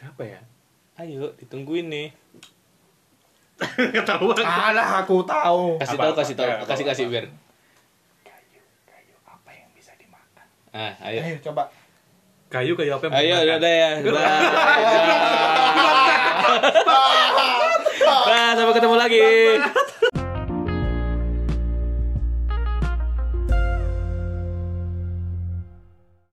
Apa 0.01 0.23
ya? 0.25 0.41
Ayo, 0.97 1.37
ditungguin 1.37 1.93
nih. 1.93 2.09
Ketahuan. 4.01 4.41
Alah, 4.41 5.05
aku 5.05 5.21
tahu. 5.29 5.77
Kasih 5.77 5.97
Apa, 5.97 6.05
tahu, 6.05 6.13
apa? 6.13 6.21
kasih 6.25 6.35
tahu, 6.37 6.49
Ya, 6.49 6.57
apa, 6.57 6.65
kasih 6.73 6.85
kasih 6.89 7.05
apa. 7.05 7.13
biar. 7.13 7.25
Apa 9.29 9.51
yang 9.53 9.69
bisa 9.77 9.93
dimakan? 10.01 10.47
Ah, 10.73 10.93
ayo. 11.13 11.21
Ayo 11.21 11.37
coba. 11.45 11.69
Kayu 12.49 12.73
kayu 12.79 12.97
apa 12.97 13.13
yang 13.13 13.13
Ayo, 13.13 13.61
udah 13.61 13.73
ya. 13.77 13.91
Bye. 14.01 14.41
Nah, 18.27 18.51
sampai 18.57 18.73
ketemu 18.73 18.97
lagi. 18.97 19.21